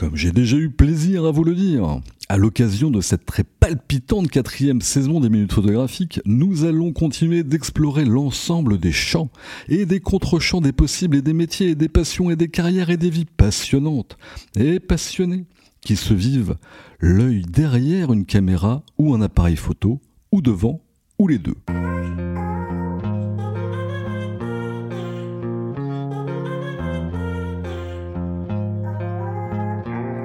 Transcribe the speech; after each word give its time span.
Comme 0.00 0.16
j'ai 0.16 0.32
déjà 0.32 0.56
eu 0.56 0.70
plaisir 0.70 1.26
à 1.26 1.30
vous 1.30 1.44
le 1.44 1.54
dire, 1.54 2.00
à 2.30 2.38
l'occasion 2.38 2.90
de 2.90 3.02
cette 3.02 3.26
très 3.26 3.44
palpitante 3.44 4.30
quatrième 4.30 4.80
saison 4.80 5.20
des 5.20 5.28
minutes 5.28 5.52
photographiques, 5.52 6.22
nous 6.24 6.64
allons 6.64 6.94
continuer 6.94 7.42
d'explorer 7.42 8.06
l'ensemble 8.06 8.78
des 8.78 8.92
champs 8.92 9.28
et 9.68 9.84
des 9.84 10.00
contre-champs 10.00 10.62
des 10.62 10.72
possibles 10.72 11.18
et 11.18 11.20
des 11.20 11.34
métiers 11.34 11.68
et 11.68 11.74
des 11.74 11.90
passions 11.90 12.30
et 12.30 12.36
des 12.36 12.48
carrières 12.48 12.88
et 12.88 12.96
des 12.96 13.10
vies 13.10 13.26
passionnantes 13.26 14.16
et 14.56 14.80
passionnées 14.80 15.44
qui 15.82 15.96
se 15.96 16.14
vivent 16.14 16.56
l'œil 16.98 17.42
derrière 17.42 18.10
une 18.10 18.24
caméra 18.24 18.82
ou 18.96 19.12
un 19.12 19.20
appareil 19.20 19.56
photo 19.56 20.00
ou 20.32 20.40
devant 20.40 20.80
ou 21.18 21.28
les 21.28 21.38
deux. 21.38 21.56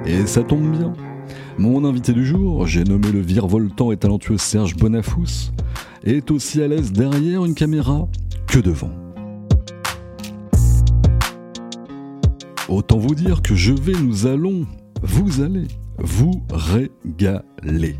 Et 0.06 0.24
ça 0.24 0.44
tombe 0.44 0.70
bien. 0.70 0.92
Mon 1.58 1.84
invité 1.84 2.12
du 2.12 2.24
jour, 2.24 2.64
j'ai 2.66 2.84
nommé 2.84 3.10
le 3.10 3.20
virevoltant 3.20 3.90
et 3.90 3.96
talentueux 3.96 4.38
Serge 4.38 4.76
Bonafous, 4.76 5.50
est 6.04 6.30
aussi 6.30 6.62
à 6.62 6.68
l'aise 6.68 6.92
derrière 6.92 7.44
une 7.44 7.54
caméra 7.54 8.06
que 8.46 8.60
devant. 8.60 8.92
Autant 12.68 12.98
vous 12.98 13.16
dire 13.16 13.42
que 13.42 13.56
je 13.56 13.72
vais, 13.72 14.00
nous 14.00 14.26
allons, 14.26 14.64
vous 15.02 15.40
allez, 15.40 15.66
vous 15.98 16.40
régaler. 16.52 17.96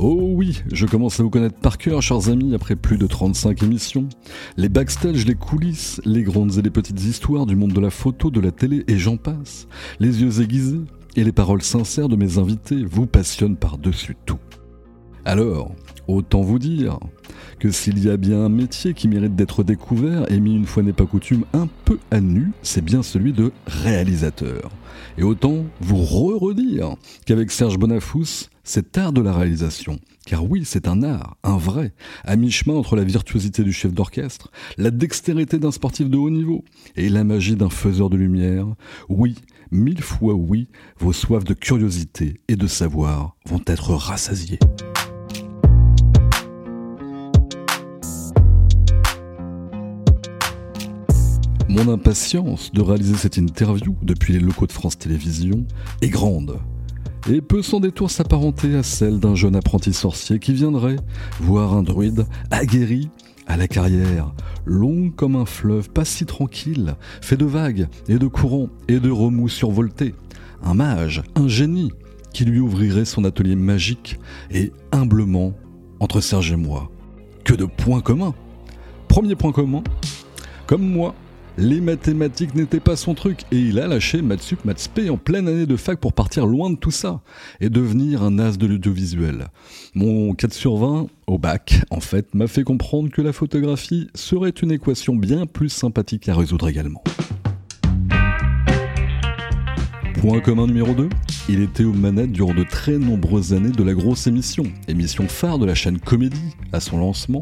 Oh 0.00 0.32
oui, 0.34 0.62
je 0.72 0.86
commence 0.86 1.20
à 1.20 1.22
vous 1.22 1.30
connaître 1.30 1.58
par 1.60 1.78
cœur, 1.78 2.02
chers 2.02 2.28
amis, 2.28 2.54
après 2.54 2.74
plus 2.74 2.98
de 2.98 3.06
35 3.06 3.62
émissions. 3.62 4.08
Les 4.56 4.68
backstage, 4.68 5.24
les 5.24 5.36
coulisses, 5.36 6.00
les 6.04 6.24
grandes 6.24 6.58
et 6.58 6.62
les 6.62 6.70
petites 6.70 7.04
histoires 7.04 7.46
du 7.46 7.54
monde 7.54 7.72
de 7.72 7.80
la 7.80 7.90
photo, 7.90 8.30
de 8.30 8.40
la 8.40 8.50
télé 8.50 8.82
et 8.88 8.98
j'en 8.98 9.16
passe. 9.16 9.68
Les 10.00 10.22
yeux 10.22 10.40
aiguisés, 10.40 10.80
et 11.16 11.24
les 11.24 11.32
paroles 11.32 11.62
sincères 11.62 12.08
de 12.08 12.16
mes 12.16 12.38
invités 12.38 12.84
vous 12.84 13.06
passionnent 13.06 13.56
par-dessus 13.56 14.16
tout. 14.26 14.38
Alors, 15.24 15.74
autant 16.06 16.42
vous 16.42 16.58
dire 16.58 16.98
que 17.58 17.70
s'il 17.70 18.04
y 18.04 18.10
a 18.10 18.16
bien 18.16 18.44
un 18.44 18.48
métier 18.48 18.92
qui 18.94 19.08
mérite 19.08 19.36
d'être 19.36 19.64
découvert 19.64 20.30
et 20.30 20.38
mis 20.38 20.54
une 20.54 20.66
fois 20.66 20.82
n'est 20.82 20.92
pas 20.92 21.06
coutume 21.06 21.44
un 21.52 21.68
peu 21.84 21.98
à 22.10 22.20
nu, 22.20 22.50
c'est 22.62 22.84
bien 22.84 23.02
celui 23.02 23.32
de 23.32 23.52
réalisateur. 23.66 24.70
Et 25.16 25.22
autant 25.22 25.64
vous 25.80 25.96
re-redire 25.96 26.96
qu'avec 27.26 27.50
Serge 27.50 27.78
Bonafous, 27.78 28.48
c'est 28.64 28.98
art 28.98 29.12
de 29.12 29.20
la 29.20 29.32
réalisation. 29.32 29.98
Car 30.26 30.44
oui, 30.50 30.62
c'est 30.64 30.88
un 30.88 31.02
art, 31.02 31.36
un 31.42 31.58
vrai, 31.58 31.92
à 32.24 32.36
mi-chemin 32.36 32.74
entre 32.74 32.96
la 32.96 33.04
virtuosité 33.04 33.62
du 33.62 33.72
chef 33.72 33.92
d'orchestre, 33.92 34.50
la 34.78 34.90
dextérité 34.90 35.58
d'un 35.58 35.70
sportif 35.70 36.08
de 36.08 36.16
haut 36.16 36.30
niveau 36.30 36.64
et 36.96 37.10
la 37.10 37.24
magie 37.24 37.56
d'un 37.56 37.68
faiseur 37.68 38.08
de 38.08 38.16
lumière. 38.16 38.66
Oui, 39.08 39.36
mille 39.74 40.02
fois 40.02 40.34
oui, 40.34 40.68
vos 40.98 41.12
soifs 41.12 41.44
de 41.44 41.52
curiosité 41.52 42.40
et 42.46 42.54
de 42.54 42.66
savoir 42.68 43.36
vont 43.46 43.60
être 43.66 43.92
rassasiées. 43.92 44.60
Mon 51.68 51.88
impatience 51.88 52.70
de 52.70 52.80
réaliser 52.80 53.16
cette 53.16 53.36
interview 53.36 53.96
depuis 54.00 54.32
les 54.32 54.38
locaux 54.38 54.68
de 54.68 54.72
France 54.72 54.96
Télévisions 54.96 55.66
est 56.02 56.08
grande 56.08 56.60
et 57.28 57.40
peut 57.40 57.62
sans 57.62 57.80
détour 57.80 58.12
s'apparenter 58.12 58.76
à 58.76 58.84
celle 58.84 59.18
d'un 59.18 59.34
jeune 59.34 59.56
apprenti 59.56 59.92
sorcier 59.92 60.38
qui 60.38 60.52
viendrait 60.52 60.96
voir 61.40 61.74
un 61.74 61.82
druide 61.82 62.26
aguerri 62.52 63.10
à 63.46 63.56
la 63.56 63.68
carrière, 63.68 64.32
longue 64.64 65.14
comme 65.14 65.36
un 65.36 65.44
fleuve, 65.44 65.90
pas 65.90 66.04
si 66.04 66.26
tranquille, 66.26 66.94
fait 67.20 67.36
de 67.36 67.44
vagues 67.44 67.88
et 68.08 68.18
de 68.18 68.26
courants 68.26 68.70
et 68.88 69.00
de 69.00 69.10
remous 69.10 69.48
survoltés. 69.48 70.14
Un 70.62 70.74
mage, 70.74 71.22
un 71.34 71.48
génie, 71.48 71.92
qui 72.32 72.44
lui 72.44 72.58
ouvrirait 72.58 73.04
son 73.04 73.24
atelier 73.24 73.56
magique 73.56 74.18
et 74.50 74.72
humblement, 74.92 75.52
entre 76.00 76.20
Serge 76.20 76.52
et 76.52 76.56
moi, 76.56 76.90
que 77.44 77.54
de 77.54 77.64
points 77.64 78.00
communs. 78.00 78.34
Premier 79.08 79.36
point 79.36 79.52
commun, 79.52 79.84
comme 80.66 80.82
moi, 80.82 81.14
les 81.56 81.80
mathématiques 81.80 82.54
n'étaient 82.54 82.80
pas 82.80 82.96
son 82.96 83.14
truc 83.14 83.40
et 83.52 83.58
il 83.58 83.78
a 83.78 83.86
lâché 83.86 84.22
Matsup 84.22 84.64
Matspé 84.64 85.10
en 85.10 85.16
pleine 85.16 85.48
année 85.48 85.66
de 85.66 85.76
fac 85.76 85.98
pour 86.00 86.12
partir 86.12 86.46
loin 86.46 86.70
de 86.70 86.76
tout 86.76 86.90
ça 86.90 87.20
et 87.60 87.70
devenir 87.70 88.22
un 88.22 88.38
as 88.38 88.58
de 88.58 88.66
l'audiovisuel. 88.66 89.48
Mon 89.94 90.34
4 90.34 90.52
sur 90.52 90.76
20 90.76 91.06
au 91.26 91.38
bac, 91.38 91.82
en 91.90 92.00
fait, 92.00 92.34
m'a 92.34 92.48
fait 92.48 92.64
comprendre 92.64 93.10
que 93.10 93.22
la 93.22 93.32
photographie 93.32 94.08
serait 94.14 94.50
une 94.50 94.72
équation 94.72 95.14
bien 95.14 95.46
plus 95.46 95.68
sympathique 95.68 96.28
à 96.28 96.34
résoudre 96.34 96.68
également. 96.68 97.02
Point 100.20 100.40
commun 100.40 100.66
numéro 100.66 100.92
2, 100.94 101.08
il 101.48 101.60
était 101.60 101.84
aux 101.84 101.92
manettes 101.92 102.32
durant 102.32 102.54
de 102.54 102.64
très 102.64 102.98
nombreuses 102.98 103.52
années 103.52 103.70
de 103.70 103.82
la 103.82 103.92
grosse 103.92 104.26
émission, 104.26 104.64
émission 104.88 105.28
phare 105.28 105.58
de 105.58 105.66
la 105.66 105.74
chaîne 105.74 105.98
Comédie 105.98 106.56
à 106.72 106.80
son 106.80 106.98
lancement, 106.98 107.40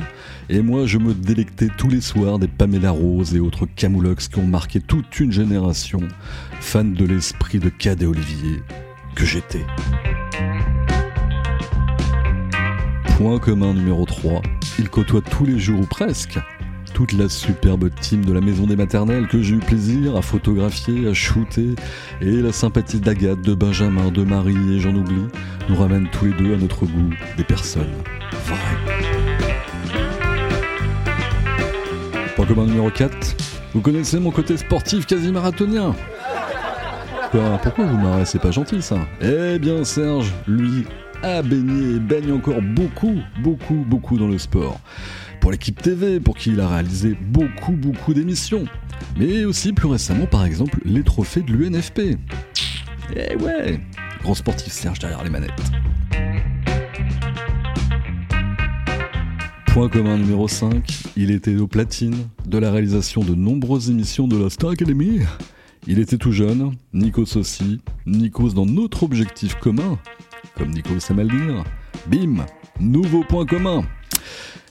et 0.49 0.61
moi 0.61 0.87
je 0.87 0.99
me 0.99 1.15
délectais 1.15 1.69
tous 1.79 1.89
les 1.89 2.01
soirs 2.01 2.39
des 2.39 2.49
Pamela 2.49 2.91
Rose 2.91 3.35
et 3.35 3.41
autres 3.41 3.67
camoulox 3.77 4.29
qui 4.29 4.39
ont 4.39 4.47
marqué 4.47 4.81
toute 4.81 5.21
une 5.21 5.31
génération, 5.31 6.01
fans 6.61 6.85
de 6.85 7.05
l'esprit 7.05 7.61
de 7.61 7.69
Cadet 7.69 8.07
Olivier 8.07 8.63
que 9.15 9.25
j'étais. 9.25 9.65
Point 13.17 13.39
commun 13.39 13.75
numéro 13.75 14.05
3, 14.05 14.43
il 14.81 14.89
côtoie 14.89 15.21
tous 15.21 15.45
les 15.45 15.59
jours 15.59 15.81
ou 15.81 15.87
presque 15.87 16.39
toute 16.93 17.13
la 17.13 17.29
superbe 17.29 17.91
team 18.01 18.25
de 18.25 18.33
la 18.33 18.41
maison 18.41 18.67
des 18.67 18.77
maternelles 18.77 19.27
que 19.27 19.43
j'ai 19.43 19.55
eu 19.55 19.59
plaisir 19.59 20.17
à 20.17 20.23
photographier, 20.23 21.09
à 21.09 21.15
shooter, 21.15 21.75
et 22.21 22.43
la 22.43 22.53
sympathie 22.53 23.01
d'Agathe, 23.01 23.43
de 23.43 23.55
Benjamin, 23.55 24.11
de 24.11 24.23
Marie 24.23 24.75
et 24.75 24.81
j'en 24.81 24.95
oublie, 24.95 25.27
nous 25.69 25.77
ramène 25.77 26.09
tous 26.11 26.27
les 26.27 26.33
deux 26.33 26.55
à 26.55 26.57
notre 26.57 26.87
goût 26.87 27.11
des 27.37 27.45
personnes 27.45 27.93
vraies. 28.47 28.59
Point 32.37 32.47
commun 32.47 32.67
numéro 32.67 32.91
4, 32.91 33.37
vous 33.75 33.81
connaissez 33.81 34.19
mon 34.19 34.31
côté 34.31 34.57
sportif 34.57 35.07
quasi 35.07 35.33
marathonien. 35.33 35.95
Quoi, 37.31 37.59
pourquoi 37.63 37.87
vous 37.87 37.97
m'arrêtez? 37.97 38.39
Pas 38.39 38.51
gentil 38.51 38.83
ça. 38.83 38.99
Eh 39.23 39.59
bien 39.59 39.85
Serge, 39.85 40.33
lui, 40.47 40.85
a 41.23 41.41
baigné 41.43 41.97
et 41.97 41.99
baigne 41.99 42.33
encore 42.33 42.61
beaucoup, 42.61 43.17
beaucoup, 43.43 43.85
beaucoup 43.87 44.19
dans 44.19 44.29
le 44.29 44.39
sport 44.39 44.81
pour 45.43 45.51
l'équipe 45.51 45.83
TV, 45.83 46.21
pour 46.21 46.37
qui 46.37 46.51
il 46.51 46.61
a 46.61 46.69
réalisé 46.69 47.17
beaucoup 47.21 47.73
beaucoup 47.73 48.15
d'émissions, 48.15 48.65
mais 49.19 49.45
aussi 49.45 49.73
plus 49.73 49.89
récemment 49.89 50.27
par 50.27 50.45
exemple 50.45 50.79
les 50.85 51.03
trophées 51.03 51.43
de 51.43 51.53
l'UNFP. 51.53 52.17
Eh 53.17 53.35
ouais, 53.37 53.81
grand 54.23 54.37
sportif 54.37 54.73
Serge 54.73 55.01
derrière 55.01 55.25
les 55.25 55.31
manettes. 55.31 55.51
Point 59.67 59.89
commun 59.89 60.17
numéro 60.17 60.47
5, 60.47 60.89
il 61.17 61.33
était 61.33 61.57
au 61.57 61.67
platine 61.67 62.29
de 62.47 62.59
la 62.59 62.71
réalisation 62.71 63.25
de 63.25 63.35
nombreuses 63.35 63.91
émissions 63.91 64.29
de 64.29 64.37
la 64.37 64.49
Star 64.49 64.71
Academy. 64.71 65.23
Il 65.89 65.99
était 65.99 66.19
tout 66.19 66.31
jeune, 66.31 66.77
Nikos 66.93 67.37
aussi, 67.37 67.81
Nikos 68.07 68.51
dans 68.51 68.67
notre 68.67 69.03
objectif 69.03 69.57
commun, 69.57 69.99
comme 70.57 70.71
Nikos 70.71 71.01
sait 71.01 71.15
mal 71.15 71.27
dire. 71.27 71.65
Bim, 72.07 72.47
nouveau 72.79 73.25
point 73.25 73.45
commun. 73.45 73.83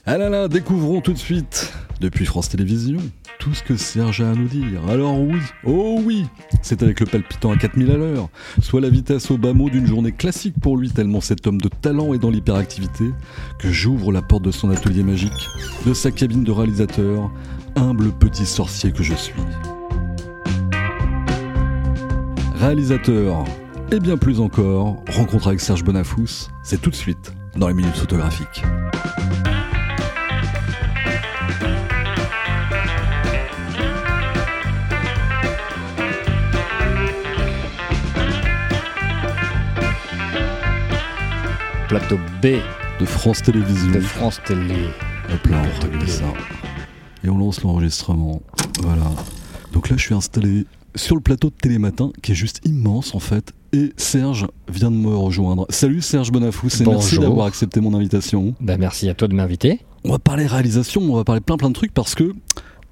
Ah 0.04 0.18
là 0.18 0.28
là, 0.28 0.48
découvrons 0.48 1.00
tout 1.00 1.12
de 1.12 1.18
suite, 1.18 1.72
depuis 2.00 2.26
France 2.26 2.48
Télévisions, 2.48 2.98
tout 3.38 3.54
ce 3.54 3.62
que 3.62 3.76
Serge 3.76 4.20
a 4.20 4.32
à 4.32 4.34
nous 4.34 4.48
dire. 4.48 4.80
Alors 4.88 5.20
oui, 5.20 5.38
oh 5.64 6.00
oui, 6.04 6.26
c'est 6.60 6.82
avec 6.82 6.98
le 6.98 7.06
palpitant 7.06 7.52
à 7.52 7.56
4000 7.56 7.88
à 7.88 7.96
l'heure, 7.96 8.28
soit 8.60 8.80
la 8.80 8.88
vitesse 8.88 9.30
au 9.30 9.38
bas 9.38 9.52
mot 9.52 9.70
d'une 9.70 9.86
journée 9.86 10.10
classique 10.10 10.56
pour 10.60 10.76
lui, 10.76 10.90
tellement 10.90 11.20
cet 11.20 11.46
homme 11.46 11.60
de 11.60 11.68
talent 11.68 12.14
est 12.14 12.18
dans 12.18 12.30
l'hyperactivité, 12.30 13.12
que 13.60 13.70
j'ouvre 13.70 14.10
la 14.10 14.22
porte 14.22 14.42
de 14.42 14.50
son 14.50 14.70
atelier 14.70 15.04
magique, 15.04 15.48
de 15.86 15.94
sa 15.94 16.10
cabine 16.10 16.42
de 16.42 16.50
réalisateur, 16.50 17.30
humble 17.76 18.10
petit 18.10 18.46
sorcier 18.46 18.90
que 18.90 19.04
je 19.04 19.14
suis. 19.14 19.40
Réalisateur, 22.56 23.44
et 23.92 24.00
bien 24.00 24.16
plus 24.16 24.40
encore, 24.40 24.96
rencontre 25.10 25.46
avec 25.46 25.60
Serge 25.60 25.84
Bonafous, 25.84 26.48
c'est 26.64 26.82
tout 26.82 26.90
de 26.90 26.96
suite 26.96 27.32
dans 27.54 27.68
les 27.68 27.74
minutes 27.74 27.94
photographiques. 27.94 28.64
Plateau 41.98 42.16
B 42.40 42.46
de 43.00 43.04
France 43.04 43.42
Télévisions. 43.42 43.90
de 43.90 44.00
France 44.00 44.40
Télé. 44.46 44.86
Hop 45.30 45.46
là, 45.50 45.58
on 45.60 45.82
règle 45.82 46.08
ça. 46.08 46.24
Et 47.22 47.28
on 47.28 47.36
lance 47.36 47.62
l'enregistrement. 47.62 48.40
Voilà. 48.80 49.04
Donc 49.74 49.90
là, 49.90 49.98
je 49.98 50.02
suis 50.02 50.14
installé 50.14 50.64
sur 50.94 51.16
le 51.16 51.20
plateau 51.20 51.50
de 51.50 51.54
Télématin, 51.54 52.10
qui 52.22 52.32
est 52.32 52.34
juste 52.34 52.62
immense 52.64 53.14
en 53.14 53.18
fait. 53.18 53.52
Et 53.74 53.92
Serge 53.98 54.46
vient 54.68 54.90
de 54.90 54.96
me 54.96 55.14
rejoindre. 55.14 55.66
Salut 55.68 56.00
Serge 56.00 56.32
Bonafous, 56.32 56.68
et 56.80 56.86
merci 56.86 57.16
Bonjour. 57.16 57.24
d'avoir 57.24 57.46
accepté 57.46 57.82
mon 57.82 57.92
invitation. 57.92 58.54
Ben, 58.58 58.80
merci 58.80 59.10
à 59.10 59.14
toi 59.14 59.28
de 59.28 59.34
m'inviter. 59.34 59.80
On 60.04 60.12
va 60.12 60.18
parler 60.18 60.46
réalisation, 60.46 61.02
on 61.02 61.16
va 61.16 61.24
parler 61.24 61.42
plein 61.42 61.58
plein 61.58 61.68
de 61.68 61.74
trucs 61.74 61.92
parce 61.92 62.14
que 62.14 62.32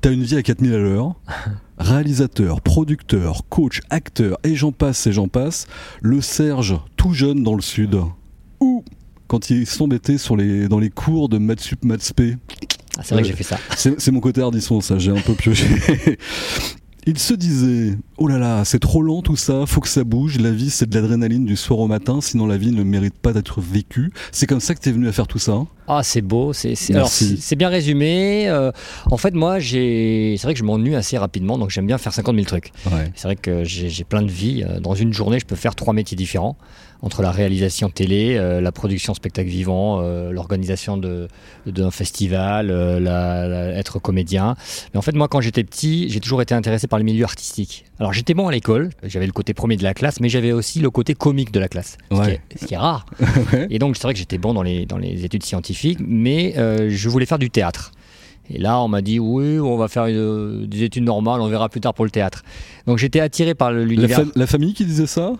t'as 0.02 0.12
une 0.12 0.24
vie 0.24 0.36
à 0.36 0.42
4000 0.42 0.74
à 0.74 0.76
l'heure. 0.76 1.14
Réalisateur, 1.78 2.60
producteur, 2.60 3.44
coach, 3.48 3.80
acteur, 3.88 4.36
et 4.44 4.56
j'en 4.56 4.72
passe, 4.72 5.06
et 5.06 5.12
j'en 5.12 5.28
passe. 5.28 5.68
Le 6.02 6.20
Serge, 6.20 6.78
tout 6.98 7.14
jeune 7.14 7.42
dans 7.42 7.54
le 7.54 7.62
sud. 7.62 7.98
Ou 8.60 8.84
quand 9.26 9.50
il 9.50 9.66
s'embêtait 9.66 10.18
sur 10.18 10.36
les, 10.36 10.68
dans 10.68 10.78
les 10.78 10.90
cours 10.90 11.28
de 11.28 11.38
Matsup 11.38 11.84
Matspé. 11.84 12.36
Ah, 12.98 13.02
c'est 13.04 13.14
vrai 13.14 13.22
que 13.22 13.28
j'ai 13.28 13.34
fait 13.34 13.44
ça. 13.44 13.58
C'est 13.76 14.00
c'est 14.00 14.10
mon 14.10 14.20
côté 14.20 14.40
hardisson, 14.40 14.80
ça, 14.80 14.98
j'ai 14.98 15.12
un 15.12 15.20
peu 15.20 15.34
pioché. 15.34 15.66
Il 17.06 17.18
se 17.18 17.34
disait 17.34 17.96
Oh 18.22 18.28
là 18.28 18.36
là, 18.36 18.66
c'est 18.66 18.78
trop 18.80 19.00
lent 19.00 19.22
tout 19.22 19.36
ça, 19.36 19.64
faut 19.64 19.80
que 19.80 19.88
ça 19.88 20.04
bouge. 20.04 20.38
La 20.38 20.50
vie, 20.50 20.68
c'est 20.68 20.86
de 20.86 20.94
l'adrénaline 20.94 21.46
du 21.46 21.56
soir 21.56 21.78
au 21.78 21.86
matin, 21.86 22.20
sinon 22.20 22.46
la 22.46 22.58
vie 22.58 22.70
ne 22.70 22.82
mérite 22.82 23.14
pas 23.18 23.32
d'être 23.32 23.62
vécue. 23.62 24.12
C'est 24.30 24.46
comme 24.46 24.60
ça 24.60 24.74
que 24.74 24.80
t'es 24.80 24.92
venu 24.92 25.08
à 25.08 25.12
faire 25.12 25.26
tout 25.26 25.38
ça. 25.38 25.52
hein? 25.52 25.66
Ah, 25.88 26.02
c'est 26.04 26.20
beau, 26.20 26.52
c'est 26.52 27.56
bien 27.56 27.68
résumé. 27.70 28.46
euh, 28.48 28.72
en 29.10 29.16
fait, 29.16 29.32
moi, 29.34 29.58
j'ai, 29.58 30.36
c'est 30.36 30.46
vrai 30.46 30.52
que 30.52 30.60
je 30.60 30.64
m'ennuie 30.64 30.94
assez 30.94 31.16
rapidement, 31.16 31.56
donc 31.56 31.70
j'aime 31.70 31.86
bien 31.86 31.96
faire 31.96 32.12
50 32.12 32.34
000 32.34 32.44
trucs. 32.46 32.72
Ouais. 32.92 33.10
C'est 33.16 33.26
vrai 33.26 33.36
que 33.36 33.64
j'ai 33.64 34.04
plein 34.04 34.20
de 34.22 34.30
vies. 34.30 34.64
Euh, 34.68 34.80
Dans 34.80 34.94
une 34.94 35.14
journée, 35.14 35.40
je 35.40 35.46
peux 35.46 35.56
faire 35.56 35.74
trois 35.74 35.94
métiers 35.94 36.16
différents 36.16 36.56
entre 37.02 37.22
la 37.22 37.30
réalisation 37.32 37.88
télé, 37.88 38.36
euh, 38.36 38.60
la 38.60 38.72
production 38.72 39.14
spectacle 39.14 39.48
vivant, 39.48 40.00
euh, 40.02 40.30
l'organisation 40.32 40.98
de 40.98 41.28
d'un 41.66 41.90
festival, 41.90 42.70
euh, 42.70 43.00
la- 43.00 43.48
la- 43.48 43.68
être 43.78 43.98
comédien. 43.98 44.54
Mais 44.92 44.98
en 44.98 45.02
fait, 45.02 45.14
moi, 45.14 45.26
quand 45.26 45.40
j'étais 45.40 45.64
petit, 45.64 46.10
j'ai 46.10 46.20
toujours 46.20 46.42
été 46.42 46.54
intéressé 46.54 46.86
par 46.88 46.98
les 46.98 47.04
milieux 47.06 47.24
artistiques. 47.24 47.86
Alors, 47.98 48.09
j'étais 48.12 48.34
bon 48.34 48.48
à 48.48 48.52
l'école, 48.52 48.90
j'avais 49.02 49.26
le 49.26 49.32
côté 49.32 49.54
premier 49.54 49.76
de 49.76 49.82
la 49.82 49.94
classe, 49.94 50.20
mais 50.20 50.28
j'avais 50.28 50.52
aussi 50.52 50.80
le 50.80 50.90
côté 50.90 51.14
comique 51.14 51.52
de 51.52 51.60
la 51.60 51.68
classe, 51.68 51.96
ce, 52.10 52.16
qui, 52.16 52.30
est, 52.30 52.40
ce 52.60 52.66
qui 52.66 52.74
est 52.74 52.78
rare. 52.78 53.06
Et 53.70 53.78
donc, 53.78 53.96
c'est 53.96 54.02
vrai 54.04 54.12
que 54.14 54.18
j'étais 54.18 54.38
bon 54.38 54.54
dans 54.54 54.62
les, 54.62 54.86
dans 54.86 54.98
les 54.98 55.24
études 55.24 55.42
scientifiques, 55.44 55.98
mais 56.00 56.54
euh, 56.58 56.88
je 56.90 57.08
voulais 57.08 57.26
faire 57.26 57.38
du 57.38 57.50
théâtre. 57.50 57.92
Et 58.52 58.58
là, 58.58 58.80
on 58.80 58.88
m'a 58.88 59.00
dit, 59.00 59.20
oui, 59.20 59.60
on 59.60 59.76
va 59.76 59.86
faire 59.86 60.06
une- 60.06 60.66
des 60.66 60.82
études 60.82 61.04
normales, 61.04 61.40
on 61.40 61.46
verra 61.48 61.68
plus 61.68 61.80
tard 61.80 61.94
pour 61.94 62.04
le 62.04 62.10
théâtre. 62.10 62.42
Donc, 62.86 62.98
j'étais 62.98 63.20
attiré 63.20 63.54
par 63.54 63.70
le- 63.72 63.80
La, 63.80 63.84
l'univers. 63.86 64.20
fam- 64.20 64.32
la 64.34 64.46
famille 64.46 64.74
qui 64.74 64.84
disait 64.84 65.06
ça? 65.06 65.32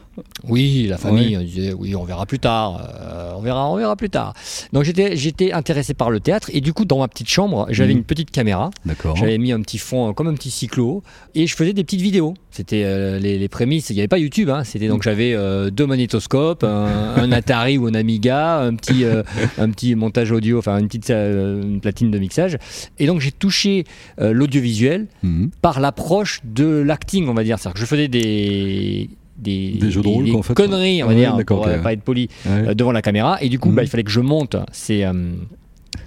Oui, 0.49 0.87
la 0.89 0.99
famille, 0.99 1.37
Ouais. 1.37 1.45
disait, 1.45 1.73
oui, 1.73 1.95
on 1.97 2.05
verra 2.05 2.27
plus 2.27 2.39
tard, 2.39 2.89
euh, 3.01 3.33
on 3.37 3.41
verra, 3.41 3.69
on 3.71 3.77
verra 3.77 3.97
plus 3.97 4.11
tard. 4.11 4.35
Donc, 4.73 4.85
j'étais, 4.85 5.17
j'étais 5.17 5.53
intéressé 5.53 5.95
par 5.95 6.11
le 6.11 6.21
théâtre, 6.21 6.51
et 6.53 6.61
du 6.61 6.73
coup, 6.73 6.85
dans 6.85 6.99
ma 6.99 7.09
petite 7.09 7.29
chambre, 7.29 7.67
j'avais 7.71 7.93
Mhm. 7.93 7.99
une 7.99 8.05
petite 8.05 8.31
caméra. 8.31 8.71
D'accord. 8.85 9.17
J'avais 9.17 9.39
mis 9.39 9.53
un 9.53 9.61
petit 9.63 9.79
fond 9.79 10.13
comme 10.13 10.29
un 10.29 10.35
petit 10.35 10.51
cyclo 10.51 11.03
et 11.35 11.47
je 11.47 11.55
faisais 11.57 11.73
des 11.73 11.85
petites 11.85 12.01
vidéos. 12.01 12.35
C'était 12.51 12.83
euh, 12.85 13.19
les, 13.19 13.39
les 13.39 13.49
prémices. 13.49 13.91
Il 13.91 13.95
n'y 13.95 14.01
avait 14.01 14.09
pas 14.09 14.19
YouTube. 14.19 14.51
Hein. 14.51 14.65
C'était 14.65 14.89
donc 14.89 15.03
j'avais 15.05 15.35
euh, 15.35 15.71
deux 15.71 15.87
magnétoscopes, 15.87 16.65
un, 16.65 17.15
un 17.17 17.33
Atari 17.33 17.79
ou 17.79 17.87
un 17.87 17.95
Amiga, 17.95 18.59
un 18.61 18.75
petit 18.75 19.05
un 19.05 19.71
petit 19.71 19.95
montage 19.95 20.33
audio, 20.33 20.59
enfin 20.59 20.79
une 20.79 20.89
petite 20.89 21.11
une 21.11 21.81
platine 21.81 22.11
de 22.11 22.19
mixage. 22.19 22.59
Et 22.99 23.07
donc 23.07 23.21
j'ai 23.21 23.31
touché 23.33 23.85
l'audiovisuel 24.19 25.07
Mhm. 25.23 25.51
par 25.63 25.81
l'approche 25.81 26.41
de 26.45 26.67
l'acting, 26.67 27.29
on 27.29 27.35
va 27.35 27.40
dire. 27.45 27.59
C'est-à-dire 27.59 27.75
que 27.75 27.81
je 27.81 27.87
faisais 27.87 28.09
des 28.09 29.11
des, 29.39 29.71
Des 29.81 29.91
jeux 29.91 30.03
de 30.03 30.09
rôle, 30.09 30.25
des 30.27 30.31
quoi, 30.33 30.41
en 30.41 30.43
fait. 30.43 30.53
conneries, 30.55 31.03
on 31.03 31.07
va 31.07 31.15
Ouais, 31.15 31.19
dire, 31.21 31.39
pour 31.47 31.67
euh, 31.67 31.79
pas 31.79 31.95
être 31.95 32.03
poli, 32.03 32.29
Ouais. 32.45 32.69
euh, 32.69 32.75
devant 32.75 32.93
la 32.93 33.01
caméra. 33.01 33.39
Et 33.43 33.49
du 33.49 33.59
coup, 33.59 33.71
Mhm. 33.71 33.75
bah, 33.77 33.83
il 33.85 33.89
fallait 33.89 34.03
que 34.05 34.11
je 34.11 34.21
monte 34.21 34.57
ces, 34.71 35.03
euh, 35.05 35.33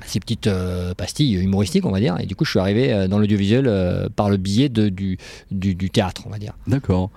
ces 0.05 0.19
petites 0.19 0.45
euh, 0.45 0.93
pastilles 0.93 1.33
humoristiques, 1.41 1.83
on 1.85 1.91
va 1.91 1.99
dire. 1.99 2.15
Et 2.19 2.27
du 2.27 2.35
coup, 2.35 2.45
je 2.45 2.51
suis 2.51 2.59
arrivé 2.59 3.07
dans 3.09 3.17
l'audiovisuel 3.17 4.09
par 4.15 4.29
le 4.29 4.37
biais 4.37 4.69
de, 4.69 4.89
du, 4.89 5.17
du, 5.49 5.73
du 5.73 5.89
théâtre, 5.89 6.21
on 6.27 6.29
va 6.29 6.37
dire. 6.37 6.53
D'accord. 6.67 7.09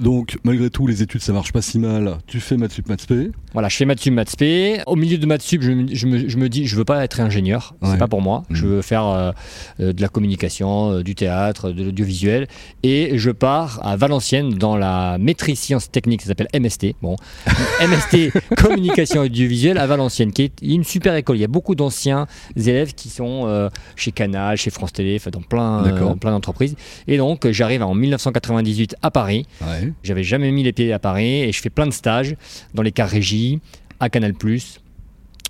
Donc, 0.00 0.38
malgré 0.44 0.70
tout, 0.70 0.86
les 0.86 1.02
études, 1.02 1.22
ça 1.22 1.32
marche 1.32 1.52
pas 1.52 1.62
si 1.62 1.78
mal. 1.78 2.18
Tu 2.26 2.38
fais 2.40 2.56
Matsup 2.56 2.88
Matspé. 2.88 3.30
Voilà, 3.54 3.68
je 3.68 3.76
fais 3.76 3.84
Mathsup, 3.86 4.12
Mathspé. 4.12 4.80
Au 4.86 4.94
milieu 4.94 5.16
de 5.18 5.24
Mathsup, 5.26 5.62
je, 5.62 5.72
me- 5.72 5.92
je, 5.94 6.06
me, 6.06 6.28
je 6.28 6.36
me 6.36 6.48
dis, 6.50 6.66
je 6.66 6.76
veux 6.76 6.84
pas 6.84 7.02
être 7.02 7.18
ingénieur, 7.20 7.74
Ouais. 7.80 7.88
c'est 7.92 7.96
pas 7.98 8.06
pour 8.06 8.20
moi. 8.20 8.44
Je 8.50 8.66
veux 8.66 8.82
faire 8.82 9.06
euh, 9.06 9.32
euh, 9.80 9.92
de 9.94 10.02
la 10.02 10.08
communication, 10.08 10.92
euh, 10.92 11.02
du 11.02 11.14
théâtre, 11.14 11.70
de 11.70 11.82
l'audiovisuel. 11.84 12.46
Et 12.82 13.18
je 13.18 13.30
pars 13.30 13.80
à 13.84 13.96
Valenciennes 13.96 14.50
dans 14.50 14.76
la 14.76 15.16
maîtrise 15.18 15.58
sciences 15.58 15.90
techniques, 15.90 16.22
ça 16.22 16.28
s'appelle 16.28 16.48
MST. 16.60 16.94
Bon, 17.02 17.16
MST, 17.80 18.32
communication 18.62 19.22
audiovisuelle 19.22 19.78
à 19.78 19.86
Valenciennes, 19.86 20.32
qui 20.32 20.42
est 20.42 20.52
une 20.62 20.84
super 20.84 21.14
école. 21.14 21.36
Il 21.38 21.40
y 21.40 21.44
a 21.44 21.48
beaucoup 21.48 21.74
d'anciens 21.74 22.26
élèves 22.54 22.92
qui 22.94 23.08
sont 23.08 23.44
euh, 23.46 23.70
chez 23.96 24.12
Canal, 24.12 24.56
chez 24.58 24.70
France 24.70 24.92
Télé, 24.92 25.18
dans 25.32 25.40
plein, 25.40 26.16
plein 26.20 26.30
d'entreprises. 26.32 26.76
Et 27.06 27.16
donc, 27.16 27.50
j'arrive 27.50 27.82
en 27.82 27.94
1998 27.94 28.94
à 29.02 29.10
Paris. 29.10 29.46
Ouais. 29.62 29.87
J'avais 30.02 30.22
jamais 30.22 30.50
mis 30.50 30.62
les 30.62 30.72
pieds 30.72 30.92
à 30.92 30.98
Paris 30.98 31.42
et 31.42 31.52
je 31.52 31.60
fais 31.60 31.70
plein 31.70 31.86
de 31.86 31.92
stages 31.92 32.36
dans 32.74 32.82
les 32.82 32.92
cas 32.92 33.06
régie, 33.06 33.60
à 34.00 34.08
Canal+. 34.08 34.34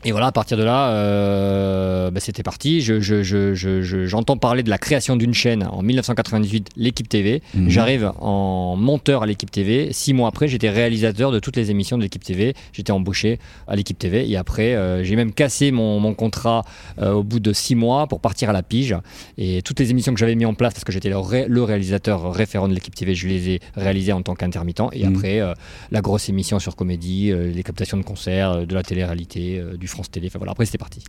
Et 0.05 0.13
voilà, 0.13 0.29
à 0.29 0.33
partir 0.33 0.57
de 0.57 0.63
là, 0.63 0.91
euh, 0.93 2.11
bah, 2.13 2.21
c'était 2.21 2.45
parti. 2.45 2.81
Je- 2.83 3.01
je- 3.01 3.23
je- 3.25 3.55
je- 3.55 3.83
je- 3.83 4.07
J'entends 4.07 4.37
parler 4.37 4.63
de 4.63 4.71
la 4.71 4.79
création 4.79 5.17
d'une 5.17 5.35
chaîne 5.35 5.67
en 5.71 5.83
1998, 5.83 6.69
l'équipe 6.77 7.09
TV. 7.09 7.43
Mhm. 7.55 7.69
J'arrive 7.69 8.13
en 8.21 8.77
monteur 8.77 9.25
à 9.25 9.27
l'équipe 9.27 9.51
TV. 9.51 9.89
Six 9.93 10.15
mois 10.15 10.29
après, 10.29 10.47
j'étais 10.47 10.71
réalisateur 10.71 11.33
de 11.33 11.41
toutes 11.41 11.57
les 11.57 11.73
émissions 11.73 11.99
de 11.99 12.03
l'équipe 12.05 12.23
TV. 12.23 12.55
J'étais 12.73 12.93
embauché 12.93 13.41
à 13.67 13.75
l'équipe 13.75 13.99
TV. 13.99 14.29
Et 14.31 14.37
après, 14.37 14.75
euh, 14.77 15.03
j'ai 15.03 15.17
même 15.17 15.33
cassé 15.33 15.73
mon, 15.73 15.99
mon 15.99 16.15
contrat 16.15 16.65
euh, 17.01 17.13
au 17.15 17.25
bout 17.25 17.41
de 17.41 17.53
six 17.53 17.75
mois 17.75 18.07
pour 18.07 18.21
partir 18.21 18.51
à 18.51 18.53
la 18.53 18.63
pige. 18.63 18.95
Et 19.37 19.63
toutes 19.63 19.81
les 19.81 19.91
émissions 19.91 20.15
que 20.15 20.21
j'avais 20.21 20.37
mis 20.37 20.47
en 20.47 20.55
place, 20.55 20.75
parce 20.75 20.85
que 20.85 20.93
j'étais 20.93 21.09
le, 21.11 21.19
ré- 21.19 21.47
le 21.49 21.63
réalisateur 21.65 22.33
référent 22.33 22.69
de 22.69 22.75
l'équipe 22.75 22.95
TV, 22.95 23.17
je 23.17 23.27
les 23.27 23.49
ai 23.51 23.61
réalisées 23.75 24.13
en 24.13 24.23
tant 24.23 24.37
qu'intermittent. 24.37 24.83
Et 24.93 25.05
Mhm. 25.05 25.17
après, 25.17 25.41
la 25.91 26.01
grosse 26.03 26.29
émission 26.29 26.61
sur 26.61 26.77
comédie, 26.77 27.33
les 27.33 27.63
captations 27.65 27.97
de 27.97 28.05
concerts, 28.05 28.65
de 28.65 28.75
la 28.75 28.85
télé-réalité, 28.85 29.59
euh, 29.59 29.77
du 29.89 29.93
France 29.93 30.11
Télé. 30.11 30.29
Enfin 30.29 30.39
voilà, 30.39 30.53
après 30.53 30.67
c'était 30.67 30.79
parti. 30.79 31.03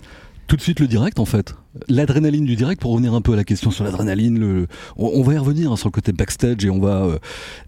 Tout 0.48 0.56
de 0.56 0.62
suite 0.62 0.80
le 0.80 0.88
direct 0.88 1.20
en 1.20 1.26
fait. 1.26 1.54
L'adrénaline 1.90 2.46
du 2.46 2.56
direct, 2.56 2.82
pour 2.82 2.92
revenir 2.92 3.14
un 3.14 3.22
peu 3.22 3.34
à 3.34 3.36
la 3.36 3.44
question 3.44 3.70
sur 3.72 3.84
l'adrénaline, 3.84 4.40
le... 4.40 4.68
on, 4.98 5.08
on 5.14 5.22
va 5.22 5.34
y 5.34 5.38
revenir 5.38 5.72
hein, 5.72 5.76
sur 5.76 5.88
le 5.90 5.92
côté 5.92 6.12
backstage 6.12 6.66
et 6.66 6.70
on 6.70 6.80
va 6.80 7.04
euh, 7.04 7.20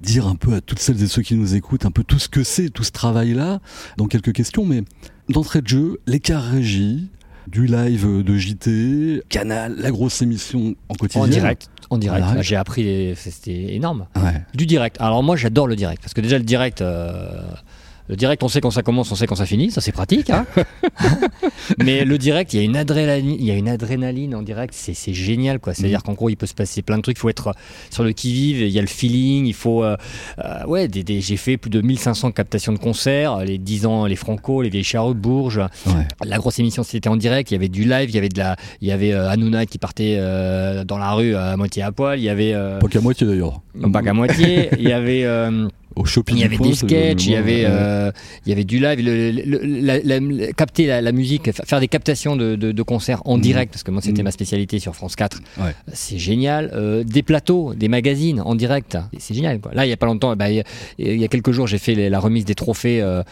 dire 0.01 0.25
un 0.27 0.35
peu 0.35 0.53
à 0.55 0.61
toutes 0.61 0.79
celles 0.79 1.01
et 1.03 1.07
ceux 1.07 1.21
qui 1.21 1.35
nous 1.35 1.53
écoutent 1.55 1.85
un 1.85 1.91
peu 1.91 2.03
tout 2.03 2.17
ce 2.17 2.27
que 2.29 2.43
c'est, 2.43 2.69
tout 2.69 2.83
ce 2.83 2.91
travail-là, 2.91 3.59
dans 3.97 4.07
quelques 4.07 4.33
questions. 4.33 4.65
Mais 4.65 4.83
d'entrée 5.29 5.61
de 5.61 5.67
jeu, 5.67 5.99
l'écart 6.07 6.43
régie, 6.43 7.09
du 7.47 7.65
live 7.67 8.23
de 8.23 8.35
JT, 8.37 9.23
Canal, 9.29 9.75
la 9.77 9.91
grosse 9.91 10.21
émission 10.21 10.75
en 10.89 10.93
quotidien. 10.95 11.23
En 11.23 11.27
direct. 11.27 11.69
En 11.89 11.97
direct. 11.97 12.25
Live. 12.25 12.35
Là, 12.35 12.41
J'ai 12.41 12.55
appris, 12.55 12.83
les- 12.83 13.15
c'était 13.15 13.75
énorme. 13.75 14.07
Ouais. 14.15 14.41
Du 14.55 14.65
direct. 14.65 14.95
Alors 14.99 15.21
moi 15.23 15.35
j'adore 15.35 15.67
le 15.67 15.75
direct 15.75 16.01
parce 16.01 16.13
que 16.13 16.21
déjà 16.21 16.37
le 16.37 16.43
direct, 16.45 16.81
euh, 16.81 17.41
direct 18.09 18.43
on 18.43 18.47
sait 18.47 18.61
quand 18.61 18.71
ça 18.71 18.81
commence, 18.83 19.11
on 19.11 19.15
sait 19.15 19.27
quand 19.27 19.35
ça 19.35 19.45
finit, 19.45 19.71
ça 19.71 19.81
c'est 19.81 19.91
pratique. 19.91 20.29
hein. 20.29 20.45
Mais 21.83 22.03
le 22.05 22.17
direct, 22.17 22.53
il 22.53 22.57
y 22.57 22.59
a 22.59 22.63
une 22.63 22.75
adrénaline, 22.75 23.35
il 23.39 23.45
y 23.45 23.51
a 23.51 23.55
une 23.55 23.69
adrénaline 23.69 24.35
en 24.35 24.41
direct, 24.41 24.73
c'est 24.75 25.13
génial 25.13 25.59
quoi. 25.59 25.73
C'est-à-dire 25.73 26.03
qu'en 26.03 26.13
gros 26.13 26.29
il 26.29 26.35
peut 26.35 26.45
se 26.45 26.53
passer 26.53 26.81
plein 26.81 26.97
de 26.97 27.01
trucs, 27.01 27.17
il 27.17 27.19
faut 27.21 27.29
être 27.29 27.53
sur 27.89 28.03
le 28.03 28.11
qui 28.11 28.33
vive, 28.33 28.61
il 28.61 28.69
y 28.69 28.79
a 28.79 28.81
le 28.81 28.87
feeling, 28.87 29.45
il 29.45 29.53
faut 29.53 29.83
euh, 29.83 29.95
euh, 30.43 30.65
ouais, 30.65 30.87
des, 30.87 31.03
des- 31.03 31.21
j'ai 31.21 31.37
fait 31.37 31.57
plus 31.57 31.69
de 31.69 31.81
1500 31.81 32.31
captations 32.31 32.73
de 32.73 32.77
concerts, 32.79 33.37
les 33.45 33.57
10 33.57 33.85
ans, 33.85 34.05
les 34.05 34.15
Franco, 34.15 34.61
les 34.61 34.69
vieilles 34.69 34.83
charrues 34.83 35.13
de 35.13 35.19
Bourges. 35.19 35.61
Ouais. 35.87 36.07
La 36.25 36.37
grosse 36.37 36.59
émission 36.59 36.83
c'était 36.83 37.09
en 37.09 37.15
direct, 37.17 37.51
il 37.51 37.55
y 37.55 37.57
avait 37.57 37.69
du 37.69 37.83
live, 37.83 38.09
il 38.09 38.15
y 38.15 38.17
avait 38.17 38.29
de 38.29 38.37
la, 38.39 38.55
il 38.81 38.87
y 38.87 38.91
avait 38.91 39.13
euh, 39.13 39.29
Hanouna 39.29 39.65
qui 39.65 39.77
partait 39.77 40.17
euh, 40.19 40.83
dans 40.83 40.97
la 40.97 41.11
rue 41.13 41.35
à 41.35 41.55
moitié 41.57 41.83
à 41.83 41.91
poil, 41.91 42.19
il 42.19 42.23
y 42.23 42.29
avait 42.29 42.53
euh, 42.53 42.79
Pas 42.79 42.87
qu'à 42.87 43.01
moitié 43.01 43.27
d'ailleurs. 43.27 43.61
pas 43.91 44.01
qu'à 44.01 44.13
moitié. 44.13 44.69
Il 44.77 44.87
y 44.87 44.93
avait, 44.93 45.23
euh, 45.25 45.67
Au 45.95 46.05
shopping. 46.05 46.35
il 46.37 46.41
y 46.41 46.43
avait 46.45 46.57
des 46.57 46.73
sketchs, 46.73 47.25
il 47.27 47.33
y 47.33 47.35
avait, 47.35 47.63
euh, 47.65 48.11
il 48.45 48.49
y 48.49 48.53
avait 48.53 48.63
du 48.63 48.79
live, 48.79 48.99
le- 49.03 49.31
la- 49.85 49.99
la- 49.99 50.19
la- 50.19 50.53
capter 50.53 50.87
la, 50.87 51.11
musique, 51.11 51.51
fa- 51.51 51.63
faire 51.65 51.79
des 51.79 51.87
captations 51.87 52.35
de, 52.35 52.55
de- 52.55 52.71
de 52.71 52.83
concerts 52.83 53.21
en 53.25 53.35
Mhm. 53.37 53.41
direct, 53.41 53.73
parce 53.73 53.83
que 53.83 53.91
moi 53.91 54.01
c'était 54.01 54.21
Mhm. 54.21 54.25
ma 54.25 54.31
spécialité 54.31 54.79
sur 54.79 54.95
France 54.95 55.15
4. 55.15 55.39
Ouais. 55.59 55.75
C'est 55.93 56.17
génial. 56.17 56.71
Euh, 56.73 57.03
des 57.03 57.23
plateaux, 57.23 57.73
des 57.73 57.87
magazines 57.89 58.41
en 58.41 58.55
direct, 58.55 58.97
c'est 59.19 59.33
génial. 59.33 59.59
Quoi. 59.59 59.71
Là, 59.73 59.85
il 59.85 59.89
y 59.89 59.93
a 59.93 59.97
pas 59.97 60.05
longtemps, 60.05 60.35
bah, 60.35 60.49
il 60.49 60.55
y 60.57 60.59
a- 60.61 60.63
il 60.99 61.17
y 61.19 61.23
a 61.23 61.27
quelques 61.27 61.51
jours, 61.51 61.67
j'ai 61.67 61.77
fait 61.77 61.95
les- 61.95 62.09
la 62.09 62.19
remise 62.19 62.45
des 62.45 62.55
trophées 62.55 63.01
euh, 63.01 63.23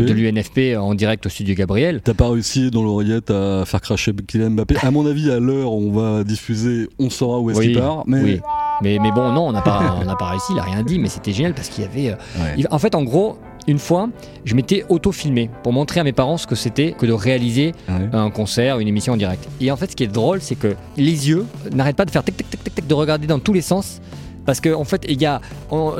De 0.00 0.12
l'UNFP 0.12 0.76
en 0.76 0.94
direct 0.94 1.26
au 1.26 1.28
studio 1.28 1.54
Gabriel. 1.54 2.00
T'as 2.02 2.14
pas 2.14 2.28
réussi 2.30 2.70
dans 2.70 2.82
l'oreillette 2.82 3.30
à 3.30 3.64
faire 3.66 3.80
cracher 3.80 4.12
Kylian 4.26 4.50
Mbappé? 4.50 4.76
À 4.82 4.90
mon 4.90 5.06
avis, 5.06 5.30
à 5.30 5.38
l'heure 5.38 5.72
où 5.72 5.88
on 5.88 5.92
va 5.92 6.24
diffuser, 6.24 6.88
on 6.98 7.10
saura 7.10 7.40
où 7.40 7.50
est-ce 7.50 7.58
Oui, 7.58 7.66
qu'il 7.72 7.78
part. 7.78 8.04
Mais 8.06 8.20
oui. 8.22 8.40
Mais, 8.82 8.98
mais 9.00 9.12
bon, 9.12 9.30
non, 9.32 9.48
on 9.48 9.52
n'a 9.52 9.62
pas, 9.62 9.96
on 10.00 10.04
n'a 10.04 10.16
pas 10.16 10.30
réussi, 10.30 10.52
il 10.52 10.58
a 10.58 10.62
rien 10.62 10.82
dit, 10.82 10.98
mais 10.98 11.08
c'était 11.08 11.32
génial 11.32 11.54
parce 11.54 11.68
qu'il 11.68 11.84
y 11.84 11.86
avait. 11.86 12.10
euh, 12.10 12.42
Ouais. 12.42 12.54
il- 12.58 12.66
en 12.70 12.78
fait, 12.78 12.94
en 12.94 13.02
gros, 13.02 13.38
une 13.66 13.78
fois, 13.78 14.08
je 14.44 14.54
m'étais 14.54 14.84
auto-filmé 14.88 15.50
pour 15.62 15.72
montrer 15.72 16.00
à 16.00 16.04
mes 16.04 16.12
parents 16.12 16.38
ce 16.38 16.46
que 16.46 16.54
c'était 16.54 16.92
que 16.92 17.04
de 17.06 17.12
réaliser 17.12 17.72
un 18.12 18.30
concert, 18.30 18.78
une 18.78 18.88
émission 18.88 19.12
en 19.12 19.16
direct. 19.16 19.46
Et 19.60 19.70
en 19.70 19.76
fait, 19.76 19.90
ce 19.90 19.96
qui 19.96 20.04
est 20.04 20.08
drôle, 20.08 20.40
c'est 20.40 20.54
que 20.54 20.74
les 20.96 21.28
yeux 21.28 21.46
n'arrêtent 21.72 21.96
pas 21.96 22.06
de 22.06 22.10
faire 22.10 22.24
tic 22.24 22.36
tic 22.36 22.48
tic 22.50 22.64
tic 22.64 22.74
tic, 22.74 22.86
de 22.86 22.94
regarder 22.94 23.26
dans 23.26 23.38
tous 23.38 23.52
les 23.52 23.60
sens. 23.62 24.00
Parce 24.50 24.60
qu'en 24.60 24.80
en 24.80 24.84
fait, 24.84 25.06
il 25.08 25.22
y 25.22 25.26
a 25.26 25.40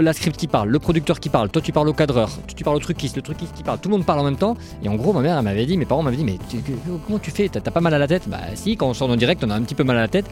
la 0.01 0.13
script 0.13 0.37
qui 0.37 0.49
parle, 0.49 0.71
le 0.71 0.81
producteur 0.81 1.21
qui 1.21 1.29
parle, 1.29 1.51
toi 1.51 1.63
tu 1.63 1.71
parles 1.71 1.89
au 1.89 1.93
cadreur, 1.93 2.29
tu 2.57 2.65
parles 2.65 2.75
au 2.75 2.81
truciste, 2.81 3.15
le 3.15 3.23
truciste 3.23 3.55
qui 3.55 3.63
parle, 3.63 3.79
tout 3.79 3.89
le 3.89 3.93
monde 3.93 4.05
parle 4.05 4.19
en 4.19 4.25
même 4.25 4.35
temps. 4.35 4.57
Et 4.83 4.89
en 4.89 4.97
gros, 4.97 5.13
ma 5.13 5.21
mère, 5.21 5.41
m'avait 5.41 5.67
dit, 5.67 5.77
mes 5.77 5.85
parents 5.85 6.03
m'avaient 6.03 6.17
dit, 6.17 6.25
mais 6.25 6.37
comment 7.07 7.21
tu 7.21 7.31
fais? 7.31 7.49
T'as 7.49 7.61
pas 7.61 7.81
mal 7.81 7.95
à 7.95 7.99
la 7.99 8.09
tête? 8.09 8.25
Bah 8.27 8.39
si, 8.55 8.77
quand 8.77 8.89
on 8.89 8.93
sort 8.93 9.09
en 9.09 9.15
direct, 9.15 9.45
on 9.45 9.51
a 9.51 9.55
un 9.55 9.63
petit 9.63 9.77
peu 9.77 9.85
mal 9.85 9.99
à 9.99 10.01
la 10.01 10.09
tête. 10.09 10.27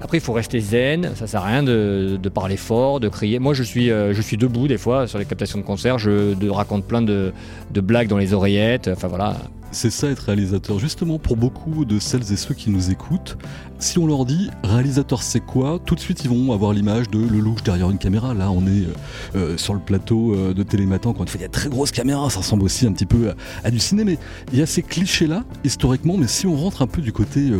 Après, 0.00 0.16
il 0.16 0.22
faut 0.22 0.32
rester 0.32 0.58
zen, 0.60 1.10
ça 1.14 1.26
sert 1.26 1.42
à 1.42 1.48
rien 1.48 1.62
de, 1.62 2.18
parler 2.32 2.56
fort, 2.56 2.98
de 2.98 3.10
crier. 3.10 3.38
Moi, 3.38 3.52
je 3.52 3.62
suis, 3.62 3.90
euh, 3.90 4.14
je 4.14 4.22
suis 4.22 4.38
debout 4.38 4.66
des 4.66 4.78
fois 4.78 5.06
sur 5.06 5.18
les 5.18 5.26
captations 5.26 5.58
de 5.58 5.64
concert, 5.64 5.98
je 5.98 6.34
raconte 6.48 6.86
plein 6.86 7.02
de, 7.02 7.34
de 7.72 7.80
blagues 7.82 8.08
dans 8.08 8.16
les 8.16 8.32
oreillettes, 8.32 8.88
enfin 8.88 9.08
voilà. 9.08 9.36
C'est 9.72 9.90
ça 9.90 10.08
être 10.08 10.24
réalisateur. 10.24 10.80
Justement, 10.80 11.18
pour 11.18 11.36
beaucoup 11.36 11.84
de 11.84 12.00
celles 12.00 12.32
et 12.32 12.36
ceux 12.36 12.54
qui 12.54 12.70
nous 12.70 12.90
écoutent, 12.90 13.38
si 13.78 13.98
on 13.98 14.06
leur 14.06 14.26
dit 14.26 14.50
réalisateur 14.64 15.22
c'est 15.22 15.40
quoi, 15.40 15.78
tout 15.84 15.94
de 15.94 16.00
suite 16.00 16.24
ils 16.24 16.28
vont 16.28 16.52
avoir 16.52 16.72
l'image 16.72 17.08
de 17.08 17.18
le 17.18 17.38
louche 17.38 17.62
derrière 17.62 17.88
une 17.88 17.98
caméra. 17.98 18.34
Là, 18.34 18.50
on 18.50 18.66
est 18.66 18.84
euh, 18.84 18.94
euh, 19.36 19.56
sur 19.56 19.74
le 19.74 19.80
plateau 19.80 20.34
euh, 20.34 20.52
de 20.54 20.62
Télématin 20.64 21.12
quand 21.12 21.34
il 21.34 21.40
y 21.40 21.44
a 21.44 21.48
très 21.48 21.68
grosses 21.68 21.92
caméras, 21.92 22.30
ça 22.30 22.40
ressemble 22.40 22.64
aussi 22.64 22.84
un 22.86 22.92
petit 22.92 23.06
peu 23.06 23.32
à, 23.62 23.70
du 23.70 23.78
cinéma. 23.78 24.12
Il 24.52 24.58
y 24.58 24.62
a 24.62 24.66
ces 24.66 24.82
clichés-là, 24.82 25.44
historiquement, 25.62 26.16
mais 26.16 26.26
si 26.26 26.46
on 26.46 26.56
rentre 26.56 26.82
un 26.82 26.86
peu 26.88 27.00
du 27.00 27.12
côté 27.12 27.50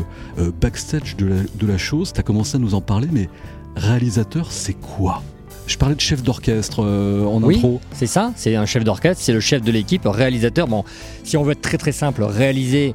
backstage 0.60 1.16
de 1.16 1.26
la, 1.26 1.36
de 1.42 1.66
la 1.66 1.78
chose, 1.78 2.12
tu 2.12 2.20
as 2.20 2.22
commencé 2.22 2.56
à 2.56 2.58
nous 2.58 2.74
en 2.74 2.80
parler, 2.80 3.08
mais 3.12 3.28
réalisateur 3.76 4.50
c'est 4.50 4.74
quoi? 4.74 5.22
Je 5.70 5.78
parlais 5.78 5.94
de 5.94 6.00
chef 6.00 6.22
d'orchestre 6.22 6.82
euh, 6.84 7.24
en 7.24 7.42
oui, 7.42 7.56
intro. 7.56 7.80
C'est 7.92 8.08
ça, 8.08 8.32
c'est 8.34 8.56
un 8.56 8.66
chef 8.66 8.82
d'orchestre, 8.82 9.22
c'est 9.22 9.32
le 9.32 9.40
chef 9.40 9.62
de 9.62 9.70
l'équipe, 9.70 10.02
réalisateur. 10.04 10.66
Bon, 10.66 10.84
si 11.22 11.36
on 11.36 11.44
veut 11.44 11.52
être 11.52 11.60
très 11.60 11.78
très 11.78 11.92
simple, 11.92 12.24
réaliser 12.24 12.94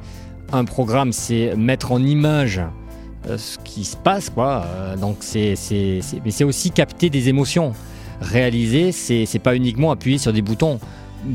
un 0.52 0.64
programme, 0.64 1.12
c'est 1.12 1.56
mettre 1.56 1.92
en 1.92 2.02
image 2.02 2.60
euh, 3.28 3.38
ce 3.38 3.56
qui 3.64 3.84
se 3.84 3.96
passe, 3.96 4.28
quoi. 4.28 4.66
Euh, 4.66 4.96
donc 4.96 5.16
c'est, 5.20 5.54
mais 6.24 6.30
c'est 6.30 6.44
aussi 6.44 6.70
capter 6.70 7.08
des 7.08 7.30
émotions. 7.30 7.72
Réaliser, 8.20 8.92
c'est 8.92 9.38
pas 9.38 9.56
uniquement 9.56 9.90
appuyer 9.90 10.18
sur 10.18 10.32
des 10.32 10.42
boutons 10.42 10.78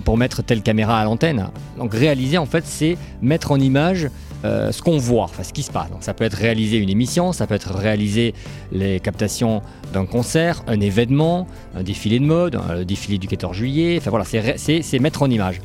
pour 0.05 0.17
mettre 0.17 0.43
telle 0.43 0.61
caméra 0.61 0.99
à 0.99 1.05
l'antenne. 1.05 1.47
Donc 1.77 1.93
réaliser, 1.93 2.37
en 2.37 2.45
fait, 2.45 2.65
c'est 2.65 2.97
mettre 3.21 3.51
en 3.51 3.59
image 3.59 4.09
euh, 4.43 4.71
ce 4.71 4.81
qu'on 4.81 4.97
voit, 4.97 5.23
enfin 5.23 5.43
ce 5.43 5.53
qui 5.53 5.63
se 5.63 5.71
passe. 5.71 5.89
Donc 5.89 6.03
ça 6.03 6.13
peut 6.13 6.23
être 6.23 6.35
réaliser 6.35 6.77
une 6.77 6.89
émission, 6.89 7.31
ça 7.31 7.47
peut 7.47 7.55
être 7.55 7.73
réaliser 7.73 8.33
les 8.71 8.99
captations 8.99 9.61
d'un 9.93 10.05
concert, 10.05 10.63
un 10.67 10.79
événement, 10.79 11.47
un 11.75 11.83
défilé 11.83 12.19
de 12.19 12.25
mode, 12.25 12.55
un 12.55 12.83
défilé 12.83 13.17
du 13.17 13.27
14 13.27 13.55
juillet. 13.55 13.97
Enfin 13.99 14.09
voilà, 14.09 14.25
c'est 14.25 14.99
mettre 14.99 15.21
en 15.21 15.29
image. 15.29 15.61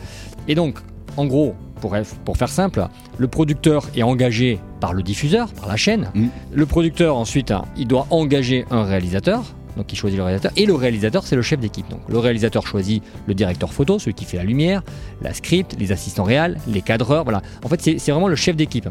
Et 0.49 0.54
donc, 0.54 0.78
en 1.16 1.26
gros, 1.26 1.54
pour, 1.80 1.97
pour, 2.25 2.37
faire 2.37 2.49
simple, 2.49 2.87
le 3.18 3.28
producteur 3.28 3.88
est 3.95 4.02
engagé 4.02 4.59
par 4.80 4.92
le 4.92 5.02
diffuseur, 5.02 5.52
par 5.52 5.68
la 5.68 5.76
chaîne. 5.76 6.11
Mm. 6.14 6.26
Le 6.52 6.66
producteur, 6.66 7.16
ensuite, 7.16 7.52
il 7.76 7.87
doit 7.87 8.06
engager 8.11 8.64
un 8.71 8.85
réalisateur 8.85 9.45
donc 9.76 9.92
il 9.92 9.97
choisit 9.97 10.16
le 10.16 10.25
réalisateur. 10.25 10.52
Et 10.56 10.66
le 10.66 10.75
réalisateur, 10.75 11.26
c'est 11.26 11.37
le 11.37 11.42
chef 11.42 11.61
d'équipe. 11.61 11.88
Donc 11.88 12.00
le 12.09 12.18
réalisateur 12.18 12.66
choisit 12.66 13.02
le 13.26 13.35
directeur 13.35 13.73
photo, 13.73 13.99
celui 13.99 14.14
qui 14.14 14.25
fait 14.25 14.37
la 14.37 14.45
lumière, 14.45 14.83
la 15.23 15.35
script, 15.35 15.76
les 15.78 15.92
assistants 15.92 16.25
réels, 16.25 16.59
les 16.66 16.83
cadreurs. 16.83 17.25
Voilà. 17.25 17.42
En 17.64 17.68
fait, 17.68 17.80
c'est 17.80 18.11
vraiment 18.11 18.28
le 18.28 18.37
chef 18.37 18.56
d'équipe. 18.56 18.88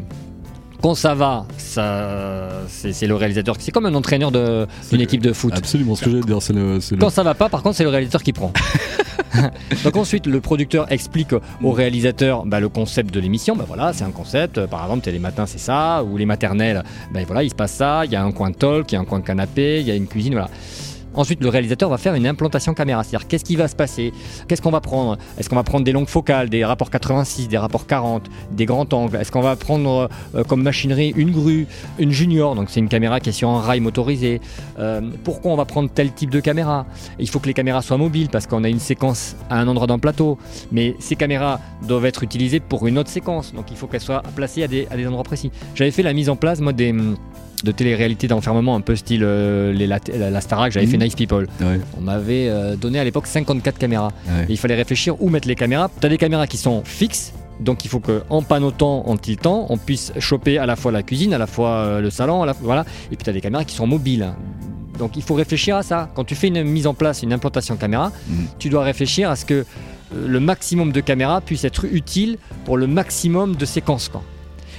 Quand 0.82 0.94
ça 0.94 1.14
va, 1.14 1.46
ça, 1.56 2.48
c'est 2.68 3.06
le 3.06 3.14
réalisateur. 3.14 3.56
C'est 3.58 3.72
comme 3.72 3.86
un 3.86 3.94
entraîneur 3.94 4.30
d'une 4.30 5.00
équipe 5.00 5.22
de 5.22 5.32
foot. 5.32 5.52
Absolument, 5.56 5.96
ce 5.96 6.04
que 6.04 6.10
j'allais 6.10 6.22
dire. 6.22 6.38
Le, 6.50 6.96
Quand 6.98 7.10
ça 7.10 7.22
va 7.22 7.34
pas, 7.34 7.48
par 7.48 7.62
contre, 7.62 7.76
c'est 7.76 7.84
le 7.84 7.88
réalisateur 7.88 8.22
qui 8.22 8.32
prend. 8.32 8.52
Donc 9.84 9.96
ensuite, 9.96 10.26
le 10.26 10.40
producteur 10.40 10.90
explique 10.90 11.32
au 11.62 11.70
réalisateur 11.70 12.44
bah, 12.46 12.60
le 12.60 12.68
concept 12.68 13.12
de 13.12 13.20
l'émission. 13.20 13.56
Bah 13.56 13.64
voilà, 13.66 13.92
c'est 13.92 14.04
un 14.04 14.10
concept. 14.10 14.66
Par 14.66 14.82
exemple, 14.82 15.08
les 15.10 15.18
matins, 15.18 15.46
c'est 15.46 15.58
ça, 15.58 16.04
ou 16.04 16.16
les 16.16 16.26
maternelles. 16.26 16.82
Bah 17.12 17.20
voilà, 17.26 17.42
il 17.42 17.50
se 17.50 17.54
passe 17.54 17.72
ça. 17.72 18.04
Il 18.04 18.12
y 18.12 18.16
a 18.16 18.22
un 18.22 18.32
coin 18.32 18.50
de 18.50 18.56
talk, 18.56 18.90
il 18.92 18.94
y 18.94 18.98
a 18.98 19.00
un 19.00 19.04
coin 19.04 19.20
de 19.20 19.24
canapé, 19.24 19.80
il 19.80 19.86
y 19.86 19.90
a 19.90 19.94
une 19.94 20.06
cuisine. 20.06 20.32
Voilà. 20.32 20.50
Ensuite, 21.16 21.42
le 21.42 21.48
réalisateur 21.48 21.88
va 21.88 21.98
faire 21.98 22.14
une 22.14 22.26
implantation 22.26 22.74
caméra, 22.74 23.02
c'est-à-dire 23.02 23.26
qu'est-ce 23.26 23.44
qui 23.44 23.56
va 23.56 23.68
se 23.68 23.74
passer, 23.74 24.12
qu'est-ce 24.48 24.60
qu'on 24.60 24.70
va 24.70 24.80
prendre, 24.80 25.16
est-ce 25.38 25.48
qu'on 25.48 25.56
va 25.56 25.62
prendre 25.62 25.84
des 25.84 25.92
longues 25.92 26.08
focales, 26.08 26.50
des 26.50 26.64
rapports 26.64 26.90
86, 26.90 27.48
des 27.48 27.58
rapports 27.58 27.86
40, 27.86 28.24
des 28.52 28.66
grands 28.66 28.86
angles, 28.92 29.16
est-ce 29.16 29.32
qu'on 29.32 29.40
va 29.40 29.56
prendre 29.56 30.10
euh, 30.34 30.44
comme 30.44 30.62
machinerie 30.62 31.14
une 31.16 31.30
grue, 31.30 31.66
une 31.98 32.10
junior, 32.10 32.54
donc 32.54 32.68
c'est 32.68 32.80
une 32.80 32.88
caméra 32.88 33.18
qui 33.20 33.30
est 33.30 33.32
sur 33.32 33.48
un 33.48 33.60
rail 33.60 33.80
motorisé. 33.80 34.40
Euh, 34.78 35.00
pourquoi 35.24 35.52
on 35.52 35.56
va 35.56 35.64
prendre 35.64 35.88
tel 35.88 36.12
type 36.12 36.30
de 36.30 36.40
caméra? 36.40 36.86
Il 37.18 37.28
faut 37.28 37.38
que 37.38 37.46
les 37.46 37.54
caméras 37.54 37.82
soient 37.82 37.96
mobiles 37.96 38.28
parce 38.28 38.46
qu'on 38.46 38.64
a 38.64 38.68
une 38.68 38.80
séquence 38.80 39.36
à 39.48 39.58
un 39.58 39.68
endroit 39.68 39.86
d'un 39.86 39.98
plateau, 39.98 40.38
mais 40.70 40.94
ces 40.98 41.16
caméras 41.16 41.60
doivent 41.88 42.04
être 42.04 42.22
utilisées 42.22 42.60
pour 42.60 42.86
une 42.86 42.98
autre 42.98 43.10
séquence, 43.10 43.54
donc 43.54 43.70
il 43.70 43.76
faut 43.76 43.86
qu'elles 43.86 44.00
soient 44.00 44.22
placées 44.34 44.62
à 44.62 44.68
des, 44.68 44.86
à 44.90 44.96
des 44.96 45.06
endroits 45.06 45.24
précis. 45.24 45.50
J'avais 45.74 45.90
fait 45.90 46.02
la 46.02 46.12
mise 46.12 46.28
en 46.28 46.36
place 46.36 46.60
moi 46.60 46.72
des 46.72 46.94
de 47.66 47.72
télé-réalité 47.72 48.28
d'enfermement 48.28 48.76
un 48.76 48.80
peu 48.80 48.96
style 48.96 49.22
euh, 49.24 49.72
les, 49.72 49.86
la, 49.86 49.98
la, 50.30 50.40
Starac, 50.40 50.72
j'avais 50.72 50.86
fait 50.86 50.96
mhm. 50.96 51.04
Nice 51.04 51.14
People. 51.14 51.46
On 51.98 52.00
m'avait 52.00 52.48
euh, 52.48 52.76
donné 52.76 52.98
à 52.98 53.04
l'époque 53.04 53.26
54 53.26 53.76
caméras. 53.76 54.12
il 54.48 54.56
fallait 54.56 54.76
réfléchir 54.76 55.20
où 55.20 55.28
mettre 55.28 55.48
les 55.48 55.56
caméras. 55.56 55.90
Tu 56.00 56.06
as 56.06 56.08
des 56.08 56.18
caméras 56.18 56.46
qui 56.46 56.56
sont 56.56 56.82
fixes, 56.84 57.34
donc 57.60 57.84
il 57.84 57.88
faut 57.88 58.00
qu'en 58.00 58.42
panotant, 58.42 59.08
en 59.08 59.16
tiltant, 59.16 59.66
on 59.68 59.76
puisse 59.76 60.12
choper 60.18 60.58
à 60.58 60.66
la 60.66 60.76
fois 60.76 60.92
la 60.92 61.02
cuisine, 61.02 61.34
à 61.34 61.38
la 61.38 61.46
fois 61.46 61.70
euh, 61.70 62.00
le 62.00 62.10
salon, 62.10 62.42
à 62.42 62.46
la, 62.46 62.52
voilà. 62.52 62.84
Et 63.10 63.16
puis 63.16 63.24
tu 63.24 63.30
as 63.30 63.32
des 63.32 63.40
caméras 63.40 63.64
qui 63.64 63.74
sont 63.74 63.86
mobiles. 63.86 64.32
Donc 64.98 65.16
il 65.16 65.22
faut 65.22 65.34
réfléchir 65.34 65.76
à 65.76 65.82
ça. 65.82 66.08
Quand 66.14 66.24
tu 66.24 66.34
fais 66.34 66.48
une 66.48 66.62
mise 66.62 66.86
en 66.86 66.94
place, 66.94 67.22
une 67.22 67.32
implantation 67.32 67.76
caméra, 67.76 68.12
mhm. 68.28 68.46
tu 68.58 68.68
dois 68.68 68.84
réfléchir 68.84 69.28
à 69.28 69.36
ce 69.36 69.44
que 69.44 69.66
le 70.14 70.38
maximum 70.38 70.92
de 70.92 71.00
caméras 71.00 71.40
puisse 71.40 71.64
être 71.64 71.84
utile 71.84 72.38
pour 72.64 72.76
le 72.76 72.86
maximum 72.86 73.56
de 73.56 73.64
séquences. 73.64 74.08
Quoi. 74.08 74.22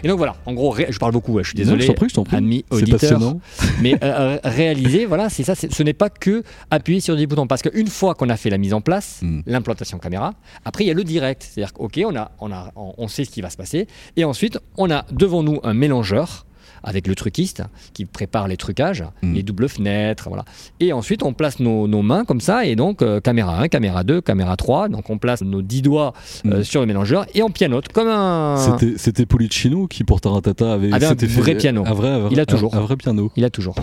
Et 0.04 0.08
donc 0.08 0.18
voilà, 0.18 0.36
en 0.46 0.54
gros, 0.54 0.76
je 0.76 0.98
parle 1.00 1.12
beaucoup, 1.12 1.38
je 1.40 1.50
suis 1.50 1.56
désolé, 1.56 1.88
amis 2.32 2.66
auditeurs, 2.70 3.20
mais 3.82 3.96
euh, 3.96 3.98
euh, 4.04 4.40
réaliser, 4.44 5.06
voilà, 5.06 5.30
c'est 5.30 5.44
ça, 5.44 5.56
ce 5.56 5.84
n'est 5.84 5.94
pas 5.94 6.10
que 6.10 6.44
appuyer 6.72 7.00
sur 7.00 7.16
des 7.16 7.28
boutons, 7.28 7.48
parce 7.48 7.62
qu'une 7.62 7.88
fois 7.88 8.16
qu'on 8.16 8.30
a 8.30 8.38
fait 8.38 8.50
la 8.50 8.58
mise 8.58 8.74
en 8.74 8.82
place, 8.82 9.20
hmm. 9.22 9.42
l'implantation 9.46 9.98
caméra, 9.98 10.34
après 10.66 10.84
il 10.84 10.88
y 10.88 10.92
a 10.92 10.94
le 10.94 11.04
direct, 11.04 11.44
c'est-à-dire 11.44 11.74
qu'ok, 11.74 12.00
on 12.06 12.16
a, 12.16 12.32
on 12.40 12.52
a, 12.52 12.72
on 12.76 13.08
sait 13.08 13.26
ce 13.26 13.32
qui 13.32 13.42
va 13.42 13.50
se 13.50 13.58
passer, 13.58 13.88
et 14.16 14.24
ensuite 14.24 14.60
on 14.78 14.90
a 14.92 15.06
devant 15.12 15.44
nous 15.44 15.60
un 15.64 15.74
mélangeur 15.74 16.47
avec 16.88 17.06
le 17.06 17.16
truquiste 17.16 17.64
qui 17.94 18.06
prépare 18.06 18.48
les 18.48 18.58
trucages, 18.58 19.04
mm. 19.22 19.34
les 19.34 19.44
doubles 19.44 19.70
fenêtres, 19.70 20.30
voilà. 20.30 20.46
Et 20.80 20.94
ensuite, 20.94 21.22
on 21.22 21.34
place 21.34 21.60
nos, 21.60 21.88
mains 22.02 22.24
comme 22.26 22.42
ça, 22.42 22.66
et 22.66 22.76
donc 22.76 23.02
euh, 23.02 23.20
caméra 23.20 23.60
1, 23.62 23.68
caméra 23.68 24.04
2, 24.04 24.22
caméra 24.22 24.56
3, 24.56 24.88
donc 24.88 25.10
on 25.10 25.18
place 25.18 25.42
nos 25.42 25.62
10 25.62 25.82
doigts 25.82 26.14
euh, 26.46 26.60
mm. 26.60 26.64
sur 26.64 26.80
le 26.80 26.88
mélangeur 26.88 27.26
et 27.36 27.44
on 27.44 27.50
pianote 27.50 27.90
comme 27.90 28.08
un. 28.08 28.56
C'était 28.96 29.26
Policino 29.26 29.88
qui, 29.88 30.04
pour 30.04 30.22
Taratata, 30.22 30.74
avait, 30.74 30.94
avait 30.94 31.06
un 31.06 31.16
vrai 31.16 31.56
piano. 31.56 31.84
Un 31.86 31.94
vrai, 31.94 32.22
Il 32.32 32.40
a 32.40 32.46
toujours. 32.46 32.74
Un, 32.74 32.80
vrai 32.80 32.96
piano. 32.96 33.32
Il 33.36 33.44
a 33.44 33.50
toujours. 33.50 33.76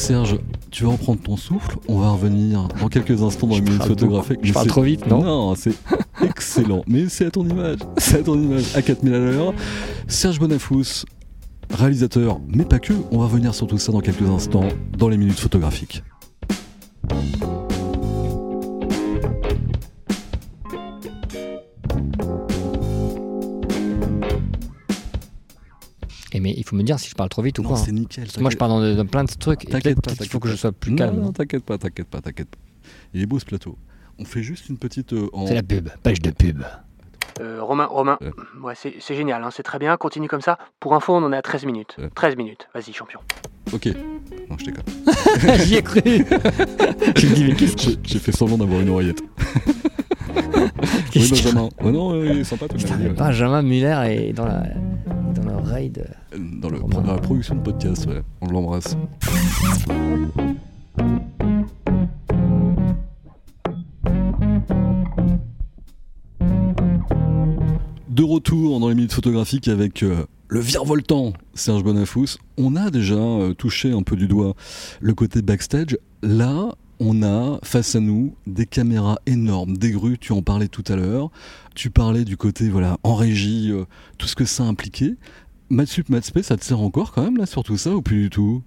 Serge, 0.00 0.38
tu 0.70 0.84
vas 0.84 0.92
reprendre 0.92 1.20
ton 1.20 1.36
souffle. 1.36 1.76
On 1.86 1.98
va 1.98 2.12
revenir 2.12 2.68
dans 2.80 2.88
quelques 2.88 3.22
instants 3.22 3.46
dans 3.46 3.56
le 3.56 3.60
minute 3.60 3.84
photographique. 3.84 4.38
Je 4.42 4.54
parle 4.54 4.66
trop 4.66 4.80
vite, 4.80 5.06
non 5.06 5.22
Non, 5.22 5.54
c'est 5.54 5.74
excellent. 6.24 6.82
Mais 6.86 7.10
c'est 7.10 7.26
à 7.26 7.30
ton 7.30 7.46
image. 7.46 7.80
C'est 7.98 8.20
à 8.20 8.22
ton 8.22 8.40
image. 8.40 8.74
À 8.74 8.80
4000 8.80 9.12
à 9.14 9.18
l'heure. 9.18 9.52
Serge 10.08 10.40
Bonafous, 10.40 11.04
réalisateur, 11.70 12.40
mais 12.48 12.64
pas 12.64 12.78
que. 12.78 12.94
On 13.12 13.18
va 13.18 13.24
revenir 13.26 13.54
sur 13.54 13.66
tout 13.66 13.76
ça 13.76 13.92
dans 13.92 14.00
quelques 14.00 14.22
instants 14.22 14.68
dans 14.96 15.10
les 15.10 15.18
minutes 15.18 15.38
photographiques. 15.38 16.02
Mais 26.50 26.56
il 26.56 26.64
faut 26.64 26.76
me 26.76 26.82
dire 26.82 26.98
si 26.98 27.08
je 27.08 27.14
parle 27.14 27.28
trop 27.28 27.42
vite 27.42 27.58
ou 27.58 27.62
non, 27.62 27.70
quoi. 27.70 27.78
c'est 27.78 27.92
nickel. 27.92 28.26
Moi, 28.40 28.50
je 28.50 28.56
parle 28.56 28.96
dans, 28.96 29.06
plein 29.06 29.24
de 29.24 29.32
trucs. 29.32 29.68
T'inquiète 29.68 29.98
Il 30.20 30.28
faut 30.28 30.40
que 30.40 30.48
je 30.48 30.56
sois 30.56 30.72
plus 30.72 30.94
calme. 30.94 31.20
Non, 31.20 31.32
t'inquiète 31.32 31.64
pas, 31.64 31.78
t'inquiète 31.78 32.08
pas, 32.08 32.20
t'inquiète 32.20 32.48
pas. 32.48 32.58
Il 33.14 33.22
est 33.22 33.26
beau 33.26 33.38
ce 33.38 33.44
plateau. 33.44 33.76
On 34.18 34.24
fait 34.24 34.42
juste 34.42 34.68
une 34.68 34.76
petite. 34.76 35.12
Euh, 35.12 35.28
c'est 35.46 35.54
la 35.54 35.62
pub, 35.62 35.88
page 36.02 36.20
de 36.20 36.30
pub. 36.30 36.62
Euh, 37.40 37.62
Romain, 37.62 37.86
Romain, 37.86 38.18
ouais, 38.62 38.74
c'est 38.74 39.14
génial, 39.14 39.42
hein, 39.42 39.48
c'est 39.50 39.62
très 39.62 39.78
bien, 39.78 39.96
continue 39.96 40.28
comme 40.28 40.42
ça. 40.42 40.58
Pour 40.78 40.94
info, 40.94 41.14
on 41.14 41.22
en 41.22 41.32
est 41.32 41.36
à 41.36 41.42
13 41.42 41.64
minutes. 41.64 41.96
13 42.14 42.36
minutes, 42.36 42.68
vas-y, 42.74 42.92
champion. 42.92 43.20
Ok, 43.72 43.86
non, 44.50 44.58
je 44.58 44.64
déconne. 44.66 44.84
J'y 45.64 45.76
ai 45.76 45.82
cru. 45.82 46.00
je 46.04 47.26
me 47.26 47.34
dis, 47.34 47.44
mais 47.44 47.54
qu'est-ce 47.54 47.96
J'ai 48.02 48.18
fait 48.18 48.32
semblant 48.32 48.58
d'avoir 48.58 48.80
une 48.80 48.90
oreillette. 48.90 49.22
oui, 51.16 51.28
Benjamin. 51.30 51.68
Oh 51.82 51.90
non, 51.90 52.22
il 52.22 52.38
est 52.38 52.44
sympa 52.44 52.68
tout 52.68 52.76
Putain, 52.76 52.96
Benjamin 53.16 53.62
Muller 53.62 53.98
est 54.06 54.32
dans 54.32 54.46
la 54.46 54.64
dans 55.34 55.44
l'oreille 55.44 55.90
de. 55.90 56.04
Dans, 56.36 56.68
le, 56.68 56.78
dans 56.78 57.02
la 57.02 57.18
production 57.18 57.56
de 57.56 57.60
podcast, 57.60 58.06
ouais. 58.06 58.22
On 58.40 58.48
l'embrasse. 58.48 58.96
De 68.08 68.22
retour 68.22 68.80
dans 68.80 68.88
les 68.88 68.94
minutes 68.94 69.12
photographiques 69.12 69.68
avec 69.68 70.02
euh, 70.02 70.26
le 70.48 70.60
virevoltant 70.60 71.32
Serge 71.54 71.82
Bonafous. 71.82 72.36
On 72.58 72.76
a 72.76 72.90
déjà 72.90 73.14
euh, 73.14 73.54
touché 73.54 73.92
un 73.92 74.02
peu 74.02 74.16
du 74.16 74.26
doigt 74.26 74.54
le 75.00 75.14
côté 75.14 75.42
backstage. 75.42 75.96
Là, 76.22 76.74
on 77.00 77.22
a 77.22 77.58
face 77.62 77.96
à 77.96 78.00
nous 78.00 78.36
des 78.46 78.66
caméras 78.66 79.18
énormes, 79.26 79.76
des 79.76 79.90
grues, 79.90 80.18
tu 80.18 80.32
en 80.32 80.42
parlais 80.42 80.68
tout 80.68 80.84
à 80.86 80.96
l'heure. 80.96 81.30
Tu 81.74 81.90
parlais 81.90 82.24
du 82.24 82.36
côté 82.36 82.68
voilà 82.68 82.98
en 83.02 83.14
régie, 83.14 83.70
euh, 83.72 83.84
tout 84.18 84.28
ce 84.28 84.36
que 84.36 84.44
ça 84.44 84.64
impliquait. 84.64 85.16
Matsup, 85.70 86.08
Matspé, 86.10 86.42
ça 86.42 86.56
te 86.56 86.64
sert 86.64 86.80
encore 86.80 87.12
quand 87.12 87.22
même 87.22 87.38
là 87.38 87.46
sur 87.46 87.62
tout 87.64 87.78
ça 87.78 87.94
ou 87.94 88.02
plus 88.02 88.22
du 88.24 88.30
tout? 88.30 88.62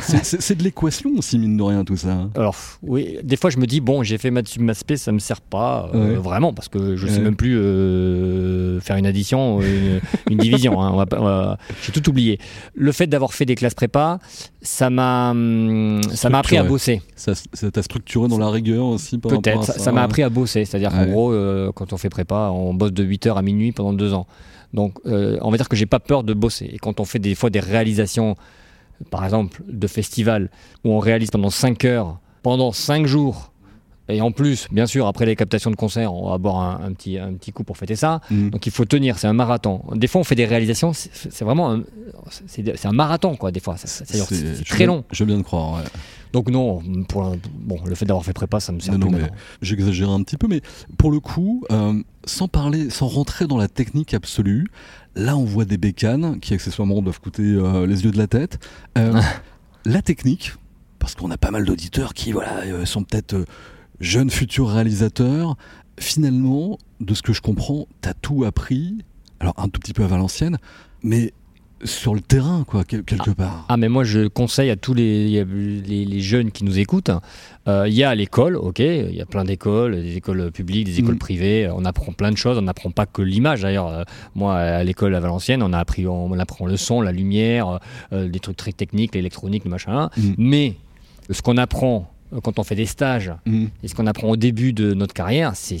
C'est- 0.00 0.54
de 0.54 0.62
l'équation 0.62 1.10
aussi, 1.18 1.38
mine 1.38 1.56
de 1.56 1.62
rien, 1.62 1.84
tout 1.84 1.96
ça. 1.96 2.12
hein. 2.12 2.30
Alors 2.36 2.54
oui, 2.82 3.18
des 3.22 3.36
fois 3.36 3.50
je 3.50 3.58
me 3.58 3.66
dis 3.66 3.80
bon, 3.80 4.02
j'ai 4.02 4.18
fait 4.18 4.30
maths 4.30 4.48
sup 4.48 4.60
maths 4.62 4.78
spé, 4.78 4.96
ça 4.96 5.10
me 5.12 5.18
sert 5.18 5.40
pas 5.40 5.90
euh, 5.94 6.10
Ouais. 6.10 6.14
vraiment 6.16 6.52
parce 6.52 6.68
que 6.68 6.96
je 6.96 7.06
sais 7.06 7.14
Ouais. 7.18 7.20
même 7.20 7.36
plus 7.36 7.56
euh, 7.58 8.80
faire 8.80 8.96
une 8.96 9.06
addition, 9.06 9.56
ou 9.56 9.62
une, 9.62 10.00
une 10.30 10.38
division. 10.38 10.80
hein, 10.82 11.56
j'ai 11.82 11.92
tout 11.92 12.08
oublié. 12.08 12.38
Le 12.74 12.92
fait 12.92 13.06
d'avoir 13.06 13.32
fait 13.32 13.46
des 13.46 13.54
classes 13.54 13.74
prépa, 13.74 14.18
ça 14.62 14.90
m'a 14.90 15.30
appris 16.32 16.56
à 16.56 16.62
bosser. 16.64 17.02
Ça 17.16 17.32
t'a 17.72 17.82
structuré 17.82 18.28
dans 18.28 18.38
la 18.38 18.50
rigueur 18.50 18.84
aussi 18.86 19.18
Peut-être. 19.18 19.64
Ça 19.64 19.92
m'a 19.92 20.02
appris 20.02 20.22
à 20.22 20.28
bosser. 20.28 20.64
C'est-à-dire 20.64 20.90
qu'en 20.90 21.06
gros, 21.06 21.32
euh, 21.32 21.72
quand 21.74 21.92
on 21.92 21.96
fait 21.96 22.08
prépa, 22.10 22.50
on 22.52 22.74
bosse 22.74 22.92
de 22.92 23.04
8h 23.04 23.36
à 23.36 23.42
minuit 23.42 23.72
pendant 23.72 23.92
deux 23.92 24.12
ans. 24.14 24.26
Donc, 24.72 24.98
euh, 25.06 25.38
on 25.40 25.50
va 25.50 25.56
dire 25.56 25.68
que 25.68 25.76
j'ai 25.76 25.86
pas 25.86 26.00
peur 26.00 26.24
de 26.24 26.34
bosser. 26.34 26.68
Et 26.72 26.78
quand 26.78 26.98
on 27.00 27.04
fait 27.04 27.18
des 27.20 27.34
fois 27.34 27.48
des 27.50 27.60
réalisations, 27.60 28.34
par 29.10 29.24
exemple, 29.24 29.62
de 29.68 29.86
festivals, 29.86 30.50
où 30.84 30.90
on 30.90 30.98
réalise 30.98 31.30
pendant 31.30 31.50
5 31.50 31.84
heures, 31.84 32.20
pendant 32.42 32.72
5 32.72 33.06
jours, 33.06 33.52
et 34.08 34.20
en 34.20 34.32
plus, 34.32 34.68
bien 34.70 34.86
sûr, 34.86 35.06
après 35.06 35.24
les 35.24 35.34
captations 35.36 35.70
de 35.70 35.76
concerts, 35.76 36.12
on 36.12 36.30
va 36.30 36.38
boire 36.38 36.58
un, 36.58 36.86
un 36.86 36.92
petit, 36.92 37.18
un 37.18 37.32
petit 37.34 37.52
coup 37.52 37.64
pour 37.64 37.78
fêter 37.78 37.96
ça. 37.96 38.20
Mm. 38.30 38.50
Donc 38.50 38.66
il 38.66 38.72
faut 38.72 38.84
tenir, 38.84 39.18
c'est 39.18 39.26
un 39.26 39.32
marathon. 39.32 39.82
Des 39.94 40.06
fois, 40.06 40.20
on 40.20 40.24
fait 40.24 40.34
des 40.34 40.44
réalisations, 40.44 40.92
c'est 40.92 41.42
vraiment 41.42 41.72
un, 41.72 41.82
c'est 42.46 42.86
un 42.86 42.92
marathon, 42.92 43.36
quoi, 43.36 43.50
des 43.50 43.60
fois. 43.60 43.76
C'est 43.78 44.16
veux 44.16 44.64
très 44.64 44.86
long. 44.86 45.04
Je 45.10 45.24
veux 45.24 45.28
bien 45.28 45.38
te 45.38 45.44
croire. 45.44 45.74
ouais. 45.74 45.88
Donc 46.34 46.50
non, 46.50 46.82
pour 47.08 47.22
un- 47.24 47.36
bon, 47.54 47.78
le 47.86 47.94
fait 47.94 48.06
d'avoir 48.06 48.24
fait 48.24 48.32
prépa, 48.32 48.58
ça 48.58 48.72
me 48.72 48.80
sert 48.80 48.98
Non, 48.98 49.06
plus 49.06 49.20
non, 49.20 49.28
j'exagère 49.62 50.10
un 50.10 50.20
petit 50.24 50.36
peu, 50.36 50.48
mais 50.48 50.62
pour 50.98 51.12
le 51.12 51.20
coup, 51.20 51.62
euh, 51.70 51.94
sans 52.24 52.48
parler, 52.48 52.90
sans 52.90 53.06
rentrer 53.06 53.46
dans 53.46 53.56
la 53.56 53.68
technique 53.68 54.14
absolue, 54.14 54.66
là 55.14 55.36
on 55.36 55.44
voit 55.44 55.64
des 55.64 55.76
bécanes 55.76 56.40
qui 56.40 56.52
accessoirement 56.52 57.00
doivent 57.02 57.20
coûter 57.20 57.44
euh, 57.44 57.86
les 57.86 58.02
yeux 58.04 58.10
de 58.10 58.18
la 58.18 58.26
tête. 58.26 58.58
Euh, 58.98 59.20
la 59.84 60.02
technique, 60.02 60.54
parce 60.98 61.14
qu'on 61.14 61.30
a 61.30 61.36
pas 61.38 61.52
mal 61.52 61.64
d'auditeurs 61.64 62.14
qui 62.14 62.32
voilà, 62.32 62.84
sont 62.84 63.04
peut-être 63.04 63.36
jeunes 64.00 64.30
futurs 64.30 64.68
réalisateurs, 64.68 65.56
finalement, 65.98 66.78
de 67.00 67.14
ce 67.14 67.22
que 67.22 67.32
je 67.32 67.40
comprends, 67.40 67.86
t'as 68.00 68.14
tout 68.14 68.44
appris, 68.44 68.98
alors 69.40 69.54
un 69.56 69.68
tout 69.68 69.80
petit 69.80 69.92
peu 69.92 70.04
à 70.04 70.06
Valenciennes, 70.08 70.58
mais 71.02 71.32
sur 71.84 72.14
le 72.14 72.20
terrain, 72.20 72.64
quoi, 72.66 72.84
quel- 72.84 73.02
quelque 73.04 73.30
part. 73.32 73.66
Ah 73.68 73.76
mais 73.76 73.90
moi 73.90 74.04
je 74.04 74.26
conseille 74.26 74.70
à 74.70 74.76
tous 74.76 74.94
les, 74.94 75.44
les, 75.44 76.04
les 76.06 76.20
jeunes 76.20 76.50
qui 76.50 76.64
nous 76.64 76.78
écoutent, 76.78 77.10
euh, 77.68 77.84
il 77.86 77.92
y 77.92 78.02
a 78.02 78.08
à 78.10 78.14
l'école, 78.14 78.56
ok, 78.56 78.78
il 78.78 79.14
y 79.14 79.20
a 79.20 79.26
plein 79.26 79.44
d'écoles, 79.44 79.96
des 80.02 80.16
écoles 80.16 80.50
publiques, 80.50 80.86
des 80.86 80.98
écoles 81.00 81.14
Mhm. 81.14 81.18
privées, 81.18 81.68
on 81.74 81.84
apprend 81.84 82.12
plein 82.12 82.30
de 82.32 82.38
choses, 82.38 82.56
on 82.56 82.62
n'apprend 82.62 82.90
pas 82.90 83.04
que 83.04 83.20
l'image 83.20 83.62
d'ailleurs. 83.62 83.88
Euh, 83.88 84.02
moi 84.34 84.56
à 84.56 84.82
l'école 84.82 85.14
à 85.14 85.20
Valenciennes, 85.20 85.62
on 85.62 85.74
a 85.74 85.78
appris, 85.78 86.06
on, 86.06 86.32
apprend 86.38 86.64
le 86.66 86.76
son, 86.78 87.02
la 87.02 87.12
lumière, 87.12 87.80
euh, 88.14 88.28
des 88.28 88.40
trucs 88.40 88.56
très 88.56 88.72
techniques, 88.72 89.14
l'électronique, 89.14 89.64
le 89.64 89.70
machin. 89.70 90.08
Mhm. 90.16 90.34
Mais 90.38 90.76
ce 91.30 91.42
qu'on 91.42 91.58
apprend 91.58 92.10
quand 92.42 92.58
on 92.58 92.64
fait 92.64 92.74
des 92.74 92.86
stages 92.86 93.32
Mm. 93.46 93.66
et 93.82 93.88
ce 93.88 93.94
qu'on 93.94 94.06
apprend 94.06 94.30
au 94.30 94.36
début 94.36 94.72
de 94.72 94.94
notre 94.94 95.14
carrière, 95.14 95.52
c'est 95.54 95.78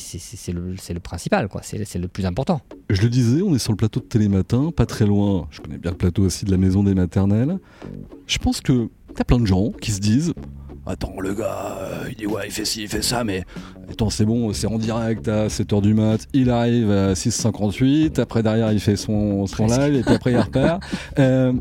le, 0.52 1.00
principal, 1.00 1.48
quoi. 1.48 1.60
C'est 1.62 1.98
le 1.98 2.08
plus 2.08 2.26
important. 2.26 2.60
Je 2.90 3.02
le 3.02 3.08
disais, 3.08 3.42
on 3.42 3.54
est 3.54 3.58
sur 3.58 3.72
le 3.72 3.76
plateau 3.76 4.00
de 4.00 4.04
Télématin, 4.04 4.70
pas 4.70 4.86
très 4.86 5.06
loin, 5.06 5.46
je 5.50 5.60
connais 5.60 5.78
bien 5.78 5.90
le 5.90 5.96
plateau 5.96 6.22
aussi 6.22 6.44
de 6.44 6.50
la 6.50 6.56
maison 6.56 6.82
des 6.82 6.94
maternelles. 6.94 7.58
Je 8.26 8.38
pense 8.38 8.60
que 8.60 8.88
t'as 9.14 9.24
plein 9.24 9.38
de 9.38 9.46
gens 9.46 9.70
qui 9.80 9.92
se 9.92 10.00
disent 10.00 10.34
Attends, 10.86 11.18
le 11.18 11.32
gars, 11.32 11.78
euh, 11.80 12.08
il 12.10 12.16
dit 12.16 12.26
ouais, 12.26 12.42
il 12.44 12.50
fait 12.50 12.66
ci, 12.66 12.82
il 12.82 12.88
fait 12.88 13.00
ça, 13.00 13.24
mais 13.24 13.44
attends, 13.90 14.10
c'est 14.10 14.26
bon, 14.26 14.52
c'est 14.52 14.66
en 14.66 14.76
direct 14.76 15.26
à 15.28 15.46
7h 15.46 15.80
du 15.80 15.94
mat, 15.94 16.26
il 16.34 16.50
arrive 16.50 16.90
à 16.90 17.14
6h58, 17.14 18.20
après 18.20 18.42
derrière 18.42 18.70
il 18.70 18.80
fait 18.80 18.96
son, 18.96 19.46
son 19.46 19.66
live, 19.66 19.94
et 19.94 20.02
puis 20.02 20.14
après 20.14 20.32
il 20.32 20.38
repart. 20.38 20.82
Euh, 21.18 21.52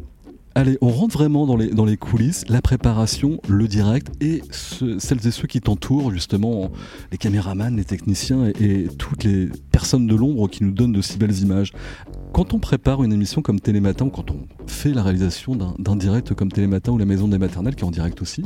allez, 0.56 0.78
on 0.82 0.90
rentre 0.90 1.18
vraiment 1.18 1.46
dans 1.46 1.56
les, 1.56 1.98
coulisses, 1.98 2.46
la 2.50 2.62
préparation, 2.62 3.40
le 3.48 3.68
direct, 3.68 4.08
et 4.22 4.42
ce- 4.52 5.00
celles 5.00 5.26
et 5.26 5.32
ceux 5.32 5.48
qui 5.48 5.62
t'entourent, 5.62 6.12
justement, 6.12 6.72
les 7.12 7.18
caméramans, 7.18 7.76
les 7.76 7.86
techniciens 7.86 8.52
et 8.60 8.88
toutes 8.98 9.24
les 9.24 9.50
personnes 9.72 10.08
de 10.08 10.16
l'ombre 10.16 10.48
qui 10.48 10.64
nous 10.64 10.72
donnent 10.72 10.92
de 10.94 11.02
si 11.02 11.18
belles 11.18 11.40
images. 11.40 11.72
Quand 12.34 12.56
on 12.56 12.60
prépare 12.60 13.04
une 13.04 13.14
émission 13.14 13.44
comme 13.44 13.60
Télématin, 13.60 14.06
ou 14.06 14.10
quand 14.10 14.32
on 14.32 14.38
fait 14.66 14.92
la 14.92 15.04
réalisation 15.04 15.56
d'un 15.78 15.96
direct 15.96 16.34
comme 16.34 16.52
Télématin 16.52 16.92
ou 16.92 16.98
la 16.98 17.06
Maison 17.06 17.28
des 17.28 17.38
Maternelles, 17.38 17.76
qui 17.76 17.82
est 17.84 17.88
en 17.88 17.92
direct 17.92 18.24
aussi, 18.24 18.44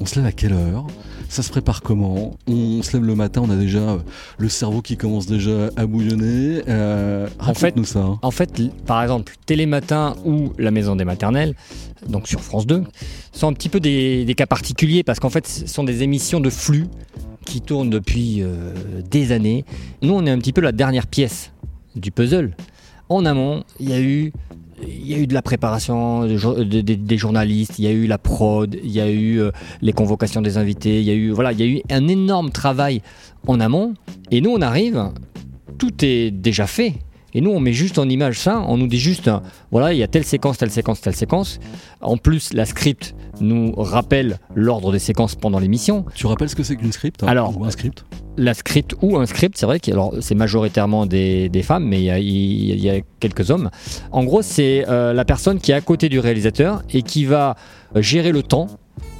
on 0.00 0.06
se 0.06 0.14
lève 0.16 0.26
à 0.26 0.30
quelle 0.30 0.52
heure? 0.52 0.86
Ça 1.28 1.42
se 1.42 1.50
prépare 1.50 1.82
comment? 1.82 2.36
On, 2.46 2.80
se 2.80 2.92
lève 2.92 3.04
le 3.04 3.16
matin, 3.16 3.42
on 3.44 3.50
a 3.50 3.56
déjà 3.56 3.80
euh, 3.80 3.98
le 4.38 4.48
cerveau 4.48 4.82
qui 4.82 4.96
commence 4.96 5.26
déjà 5.26 5.68
à 5.76 5.86
bouillonner. 5.86 6.62
Euh, 6.68 7.26
En 7.40 7.54
fait- 7.54 7.66
raconte-nous 7.66 7.84
ça. 7.84 7.98
hein. 8.04 8.18
En 8.22 8.30
fait, 8.30 8.62
par 8.86 9.02
exemple, 9.02 9.34
Télématin 9.46 10.14
ou 10.24 10.52
La 10.56 10.70
Maison 10.70 10.94
des 10.94 11.04
Maternelles, 11.04 11.54
donc 12.08 12.28
sur 12.28 12.40
France 12.40 12.68
2, 12.68 12.84
sont 13.32 13.48
un 13.48 13.52
petit 13.52 13.68
peu 13.68 13.80
des, 13.80 14.24
des 14.26 14.34
cas 14.36 14.46
particuliers 14.46 15.02
parce 15.02 15.18
qu'en 15.18 15.30
fait, 15.30 15.44
ce 15.48 15.66
sont 15.66 15.82
des 15.82 16.04
émissions 16.04 16.38
de 16.38 16.50
flux 16.50 16.86
qui 17.44 17.62
tournent 17.62 17.90
depuis 17.90 18.42
euh, 18.42 18.72
des 19.10 19.32
années. 19.32 19.64
Nous, 20.02 20.12
on 20.14 20.24
est 20.24 20.30
un 20.30 20.38
petit 20.38 20.52
peu 20.52 20.60
la 20.60 20.70
dernière 20.72 21.08
pièce 21.08 21.50
du 21.96 22.12
puzzle. 22.12 22.54
En 23.08 23.24
amont, 23.24 23.64
il 23.80 23.88
y 23.88 23.94
a 23.94 24.00
eu, 24.00 24.32
de 25.26 25.34
la 25.34 25.42
préparation 25.42 26.26
des 26.26 27.16
journalistes, 27.18 27.78
il 27.78 27.84
y 27.84 27.88
a 27.88 27.90
eu 27.90 28.06
la 28.06 28.18
prod, 28.18 28.76
il 28.82 28.90
y 28.90 29.00
a 29.00 29.08
eu 29.08 29.40
euh, 29.40 29.50
les 29.80 29.92
convocations 29.92 30.42
des 30.42 30.58
invités, 30.58 31.00
il 31.00 31.06
y 31.06 31.10
a 31.10 31.14
eu, 31.14 31.30
voilà, 31.30 31.52
il 31.52 31.60
y 31.60 31.62
a 31.62 31.66
eu 31.66 31.82
un 31.90 32.06
énorme 32.06 32.50
travail 32.50 33.00
en 33.46 33.60
amont. 33.60 33.94
Et 34.30 34.40
nous, 34.40 34.50
on 34.50 34.60
arrive, 34.60 35.10
tout 35.78 36.04
est 36.04 36.30
déjà 36.30 36.66
fait. 36.66 36.94
Et 37.34 37.40
nous, 37.40 37.50
on 37.50 37.60
met 37.60 37.72
juste 37.72 37.98
en 37.98 38.08
image 38.08 38.38
ça, 38.38 38.62
on 38.66 38.76
nous 38.76 38.86
dit 38.86 38.98
juste, 38.98 39.28
euh, 39.28 39.38
voilà, 39.70 39.92
il 39.92 39.98
y 39.98 40.02
a 40.02 40.08
telle 40.08 40.24
séquence, 40.24 40.58
telle 40.58 40.70
séquence, 40.70 41.00
telle 41.00 41.14
séquence. 41.14 41.58
En 42.00 42.16
plus, 42.16 42.54
la 42.54 42.64
script 42.64 43.14
nous 43.40 43.72
rappelle 43.76 44.38
l'ordre 44.54 44.92
des 44.92 44.98
séquences 44.98 45.34
pendant 45.34 45.58
l'émission. 45.58 46.04
Tu 46.14 46.26
rappelles 46.26 46.48
ce 46.48 46.56
que 46.56 46.62
c'est 46.62 46.76
qu'une 46.76 46.92
script 46.92 47.22
hein, 47.22 47.26
Alors, 47.28 47.58
Ou 47.58 47.64
un 47.64 47.70
script 47.70 48.04
La 48.38 48.54
script 48.54 48.94
ou 49.02 49.18
un 49.18 49.26
script, 49.26 49.58
c'est 49.58 49.66
vrai 49.66 49.78
que 49.78 49.90
c'est 50.20 50.34
majoritairement 50.34 51.06
des, 51.06 51.48
des 51.48 51.62
femmes, 51.62 51.84
mais 51.84 51.98
il 51.98 52.04
y 52.04 52.10
a, 52.10 52.18
il 52.18 52.80
y 52.80 52.90
a 52.90 53.00
quelques 53.20 53.50
hommes. 53.50 53.70
En 54.10 54.24
gros, 54.24 54.42
c'est 54.42 54.86
euh, 54.88 55.12
la 55.12 55.24
personne 55.24 55.58
qui 55.58 55.72
est 55.72 55.74
à 55.74 55.80
côté 55.82 56.08
du 56.08 56.20
réalisateur 56.20 56.82
et 56.90 57.02
qui 57.02 57.24
va 57.26 57.56
gérer 57.96 58.32
le 58.32 58.42
temps. 58.42 58.68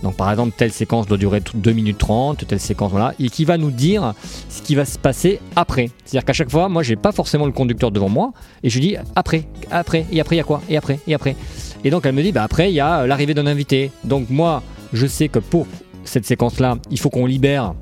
Donc 0.03 0.17
par 0.17 0.31
exemple, 0.31 0.55
telle 0.57 0.73
séquence 0.73 1.07
doit 1.07 1.19
durer 1.19 1.43
2 1.55 1.73
minutes 1.73 1.99
30, 1.99 2.47
telle 2.47 2.61
séquence, 2.61 2.91
voilà, 2.91 3.15
et 3.19 3.29
qui 3.29 3.45
va 3.45 3.59
nous 3.59 3.71
dire 3.71 4.15
ce 4.49 4.63
qui 4.63 4.75
va 4.75 4.85
se 4.85 4.99
passer 4.99 5.41
après. 5.57 5.91
C'est-à-dire 6.05 6.25
qu'à 6.25 6.33
chaque 6.33 6.51
fois, 6.51 6.69
moi, 6.69 6.83
j'ai 6.83 6.97
pas 6.97 7.13
forcément 7.13 7.47
le 7.47 7.53
conducteur 7.53 7.91
devant 7.91 8.09
moi, 8.09 8.33
et 8.63 8.71
je 8.71 8.79
lui 8.79 8.89
dis 8.89 8.97
après, 9.17 9.45
après, 9.71 10.07
et 10.13 10.21
après, 10.21 10.37
il 10.37 10.39
y 10.39 10.43
a 10.43 10.45
quoi? 10.45 10.63
Et 10.69 10.77
après, 10.77 11.01
et 11.07 11.15
après. 11.15 11.37
Et 11.85 11.91
donc 11.91 12.07
elle 12.07 12.15
me 12.15 12.23
dit, 12.23 12.33
bah 12.33 12.43
après, 12.43 12.71
il 12.71 12.75
y 12.75 12.81
a 12.81 13.01
euh, 13.01 13.07
l'arrivée 13.07 13.35
d'un 13.35 13.47
invité. 13.47 13.91
Donc 14.05 14.31
moi, 14.31 14.63
je 14.93 15.07
sais 15.07 15.29
que 15.29 15.39
pour 15.39 15.67
cette 16.05 16.25
séquence-là, 16.25 16.79
il 16.91 16.99
faut 16.99 17.11
qu'on 17.11 17.27
libère 17.27 17.75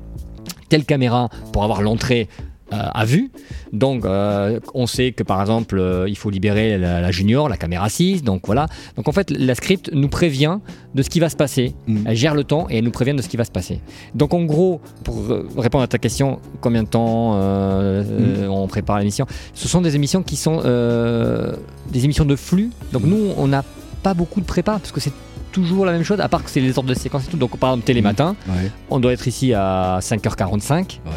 telle 0.69 0.85
caméra 0.85 1.29
pour 1.53 1.63
avoir 1.63 1.81
l'entrée 1.81 2.27
à 2.71 3.05
vue. 3.05 3.31
Donc, 3.71 4.05
euh, 4.05 4.59
on 4.73 4.87
sait 4.87 5.11
que 5.11 5.23
par 5.23 5.39
exemple, 5.41 5.79
euh, 5.79 6.09
il 6.09 6.17
faut 6.17 6.29
libérer 6.29 6.77
la, 6.77 7.01
la 7.01 7.11
junior, 7.11 7.49
la 7.49 7.57
caméra 7.57 7.89
6. 7.89 8.23
Donc 8.23 8.43
voilà. 8.45 8.67
Donc 8.95 9.07
en 9.07 9.11
fait, 9.11 9.31
la 9.31 9.55
script 9.55 9.89
nous 9.93 10.09
prévient 10.09 10.59
de 10.95 11.03
ce 11.03 11.09
qui 11.09 11.19
va 11.19 11.29
se 11.29 11.35
passer. 11.35 11.75
Mm. 11.87 11.97
Elle 12.05 12.15
gère 12.15 12.35
le 12.35 12.43
temps 12.43 12.67
et 12.69 12.77
elle 12.77 12.83
nous 12.83 12.91
prévient 12.91 13.13
de 13.13 13.21
ce 13.21 13.29
qui 13.29 13.37
va 13.37 13.45
se 13.45 13.51
passer. 13.51 13.81
Donc 14.15 14.33
en 14.33 14.43
gros, 14.43 14.81
pour 15.03 15.19
euh, 15.31 15.47
répondre 15.57 15.83
à 15.83 15.87
ta 15.87 15.97
question, 15.97 16.39
combien 16.61 16.83
de 16.83 16.89
temps 16.89 17.35
euh, 17.35 18.03
euh, 18.03 18.47
on 18.47 18.67
prépare 18.67 18.99
l'émission 18.99 19.25
Ce 19.53 19.67
sont 19.67 19.81
des 19.81 19.95
émissions 19.95 20.23
qui 20.23 20.35
sont 20.35 20.61
euh, 20.65 21.55
des 21.91 22.05
émissions 22.05 22.25
de 22.25 22.35
flux. 22.35 22.71
Donc 22.91 23.03
nous, 23.03 23.31
on 23.37 23.47
n'a 23.47 23.63
pas 24.03 24.13
beaucoup 24.13 24.41
de 24.41 24.45
prépa 24.45 24.73
parce 24.73 24.91
que 24.91 24.99
c'est 24.99 25.13
toujours 25.51 25.85
la 25.85 25.91
même 25.91 26.03
chose, 26.03 26.19
à 26.19 26.27
part 26.29 26.43
que 26.43 26.49
c'est 26.49 26.59
les 26.61 26.77
ordres 26.77 26.89
de 26.89 26.93
séquence 26.93 27.25
et 27.25 27.31
tout. 27.31 27.37
Donc 27.37 27.57
par 27.57 27.71
exemple, 27.71 27.85
Télématin, 27.85 28.35
Ouais. 28.47 28.71
on 28.89 28.99
doit 28.99 29.13
être 29.13 29.27
ici 29.27 29.53
à 29.53 29.99
5h45. 30.01 30.99
Ouais. 31.05 31.11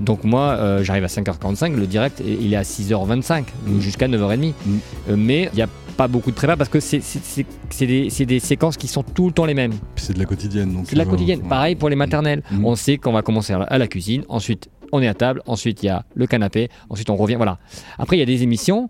Donc 0.00 0.24
moi, 0.24 0.56
euh, 0.58 0.82
j'arrive 0.84 1.04
à 1.04 1.08
5h45, 1.08 1.74
le 1.76 1.86
direct, 1.86 2.22
il 2.26 2.52
est 2.52 2.56
à 2.56 2.62
6h25, 2.64 3.44
Mm. 3.66 3.80
jusqu'à 3.80 4.08
9h30. 4.08 4.54
Mm. 4.66 4.78
Euh, 5.10 5.16
mais 5.16 5.48
il 5.52 5.56
n'y 5.56 5.62
a 5.62 5.68
pas 5.96 6.08
beaucoup 6.08 6.30
de 6.30 6.36
prépa 6.36 6.56
parce 6.56 6.68
que 6.68 6.78
c'est 6.80 7.00
des, 8.26 8.40
séquences 8.40 8.76
qui 8.76 8.86
sont 8.88 9.02
tout 9.02 9.26
le 9.26 9.32
temps 9.32 9.46
les 9.46 9.54
mêmes. 9.54 9.72
C'est 9.96 10.12
de 10.12 10.18
la 10.18 10.24
quotidienne. 10.26 10.82
C'est 10.84 10.94
de 10.94 10.98
la 10.98 11.04
quotidienne. 11.06 11.40
ouais. 11.42 11.48
Pareil 11.48 11.74
pour 11.74 11.88
les 11.88 11.96
maternelles. 11.96 12.42
On 12.62 12.76
sait 12.76 12.98
qu'on 12.98 13.12
va 13.12 13.22
commencer 13.22 13.52
à 13.54 13.58
la- 13.58 13.64
à 13.64 13.78
la 13.78 13.86
cuisine, 13.86 14.22
ensuite 14.28 14.68
on 14.92 15.02
est 15.02 15.08
à 15.08 15.14
table, 15.14 15.42
ensuite 15.46 15.82
il 15.82 15.86
y 15.86 15.88
a 15.88 16.04
le 16.14 16.26
canapé, 16.26 16.68
ensuite 16.90 17.10
on 17.10 17.16
revient. 17.16 17.34
Voilà. 17.34 17.58
Après, 17.98 18.16
il 18.16 18.20
y 18.20 18.22
a 18.22 18.26
des 18.26 18.42
émissions 18.42 18.88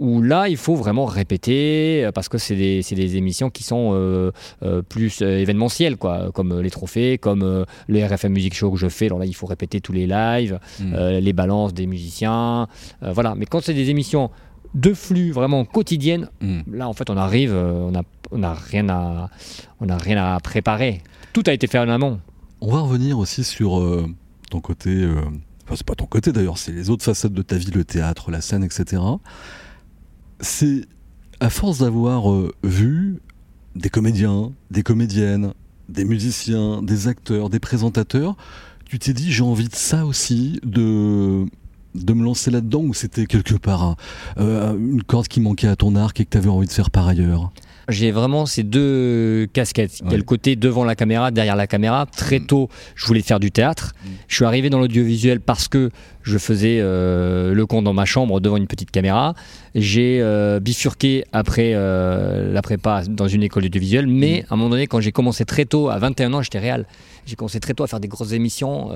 où 0.00 0.20
là, 0.22 0.48
il 0.48 0.56
faut 0.56 0.74
vraiment 0.74 1.04
répéter 1.04 2.04
euh, 2.04 2.10
parce 2.12 2.28
que 2.28 2.38
c'est 2.38 2.56
des, 2.56 2.82
des 2.90 3.16
émissions 3.16 3.50
qui 3.50 3.62
sont 3.62 3.90
euh, 3.92 4.32
euh, 4.64 4.82
plus 4.82 5.20
événementielles, 5.22 5.96
quoi, 5.96 6.30
comme 6.32 6.58
les 6.60 6.70
trophées, 6.70 7.18
comme 7.18 7.42
euh, 7.42 7.64
le 7.86 8.04
RFM 8.04 8.32
Music 8.32 8.54
Show 8.54 8.70
que 8.72 8.78
je 8.78 8.88
fais. 8.88 9.06
Alors 9.06 9.18
là, 9.18 9.26
il 9.26 9.34
faut 9.34 9.46
répéter 9.46 9.80
tous 9.80 9.92
les 9.92 10.06
lives, 10.06 10.58
Mm. 10.80 10.94
euh, 10.94 11.20
les 11.20 11.32
balances 11.32 11.74
des 11.74 11.86
musiciens. 11.86 12.66
voilà. 13.02 13.34
Mais 13.36 13.46
quand 13.46 13.62
c'est 13.62 13.74
des 13.74 13.90
émissions 13.90 14.30
de 14.74 14.92
flux 14.94 15.30
vraiment 15.32 15.64
quotidiennes, 15.64 16.28
Mm. 16.40 16.60
là, 16.72 16.88
en 16.88 16.92
fait, 16.92 17.10
on 17.10 17.16
arrive, 17.16 17.52
on 17.54 17.90
n'a 17.92 18.02
on 18.32 18.42
a 18.42 18.54
rien, 18.54 18.88
à, 18.88 19.28
on 19.80 19.88
a 19.88 19.96
rien 19.98 20.16
à 20.34 20.40
préparer. 20.40 21.02
Tout 21.32 21.42
a 21.46 21.52
été 21.52 21.66
fait 21.66 21.78
en 21.78 21.88
amont. 21.88 22.20
On 22.60 22.72
va 22.72 22.80
revenir 22.80 23.18
aussi 23.18 23.42
sur 23.44 23.82
ton 24.50 24.60
côté. 24.60 25.04
Enfin, 25.64 25.74
c'est 25.76 25.84
pas 25.86 25.94
ton 25.96 26.06
côté 26.06 26.30
d'ailleurs, 26.32 26.56
c'est 26.58 26.72
les 26.72 26.90
autres 26.90 27.04
facettes 27.04 27.32
de 27.32 27.42
ta 27.42 27.56
vie, 27.56 27.70
le 27.74 27.84
théâtre, 27.84 28.30
la 28.30 28.40
scène, 28.40 28.62
etc. 28.64 29.02
C'est 30.40 30.86
à 31.40 31.50
force 31.50 31.78
d'avoir 31.78 32.30
euh, 32.30 32.52
vu 32.62 33.20
des 33.76 33.90
comédiens, 33.90 34.52
des 34.70 34.82
comédiennes, 34.82 35.52
des 35.88 36.04
musiciens, 36.04 36.82
des 36.82 37.08
acteurs, 37.08 37.50
des 37.50 37.60
présentateurs. 37.60 38.36
Tu 38.86 38.98
t'es 38.98 39.12
dit, 39.12 39.30
j'ai 39.32 39.42
envie 39.42 39.68
de 39.68 39.74
ça 39.74 40.06
aussi, 40.06 40.60
de 40.64 41.46
de 41.94 42.12
me 42.12 42.22
lancer 42.22 42.52
là-dedans 42.52 42.82
ou 42.82 42.94
c'était 42.94 43.26
quelque 43.26 43.54
part 43.54 43.96
euh, 44.38 44.76
une 44.76 45.02
corde 45.02 45.26
qui 45.26 45.40
manquait 45.40 45.66
à 45.66 45.74
ton 45.74 45.96
arc 45.96 46.20
et 46.20 46.24
que 46.24 46.30
tu 46.30 46.38
avais 46.38 46.48
envie 46.48 46.68
de 46.68 46.72
faire 46.72 46.90
par 46.90 47.08
ailleurs? 47.08 47.50
J'ai 47.90 48.10
vraiment 48.10 48.46
ces 48.46 48.62
deux 48.62 49.48
casquettes. 49.52 50.00
Il 50.04 50.10
y 50.10 50.14
a 50.14 50.16
le 50.16 50.22
côté 50.22 50.56
devant 50.56 50.84
la 50.84 50.94
caméra, 50.94 51.30
derrière 51.30 51.56
la 51.56 51.66
caméra. 51.66 52.06
Très 52.06 52.38
mm. 52.38 52.46
tôt, 52.46 52.68
je 52.94 53.06
voulais 53.06 53.22
faire 53.22 53.40
du 53.40 53.50
théâtre. 53.50 53.92
Mm. 54.04 54.08
Je 54.28 54.34
suis 54.36 54.44
arrivé 54.44 54.70
dans 54.70 54.78
l'audiovisuel 54.78 55.40
parce 55.40 55.68
que 55.68 55.90
je 56.22 56.38
faisais 56.38 56.78
euh, 56.80 57.54
le 57.54 57.66
con 57.66 57.82
dans 57.82 57.92
ma 57.92 58.04
chambre 58.04 58.40
devant 58.40 58.56
une 58.56 58.66
petite 58.66 58.90
caméra. 58.90 59.34
J'ai 59.74 60.20
euh, 60.20 60.60
bifurqué 60.60 61.24
après 61.32 61.72
la 61.72 62.62
prépa 62.62 63.02
dans 63.08 63.28
une 63.28 63.42
école 63.42 63.64
audiovisuelle. 63.64 64.06
Mais 64.06 64.42
mm. 64.42 64.44
à 64.50 64.54
un 64.54 64.56
moment 64.56 64.70
donné, 64.70 64.86
quand 64.86 65.00
j'ai 65.00 65.12
commencé 65.12 65.44
très 65.44 65.64
tôt, 65.64 65.88
à 65.88 65.98
21 65.98 66.32
ans, 66.34 66.42
j'étais 66.42 66.58
réel. 66.58 66.86
J'ai 67.26 67.36
commencé 67.36 67.60
très 67.60 67.74
tôt 67.74 67.84
à 67.84 67.86
faire 67.86 68.00
des 68.00 68.08
grosses 68.08 68.32
émissions, 68.32 68.90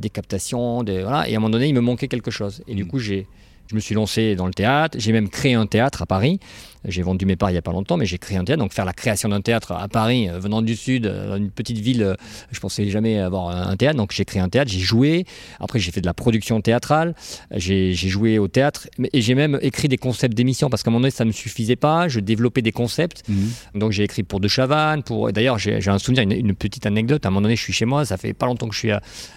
des 0.00 0.10
captations, 0.10 0.82
des, 0.82 1.02
voilà. 1.02 1.28
Et 1.28 1.34
à 1.34 1.36
un 1.36 1.40
moment 1.40 1.50
donné, 1.50 1.66
il 1.66 1.74
me 1.74 1.80
manquait 1.80 2.08
quelque 2.08 2.30
chose. 2.30 2.62
Et 2.68 2.74
du 2.74 2.86
coup, 2.86 2.98
j'ai 2.98 3.26
je 3.68 3.74
me 3.74 3.80
suis 3.80 3.94
lancé 3.94 4.36
dans 4.36 4.46
le 4.46 4.54
théâtre. 4.54 4.96
J'ai 4.98 5.12
même 5.12 5.28
créé 5.28 5.54
un 5.54 5.66
théâtre 5.66 6.02
à 6.02 6.06
Paris. 6.06 6.38
J'ai 6.86 7.02
vendu 7.02 7.26
mes 7.26 7.36
parts 7.36 7.50
il 7.50 7.54
n'y 7.54 7.58
a 7.58 7.62
pas 7.62 7.72
longtemps, 7.72 7.96
mais 7.96 8.06
j'ai 8.06 8.18
créé 8.18 8.38
un 8.38 8.44
théâtre. 8.44 8.62
Donc 8.62 8.72
faire 8.72 8.84
la 8.84 8.92
création 8.92 9.28
d'un 9.28 9.40
théâtre 9.40 9.72
à 9.72 9.88
Paris, 9.88 10.28
euh, 10.28 10.38
venant 10.38 10.62
du 10.62 10.76
sud, 10.76 11.06
euh, 11.06 11.36
une 11.36 11.50
petite 11.50 11.78
ville, 11.78 12.02
euh, 12.02 12.14
je 12.52 12.60
pensais 12.60 12.88
jamais 12.88 13.18
avoir 13.18 13.48
un 13.48 13.76
théâtre. 13.76 13.96
Donc 13.96 14.12
j'ai 14.12 14.24
créé 14.24 14.40
un 14.40 14.48
théâtre, 14.48 14.70
j'ai 14.70 14.80
joué. 14.80 15.24
Après 15.60 15.78
j'ai 15.78 15.90
fait 15.90 16.00
de 16.00 16.06
la 16.06 16.14
production 16.14 16.60
théâtrale. 16.60 17.14
J'ai 17.50 17.94
joué 17.94 18.38
au 18.38 18.48
théâtre 18.48 18.88
et 19.12 19.20
j'ai 19.20 19.34
même 19.34 19.58
écrit 19.62 19.88
des 19.88 19.96
concepts 19.96 20.34
d'émissions 20.34 20.70
parce 20.70 20.82
qu'à 20.82 20.90
un 20.90 20.92
moment 20.92 21.02
donné 21.02 21.10
ça 21.10 21.24
ne 21.24 21.28
me 21.28 21.32
suffisait 21.32 21.76
pas. 21.76 22.08
Je 22.08 22.20
développais 22.20 22.62
des 22.62 22.72
concepts. 22.72 23.22
Mhm. 23.28 23.50
Donc 23.74 23.92
j'ai 23.92 24.04
écrit 24.04 24.22
pour 24.22 24.40
De 24.40 24.48
Chavannes. 24.48 25.02
Pour 25.02 25.32
d'ailleurs 25.32 25.58
j'ai 25.58 25.88
un 25.88 25.98
souvenir, 25.98 26.22
une, 26.22 26.54
petite 26.54 26.86
anecdote. 26.86 27.24
À 27.24 27.28
un 27.28 27.30
moment 27.30 27.42
donné 27.42 27.56
je 27.56 27.62
suis 27.62 27.72
chez 27.72 27.84
moi. 27.84 28.04
Ça 28.04 28.16
fait 28.16 28.32
pas 28.32 28.46
longtemps 28.46 28.68
que 28.68 28.74
je 28.74 28.80
suis, 28.80 28.90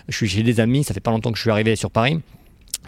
je 0.07 0.15
suis 0.15 0.27
chez 0.27 0.43
des 0.43 0.59
amis. 0.59 0.83
Ça 0.83 0.93
fait 0.93 0.99
pas 0.99 1.11
longtemps 1.11 1.31
que 1.31 1.37
je 1.37 1.41
suis 1.41 1.51
arrivé 1.51 1.75
sur 1.75 1.91
Paris 1.91 2.19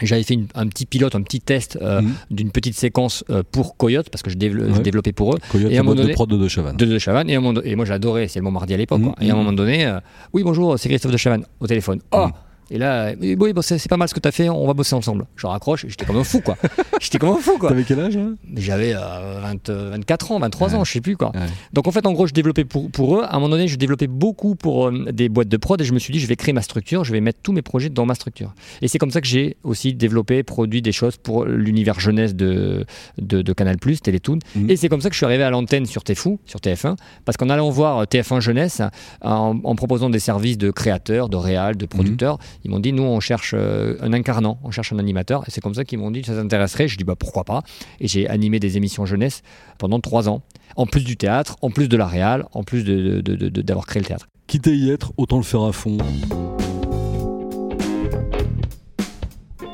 j'avais 0.00 0.22
fait 0.22 0.38
un 0.54 0.66
petit 0.66 0.86
pilote, 0.86 1.14
un 1.14 1.22
petit 1.22 1.40
test 1.40 1.78
euh, 1.80 2.00
mhm. 2.00 2.14
d'une 2.30 2.50
petite 2.50 2.74
séquence 2.74 3.24
euh, 3.30 3.42
pour 3.50 3.76
Coyote 3.76 4.10
parce 4.10 4.22
que 4.22 4.30
je, 4.30 4.36
développais 4.36 5.12
pour 5.12 5.34
eux. 5.34 5.38
Coyote, 5.50 5.72
et 5.72 5.76
à 5.76 5.80
un 5.80 5.82
moment 5.82 5.96
donné, 5.96 6.10
de 6.10 6.14
prod 6.14 6.28
de 6.28 6.36
De 6.36 6.48
Chavannes. 6.48 6.76
De, 6.76 6.86
de 6.86 6.98
Chavannes 6.98 7.30
et, 7.30 7.34
et, 7.64 7.76
moi 7.76 7.84
j'adorais, 7.84 8.28
c'est 8.28 8.38
le 8.38 8.44
Montmardi 8.44 8.74
à 8.74 8.76
l'époque. 8.76 9.00
Mhm. 9.00 9.14
Et 9.20 9.30
à 9.30 9.34
un 9.34 9.36
moment 9.36 9.52
donné, 9.52 9.86
euh, 9.86 10.00
oui 10.32 10.42
bonjour, 10.42 10.78
c'est 10.78 10.88
Christophe 10.88 11.12
De 11.12 11.16
Chavannes 11.16 11.44
au 11.60 11.66
téléphone. 11.66 12.00
Oh 12.12 12.26
mhm. 12.26 12.32
Et 12.70 12.78
là, 12.78 13.12
oui, 13.20 13.52
bon, 13.52 13.62
c'est 13.62 13.88
pas 13.88 13.96
mal 13.96 14.08
ce 14.08 14.14
que 14.14 14.20
tu 14.20 14.28
as 14.28 14.32
fait, 14.32 14.48
on 14.48 14.66
va 14.66 14.74
bosser 14.74 14.94
ensemble. 14.94 15.26
Je 15.36 15.46
raccroche, 15.46 15.86
j'étais 15.88 16.04
comme 16.04 16.16
un 16.16 16.24
fou, 16.24 16.40
quoi. 16.40 16.56
j'étais 17.00 17.18
comme 17.18 17.30
un 17.30 17.38
fou, 17.38 17.58
quoi. 17.58 17.68
T'avais 17.68 17.84
quel 17.84 18.00
âge 18.00 18.18
J'avais 18.56 18.94
24 18.94 20.32
ans, 20.32 20.38
23 20.38 20.74
ans, 20.76 20.84
je 20.84 20.92
sais 20.92 21.00
plus, 21.00 21.16
quoi. 21.16 21.32
Donc 21.72 21.86
en 21.86 21.90
fait, 21.90 22.06
en 22.06 22.12
gros, 22.12 22.26
je 22.26 22.32
développais 22.32 22.64
pour, 22.64 22.90
pour 22.90 23.18
eux. 23.18 23.22
À 23.24 23.36
un 23.36 23.38
moment 23.38 23.50
donné, 23.50 23.68
je 23.68 23.76
développais 23.76 24.06
beaucoup 24.06 24.54
pour 24.54 24.88
euh, 24.88 25.06
des 25.12 25.28
boîtes 25.28 25.48
de 25.48 25.56
prod 25.56 25.80
et 25.80 25.84
je 25.84 25.92
me 25.92 25.98
suis 25.98 26.12
dit, 26.12 26.20
je 26.20 26.26
vais 26.26 26.36
créer 26.36 26.52
ma 26.52 26.62
structure, 26.62 27.04
je 27.04 27.12
vais 27.12 27.20
mettre 27.20 27.40
tous 27.42 27.52
mes 27.52 27.62
projets 27.62 27.88
dans 27.88 28.06
ma 28.06 28.14
structure. 28.14 28.54
Et 28.80 28.88
c'est 28.88 28.98
comme 28.98 29.10
ça 29.10 29.20
que 29.20 29.26
j'ai 29.26 29.56
aussi 29.64 29.94
développé, 29.94 30.42
produit 30.42 30.82
des 30.82 30.92
choses 30.92 31.16
pour 31.16 31.44
l'univers 31.44 32.00
jeunesse 32.00 32.34
de, 32.34 32.84
de, 33.18 33.52
Canal+, 33.52 33.76
Télétoon. 33.78 34.38
Mhm. 34.54 34.70
Et 34.70 34.76
c'est 34.76 34.88
comme 34.88 35.00
ça 35.00 35.08
que 35.08 35.14
je 35.14 35.18
suis 35.18 35.26
arrivé 35.26 35.42
à 35.42 35.50
l'antenne 35.50 35.86
sur 35.86 36.04
TFU, 36.04 36.38
sur 36.46 36.60
TF1, 36.60 36.96
parce 37.24 37.36
qu'en 37.36 37.48
allant 37.48 37.70
voir 37.70 38.04
TF1 38.04 38.40
Jeunesse, 38.40 38.82
en, 39.22 39.74
proposant 39.74 40.10
des 40.10 40.18
services 40.18 40.58
de 40.58 40.70
créateurs, 40.70 41.28
de 41.28 41.36
réal, 41.36 41.76
de 41.76 41.86
producteurs. 41.86 42.38
Ils 42.64 42.70
m'ont 42.70 42.80
dit, 42.80 42.92
nous, 42.92 43.02
on 43.02 43.20
cherche 43.20 43.54
euh, 43.56 43.96
un 44.00 44.12
incarnant, 44.12 44.58
on 44.62 44.70
cherche 44.70 44.92
un 44.92 44.98
animateur. 44.98 45.44
Et 45.46 45.50
c'est 45.50 45.60
comme 45.60 45.74
ça 45.74 45.84
qu'ils 45.84 45.98
m'ont 45.98 46.10
dit 46.10 46.22
ça 46.24 46.34
t'intéresserait? 46.34 46.88
Je 46.88 46.96
dis 46.96 47.04
bah 47.04 47.16
pourquoi 47.16 47.44
pas? 47.44 47.62
Et 48.00 48.08
j'ai 48.08 48.28
animé 48.28 48.60
des 48.60 48.76
émissions 48.76 49.06
jeunesse 49.06 49.42
pendant 49.78 50.00
trois 50.00 50.28
ans. 50.28 50.42
En 50.76 50.86
plus 50.86 51.04
du 51.04 51.16
théâtre, 51.16 51.56
en 51.62 51.70
plus 51.70 51.88
de 51.88 51.96
la 51.96 52.06
réal, 52.06 52.46
en 52.52 52.62
plus 52.62 52.84
d'avoir 52.84 53.22
de, 53.22 53.48
de, 53.48 53.86
créé 53.86 54.00
le 54.00 54.06
théâtre. 54.06 54.28
Quitter 54.46 54.74
y 54.74 54.90
être, 54.90 55.12
autant 55.16 55.36
le 55.36 55.42
faire 55.42 55.62
à 55.62 55.72
fond. 55.72 55.98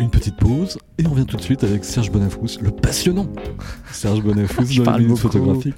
Une 0.00 0.10
petite 0.10 0.36
pause 0.36 0.78
et 0.98 1.06
on 1.06 1.14
vient 1.14 1.24
tout 1.24 1.36
de 1.36 1.42
suite 1.42 1.64
avec 1.64 1.84
Serge 1.84 2.10
Bonafous, 2.10 2.58
le 2.60 2.70
passionnant 2.70 3.26
Serge 3.92 4.22
Bonafous 4.22 4.62
dans 4.84 4.96
les 4.96 5.04
minutes 5.04 5.18
photographiques. 5.18 5.76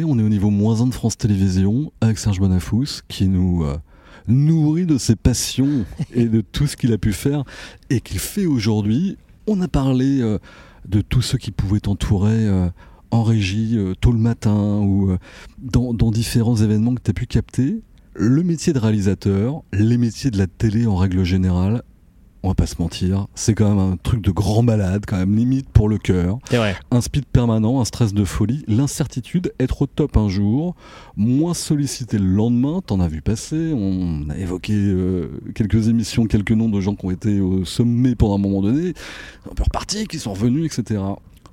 On 0.00 0.18
est 0.18 0.22
au 0.22 0.28
niveau 0.28 0.50
moins 0.50 0.80
1 0.80 0.86
de 0.86 0.94
France 0.94 1.18
Télévisions 1.18 1.92
avec 2.00 2.16
Serge 2.16 2.40
Bonafous 2.40 3.02
qui 3.08 3.28
nous 3.28 3.62
euh, 3.64 3.76
nourrit 4.26 4.86
de 4.86 4.96
ses 4.96 5.16
passions 5.16 5.84
et 6.14 6.24
de 6.24 6.40
tout 6.40 6.66
ce 6.66 6.76
qu'il 6.76 6.92
a 6.92 6.98
pu 6.98 7.12
faire 7.12 7.44
et 7.90 8.00
qu'il 8.00 8.18
fait 8.18 8.46
aujourd'hui. 8.46 9.18
On 9.46 9.60
a 9.60 9.68
parlé 9.68 10.22
euh, 10.22 10.38
de 10.88 11.02
tous 11.02 11.20
ceux 11.20 11.36
qui 11.36 11.50
pouvaient 11.50 11.80
t'entourer 11.80 12.46
euh, 12.46 12.68
en 13.10 13.22
régie 13.22 13.78
tôt 14.00 14.12
le 14.12 14.18
matin 14.18 14.78
ou 14.80 15.14
dans, 15.58 15.92
dans 15.92 16.10
différents 16.10 16.56
événements 16.56 16.94
que 16.94 17.02
tu 17.02 17.10
as 17.10 17.14
pu 17.14 17.26
capter. 17.26 17.82
Le 18.14 18.42
métier 18.42 18.72
de 18.72 18.78
réalisateur, 18.78 19.62
les 19.74 19.98
métiers 19.98 20.30
de 20.30 20.38
la 20.38 20.46
télé 20.46 20.86
en 20.86 20.96
règle 20.96 21.22
générale, 21.22 21.82
on 22.42 22.48
va 22.48 22.54
pas 22.54 22.66
se 22.66 22.80
mentir, 22.80 23.26
c'est 23.34 23.54
quand 23.54 23.68
même 23.68 23.78
un 23.78 23.96
truc 23.96 24.20
de 24.20 24.30
grand 24.30 24.62
malade, 24.62 25.04
quand 25.06 25.16
même 25.16 25.34
limite 25.36 25.68
pour 25.68 25.88
le 25.88 25.98
cœur. 25.98 26.38
Un 26.90 27.00
speed 27.00 27.26
permanent, 27.26 27.80
un 27.80 27.84
stress 27.84 28.12
de 28.12 28.24
folie, 28.24 28.64
l'incertitude, 28.66 29.52
être 29.60 29.82
au 29.82 29.86
top 29.86 30.16
un 30.16 30.28
jour, 30.28 30.74
moins 31.16 31.54
sollicité 31.54 32.18
le 32.18 32.26
lendemain, 32.26 32.80
t'en 32.84 33.00
as 33.00 33.08
vu 33.08 33.22
passer, 33.22 33.72
on 33.74 34.28
a 34.28 34.36
évoqué 34.36 34.74
euh, 34.74 35.28
quelques 35.54 35.88
émissions, 35.88 36.26
quelques 36.26 36.52
noms 36.52 36.68
de 36.68 36.80
gens 36.80 36.96
qui 36.96 37.06
ont 37.06 37.10
été 37.10 37.40
au 37.40 37.64
sommet 37.64 38.16
pendant 38.16 38.34
un 38.34 38.38
moment 38.38 38.62
donné, 38.62 38.94
un 39.50 39.54
peu 39.54 39.62
repartis, 39.62 40.06
qui 40.06 40.18
sont 40.18 40.32
revenus, 40.32 40.66
etc. 40.66 41.00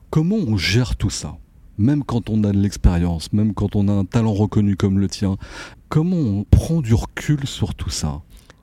Comment 0.09 0.37
on 0.37 0.57
gère 0.57 0.95
tout 0.95 1.11
ça? 1.11 1.37
Même 1.77 2.03
quand 2.03 2.29
on 2.29 2.43
a 2.43 2.51
de 2.51 2.57
l'expérience, 2.57 3.31
même 3.31 3.53
quand 3.53 3.75
on 3.75 3.87
a 3.87 3.93
un 3.93 4.05
talent 4.05 4.33
reconnu 4.33 4.75
comme 4.75 4.99
le 4.99 5.07
tien, 5.07 5.37
comment 5.87 6.17
on 6.17 6.43
prend 6.43 6.81
du 6.81 6.93
recul 6.93 7.47
sur 7.47 7.75
tout 7.75 7.89
ça? 7.91 8.21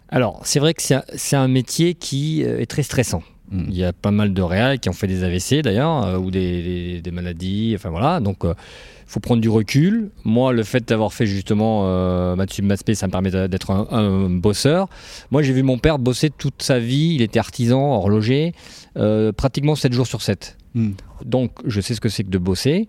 Alors, 0.09 0.41
c'est 0.45 0.61
vrai 0.61 0.75
que 0.75 0.83
c'est 0.83 1.37
un, 1.37 1.49
métier 1.49 1.95
qui 1.95 2.45
euh, 2.45 2.61
est 2.61 2.67
très 2.67 2.83
stressant. 2.83 3.23
Hmm. 3.51 3.65
Il 3.69 3.77
y 3.77 3.85
a 3.85 3.93
pas 3.93 4.11
mal 4.11 4.35
de 4.35 4.43
réals 4.43 4.81
qui 4.81 4.89
ont 4.89 4.93
fait 4.93 5.07
des 5.07 5.23
AVC 5.23 5.63
d'ailleurs, 5.63 6.05
euh, 6.05 6.19
ou 6.19 6.31
des, 6.31 7.01
maladies, 7.13 7.75
enfin 7.77 7.91
voilà. 7.91 8.19
Donc, 8.19 8.39
il 8.43 8.49
euh, 8.49 8.55
faut 9.07 9.21
prendre 9.21 9.41
du 9.41 9.49
recul. 9.49 10.11
Moi, 10.25 10.53
le 10.53 10.65
fait 10.65 10.87
d'avoir 10.89 11.13
fait 11.13 11.27
justement 11.27 11.83
euh, 11.85 12.35
Mathieu 12.35 12.65
Maspé, 12.65 12.95
ça 12.95 13.07
me 13.07 13.13
permet 13.13 13.31
d'être 13.31 13.71
un, 13.71 14.31
bosseur. 14.31 14.89
Moi, 15.31 15.43
j'ai 15.43 15.53
vu 15.53 15.63
mon 15.63 15.79
père 15.79 15.99
bosser 15.99 16.31
toute 16.31 16.63
sa 16.63 16.81
vie. 16.81 17.15
Il 17.15 17.23
était 17.23 17.39
artisan, 17.39 17.95
horloger, 17.95 18.53
pratiquement 19.37 19.77
7 19.77 19.93
jours 19.93 20.07
sur 20.07 20.23
7. 20.23 20.57
Hmm. 20.75 20.93
Donc, 21.25 21.53
je 21.65 21.81
sais 21.81 21.95
ce 21.95 22.01
que 22.01 22.09
c'est 22.09 22.25
que 22.25 22.31
de 22.31 22.39
bosser. 22.39 22.89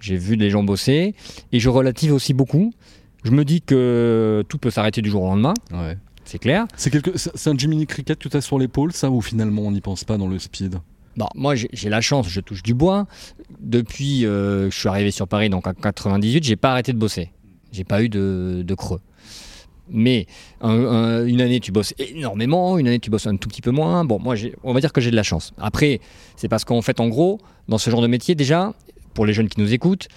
J'ai 0.00 0.16
vu 0.16 0.36
des 0.36 0.50
gens 0.50 0.62
bosser. 0.62 1.14
Et 1.52 1.58
je 1.58 1.68
relative 1.68 2.12
aussi 2.12 2.32
beaucoup. 2.32 2.72
Je 3.24 3.32
me 3.32 3.44
dis 3.44 3.60
que 3.60 4.44
tout 4.48 4.58
peut 4.58 4.70
s'arrêter 4.70 5.02
du 5.02 5.10
jour 5.10 5.22
au 5.24 5.26
lendemain. 5.26 5.54
Ouais 5.72 5.96
c'est 6.26 6.38
clair. 6.38 6.66
C'est 6.76 6.90
quelque... 6.90 7.10
un 7.10 7.56
Jiminy 7.56 7.86
Cricket 7.86 8.18
que 8.18 8.28
tu 8.28 8.36
as 8.36 8.40
sur 8.40 8.58
l'épaule, 8.58 8.92
ça, 8.92 9.10
ou 9.10 9.22
finalement 9.22 9.62
on 9.62 9.70
n'y 9.70 9.80
pense 9.80 10.04
pas 10.04 10.18
dans 10.18 10.28
le 10.28 10.38
speed 10.38 10.78
Bon, 11.16 11.28
moi 11.34 11.54
j'ai 11.54 11.88
la 11.88 12.02
chance, 12.02 12.28
je 12.28 12.40
touche 12.40 12.62
du 12.62 12.74
bois. 12.74 13.06
Depuis 13.58 14.26
euh, 14.26 14.70
je 14.70 14.78
suis 14.78 14.88
arrivé 14.88 15.10
sur 15.10 15.26
Paris, 15.26 15.48
donc 15.48 15.66
en 15.66 15.72
98, 15.72 16.44
j'ai 16.44 16.56
pas 16.56 16.72
arrêté 16.72 16.92
de 16.92 16.98
bosser. 16.98 17.30
J'ai 17.72 17.84
pas 17.84 18.02
eu 18.02 18.10
de, 18.10 18.74
creux. 18.76 19.00
Mais 19.88 20.26
une 20.62 21.40
année 21.40 21.60
tu 21.60 21.72
bosses 21.72 21.94
énormément, 21.98 22.76
une 22.76 22.88
année 22.88 22.98
tu 22.98 23.08
bosses 23.08 23.26
un 23.26 23.36
tout 23.36 23.48
petit 23.48 23.62
peu 23.62 23.70
moins. 23.70 24.04
Bon, 24.04 24.18
moi 24.18 24.34
on 24.62 24.74
va 24.74 24.80
dire 24.80 24.92
que 24.92 25.00
j'ai 25.00 25.10
de 25.10 25.16
la 25.16 25.22
chance. 25.22 25.54
Après, 25.58 26.00
c'est 26.36 26.48
parce 26.48 26.64
qu'en 26.66 26.82
fait, 26.82 27.00
en 27.00 27.08
gros, 27.08 27.40
dans 27.68 27.78
ce 27.78 27.88
genre 27.88 28.02
de 28.02 28.08
métier, 28.08 28.34
déjà, 28.34 28.74
pour 29.14 29.24
les 29.24 29.32
jeunes 29.32 29.48
qui 29.48 29.60
nous 29.60 29.72
écoutent, 29.72 30.08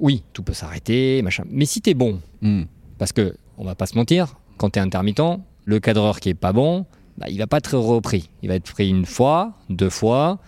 oui, 0.00 0.22
tout 0.32 0.42
peut 0.42 0.54
s'arrêter, 0.54 1.20
machin. 1.20 1.44
Mais 1.50 1.66
si 1.66 1.82
tu 1.82 1.90
es 1.90 1.94
bon, 1.94 2.20
hmm. 2.40 2.62
parce 2.96 3.12
que 3.12 3.34
on 3.58 3.64
va 3.64 3.74
pas 3.74 3.86
se 3.86 3.96
mentir, 3.96 4.36
quand 4.60 4.68
tu 4.68 4.78
es 4.78 4.82
intermittent, 4.82 5.40
le 5.64 5.80
cadreur 5.80 6.20
qui 6.20 6.28
est 6.28 6.34
pas 6.34 6.52
bon, 6.52 6.84
bah, 7.16 7.30
il 7.30 7.38
va 7.38 7.46
pas 7.46 7.56
être 7.56 7.78
repris. 7.78 8.28
Il 8.42 8.50
va 8.50 8.56
être 8.56 8.70
pris 8.70 8.90
une 8.90 9.06
fois, 9.06 9.54
deux 9.70 9.88
fois. 9.88 10.38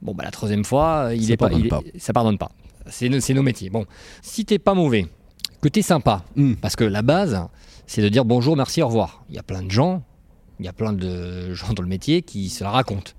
Bon, 0.00 0.14
bah, 0.14 0.24
la 0.24 0.30
troisième 0.30 0.64
fois, 0.64 1.10
il 1.12 1.26
ça 1.26 1.34
est 1.34 1.36
pas, 1.36 1.50
ça 1.98 2.14
pardonne 2.14 2.38
pas. 2.38 2.50
C'est 2.86 3.10
nos 3.10 3.42
métiers. 3.42 3.68
Bon, 3.68 3.84
si 4.22 4.46
t'es 4.46 4.58
pas 4.58 4.72
mauvais, 4.72 5.06
que 5.60 5.68
tu 5.68 5.80
es 5.80 5.82
sympa, 5.82 6.24
hmm. 6.34 6.54
parce 6.54 6.76
que 6.76 6.84
la 6.84 7.02
base, 7.02 7.38
c'est 7.86 8.00
de 8.00 8.08
dire 8.08 8.24
bonjour, 8.24 8.56
merci, 8.56 8.80
au 8.80 8.86
revoir. 8.86 9.22
Il 9.28 9.36
y 9.36 9.38
a 9.38 9.42
plein 9.42 9.62
de 9.62 9.70
gens, 9.70 10.02
il 10.60 10.64
y 10.64 10.68
a 10.68 10.72
plein 10.72 10.94
de 10.94 11.52
gens 11.52 11.74
dans 11.74 11.82
le 11.82 11.88
métier 11.90 12.22
qui 12.22 12.48
se 12.48 12.64
la 12.64 12.70
racontent. 12.70 13.12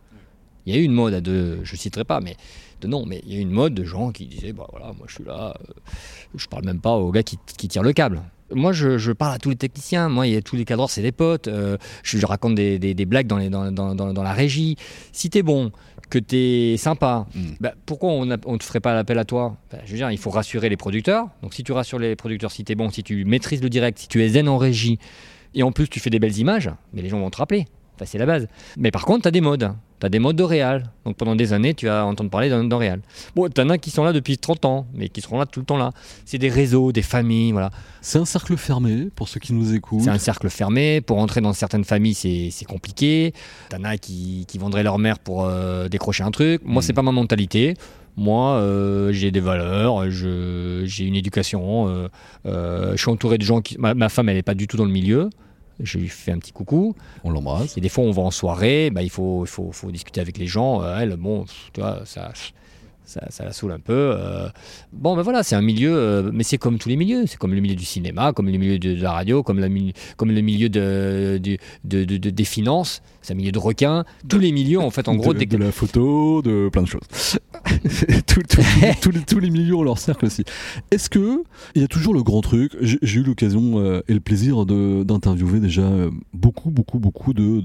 Il 0.66 0.74
y 0.74 0.78
a 0.78 0.80
eu 0.80 0.84
une 0.84 0.94
mode 0.94 1.14
à 1.14 1.22
deux, 1.22 1.60
je 1.64 1.76
citerai 1.76 2.06
pas, 2.06 2.22
mais 2.22 2.38
de 2.82 2.88
non, 2.88 3.06
mais 3.06 3.22
il 3.28 3.34
y 3.34 3.36
a 3.36 3.40
eu 3.40 3.42
une 3.42 3.52
mode 3.52 3.76
de 3.76 3.84
gens 3.84 4.12
qui 4.12 4.26
disaient, 4.26 4.54
bah 4.54 4.66
voilà, 4.72 4.94
moi 4.94 5.06
je 5.08 5.14
suis 5.14 5.24
là, 5.24 5.54
euh, 5.60 5.74
je 6.34 6.48
parle 6.48 6.66
même 6.66 6.82
pas 6.82 6.96
aux 6.96 7.12
gars 7.12 7.24
qui, 7.24 7.38
qui 7.56 7.68
tirent 7.68 7.84
le 7.84 7.94
câble. 7.94 8.24
Moi, 8.54 8.72
je, 8.74 8.98
je, 8.98 9.12
parle 9.12 9.34
à 9.34 9.38
tous 9.38 9.50
les 9.50 9.56
techniciens. 9.56 10.10
Moi, 10.10 10.28
il 10.28 10.34
y 10.34 10.36
a 10.38 10.42
tous 10.42 10.56
les 10.56 10.66
cadreurs, 10.66 10.90
c'est 10.90 11.02
des 11.02 11.12
potes. 11.12 11.48
Euh, 11.48 11.78
je, 12.04 12.18
je, 12.18 12.26
raconte 12.26 12.56
des, 12.56 12.80
des, 12.80 12.94
des 12.94 13.06
blagues 13.06 13.28
dans, 13.28 13.38
les, 13.38 13.50
dans, 13.50 13.72
dans, 13.72 13.96
dans, 13.96 14.24
la 14.24 14.34
régie. 14.34 14.76
Si 15.12 15.30
t'es 15.30 15.44
bon, 15.44 15.72
que 16.10 16.20
t'es 16.20 16.76
sympa, 16.78 17.28
mm. 17.36 17.42
bah, 17.60 17.74
pourquoi 17.86 18.10
on 18.10 18.26
ne 18.26 18.36
te 18.36 18.64
ferait 18.64 18.80
pas 18.80 18.94
l'appel 18.94 19.20
à 19.20 19.26
toi? 19.26 19.58
Bah, 19.72 19.80
Je 19.86 19.92
veux 19.92 19.98
dire, 19.98 20.12
il 20.12 20.18
faut 20.18 20.30
rassurer 20.30 20.70
les 20.70 20.78
producteurs. 20.78 21.28
Donc, 21.42 21.54
si 21.54 21.64
tu 21.64 21.72
rassures 21.72 22.00
les 22.00 22.16
producteurs, 22.16 22.52
si 22.52 22.64
t'es 22.64 22.76
bon, 22.76 22.90
si 22.90 23.04
tu 23.04 23.26
maîtrises 23.26 23.62
le 23.62 23.70
direct, 23.70 24.00
si 24.00 24.08
tu 24.08 24.24
es 24.24 24.30
zen 24.30 24.48
en 24.48 24.58
régie, 24.58 25.00
et 25.54 25.64
en 25.64 25.72
plus 25.72 25.88
tu 25.88 26.00
fais 26.00 26.10
des 26.10 26.20
belles 26.20 26.38
images, 26.38 26.70
mais 26.94 27.02
les 27.02 27.10
gens 27.10 27.20
vont 27.20 27.30
te 27.30 27.38
rappeler. 27.38 27.66
Enfin, 27.96 28.06
c'est 28.06 28.18
la 28.18 28.26
base. 28.26 28.48
Mais 28.78 28.92
par 28.92 29.06
contre, 29.06 29.24
tu 29.24 29.28
as 29.28 29.32
des 29.32 29.42
modes. 29.42 29.74
Tu 30.00 30.06
as 30.06 30.10
des 30.10 30.20
modes 30.20 30.36
de 30.36 30.44
réal. 30.44 30.92
Donc 31.06 31.18
pendant 31.18 31.36
des 31.36 31.54
années, 31.54 31.74
tu 31.74 31.88
vas 31.88 32.06
entendre 32.06 32.30
parler 32.30 32.50
d'un 32.50 32.78
réal. 32.78 33.02
Bon, 33.36 33.50
tu 33.50 33.60
en 33.62 33.70
as 33.70 33.78
qui 33.78 33.92
sont 33.92 34.04
là 34.04 34.14
depuis 34.14 34.38
30 34.38 34.66
ans, 34.66 34.88
mais 34.94 35.10
qui 35.10 35.22
seront 35.22 35.38
là 35.38 35.46
tout 35.46 35.60
le 35.60 35.66
temps 35.66 35.78
là. 35.78 35.92
C'est 36.26 36.38
des 36.38 36.50
réseaux, 36.50 36.92
des 36.92 37.02
familles, 37.02 37.52
voilà. 37.52 37.72
C'est 38.02 38.18
un 38.18 38.26
cercle 38.26 38.56
fermé 38.56 39.10
pour 39.16 39.28
ceux 39.28 39.40
qui 39.40 39.54
nous 39.54 39.74
écoutent. 39.74 40.04
C'est 40.04 40.10
un 40.10 40.18
cercle 40.18 40.50
fermé. 40.50 41.02
Pour 41.02 41.18
entrer 41.18 41.42
dans 41.42 41.54
certaines 41.54 41.84
familles, 41.84 42.14
c'est 42.14 42.66
compliqué. 42.66 43.34
Tu 43.70 43.76
en 43.76 43.84
as 43.84 43.98
qui, 43.98 44.46
qui, 44.48 44.58
vendraient 44.58 44.84
leur 44.84 45.00
mère 45.00 45.20
pour 45.20 45.46
euh, 45.46 45.90
décrocher 45.90 46.24
un 46.24 46.32
truc. 46.32 46.62
Moi, 46.64 46.80
mmh. 46.80 46.84
c'est 46.84 46.94
pas 46.94 47.02
ma 47.02 47.12
mentalité. 47.12 47.74
Moi, 48.16 48.56
euh, 48.56 49.12
j'ai 49.14 49.32
des 49.32 49.40
valeurs, 49.40 50.10
j'ai 50.10 51.06
une 51.06 51.16
éducation, 51.16 51.88
euh, 52.46 52.92
je 52.92 52.98
suis 52.98 53.10
entouré 53.10 53.38
de 53.38 53.44
gens 53.44 53.62
qui. 53.62 53.78
Ma, 53.78 53.94
ma 53.94 54.10
femme, 54.10 54.28
elle 54.30 54.36
n'est 54.36 54.44
pas 54.44 54.56
du 54.56 54.68
tout 54.68 54.76
dans 54.76 54.86
le 54.86 54.92
milieu 54.92 55.30
je 55.80 55.98
lui 55.98 56.10
fais 56.10 56.32
un 56.32 56.40
petit 56.40 56.52
coucou. 56.52 56.96
On 57.24 57.32
l'embrasse. 57.32 57.78
Et 57.78 57.82
des 57.82 57.90
fois, 57.90 58.04
on 58.04 58.12
va 58.12 58.22
en 58.22 58.32
soirée, 58.32 58.90
bah, 58.90 59.02
il 59.02 59.10
faut, 59.10 59.46
il 59.46 59.50
faut, 59.50 59.72
faut 59.72 59.92
discuter 59.92 60.22
avec 60.22 60.38
les 60.38 60.48
gens. 60.48 60.84
Euh, 60.84 61.00
elle, 61.00 61.16
bon, 61.16 61.46
tu 61.74 61.82
vois, 61.82 62.02
ça, 62.06 62.32
ça, 63.06 63.22
ça, 63.30 63.44
la 63.44 63.52
saoule 63.52 63.72
un 63.72 63.80
peu. 63.80 64.14
Euh. 64.16 64.48
Bon, 64.94 65.16
ben 65.16 65.22
voilà, 65.22 65.44
c'est 65.44 65.56
un 65.56 65.62
milieu, 65.62 65.96
euh, 65.96 66.32
mais 66.34 66.44
c'est 66.44 66.58
comme 66.58 66.78
tous 66.78 66.90
les 66.90 66.96
milieux. 66.96 67.26
C'est 67.28 67.38
comme 67.38 67.54
le 67.54 67.62
milieu 67.62 67.76
du 67.76 67.86
cinéma, 67.86 68.34
comme 68.34 68.48
le 68.48 68.58
milieu 68.58 68.78
de, 68.78 69.02
la 69.02 69.12
radio, 69.12 69.42
comme, 69.42 69.60
la, 69.60 69.68
comme 70.18 70.32
le 70.32 70.42
milieu 70.42 70.70
de, 70.70 71.40
de, 71.42 71.58
de, 72.04 72.30
des 72.30 72.44
finances. 72.44 73.02
C'est 73.22 73.34
un 73.34 73.38
milieu 73.38 73.52
de 73.52 73.60
requins. 73.60 74.06
Tous 74.28 74.40
les 74.40 74.52
milieux, 74.52 74.80
en 74.80 74.92
fait, 74.92 75.08
en 75.08 75.16
gros. 75.16 75.34
De, 75.34 75.44
de 75.44 75.58
la 75.58 75.72
photo, 75.72 76.42
de 76.42 76.70
plein 76.72 76.84
de 76.84 76.88
choses. 76.88 77.40
tous, 79.28 79.40
les, 79.40 79.50
milieux 79.50 79.76
ont 79.76 79.84
leur 79.84 79.98
cercle 79.98 80.26
aussi. 80.26 80.44
Est-ce 80.92 81.10
que 81.10 81.44
il 81.76 81.82
y 81.82 81.86
a 81.86 81.88
toujours 81.88 82.14
le 82.14 82.24
grand 82.24 82.42
truc 82.42 82.76
J'ai 82.82 83.20
eu 83.20 83.24
l'occasion 83.24 83.80
euh, 83.80 84.02
et 84.08 84.14
le 84.14 84.20
plaisir 84.20 84.66
d'interviewer 84.66 85.60
déjà 85.60 85.90
beaucoup, 86.34 86.72
beaucoup, 86.72 87.00
beaucoup 87.00 87.34
de, 87.34 87.62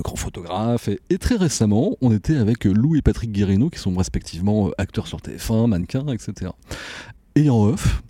grands 0.00 0.16
photographes. 0.16 0.88
Et, 0.88 1.00
et, 1.10 1.18
très 1.18 1.36
récemment, 1.36 1.96
on 2.00 2.12
était 2.12 2.36
avec 2.36 2.64
Lou 2.64 2.96
et 2.96 3.02
Patrick 3.02 3.32
Guérino, 3.32 3.70
qui 3.70 3.78
sont 3.78 3.94
respectivement 3.94 4.70
acteur 4.78 5.06
sur 5.06 5.18
TF1, 5.18 5.68
mannequin, 5.68 6.06
etc. 6.08 6.52
Et 7.34 7.50
en 7.50 7.64
off, 7.64 8.02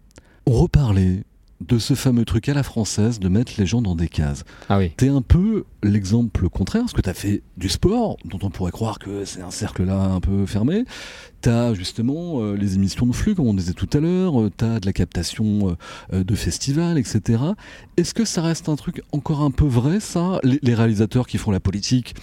on 0.47 0.53
reparlait 0.53 1.25
de 1.61 1.79
ce 1.79 1.95
fameux 1.95 2.25
truc 2.25 2.49
à 2.49 2.55
la 2.55 2.63
française 2.63 3.21
de 3.21 3.29
mettre 3.29 3.53
les 3.59 3.67
gens 3.67 3.83
dans 3.83 3.95
des 3.95 4.09
cases. 4.09 4.45
Ah 4.69 4.79
oui. 4.79 4.93
T'es 4.97 5.09
un 5.09 5.23
peu 5.23 5.65
l'exemple 5.83 6.49
contraire, 6.49 6.83
parce 6.83 6.93
que 6.93 7.01
t'as 7.01 7.15
fait 7.15 7.43
du 7.57 7.69
sport, 7.69 8.17
dont 8.25 8.39
on 8.43 8.51
pourrait 8.51 8.73
croire 8.73 8.99
que 8.99 9.25
c'est 9.25 9.43
un 9.43 9.51
cercle 9.51 9.85
là 9.85 10.01
un 10.01 10.21
peu 10.21 10.47
fermé. 10.47 10.85
T'as 11.43 11.73
justement 11.73 12.43
euh, 12.43 12.55
les 12.55 12.75
émissions 12.75 13.07
de 13.07 13.15
flux, 13.15 13.35
comme 13.35 13.47
on 13.47 13.55
disait 13.55 13.73
tout 13.73 13.89
à 13.95 13.99
l'heure. 13.99 14.41
Euh, 14.41 14.51
t'as 14.55 14.79
de 14.79 14.87
la 14.87 14.93
captation 14.93 15.77
euh, 16.13 16.23
de 16.23 16.35
festivals, 16.35 16.99
etc. 16.99 17.43
Est-ce 17.97 18.13
que 18.13 18.25
ça 18.27 18.43
reste 18.43 18.69
un 18.69 18.77
truc 18.77 19.03
encore 19.13 19.41
un 19.41 19.51
peu 19.51 19.65
vrai, 19.65 20.01
ça? 20.01 20.41
Les, 20.43 20.75
réalisateurs 20.75 21.27
qui 21.27 21.39
font 21.39 21.51
la 21.51 21.61
politique 21.61 22.15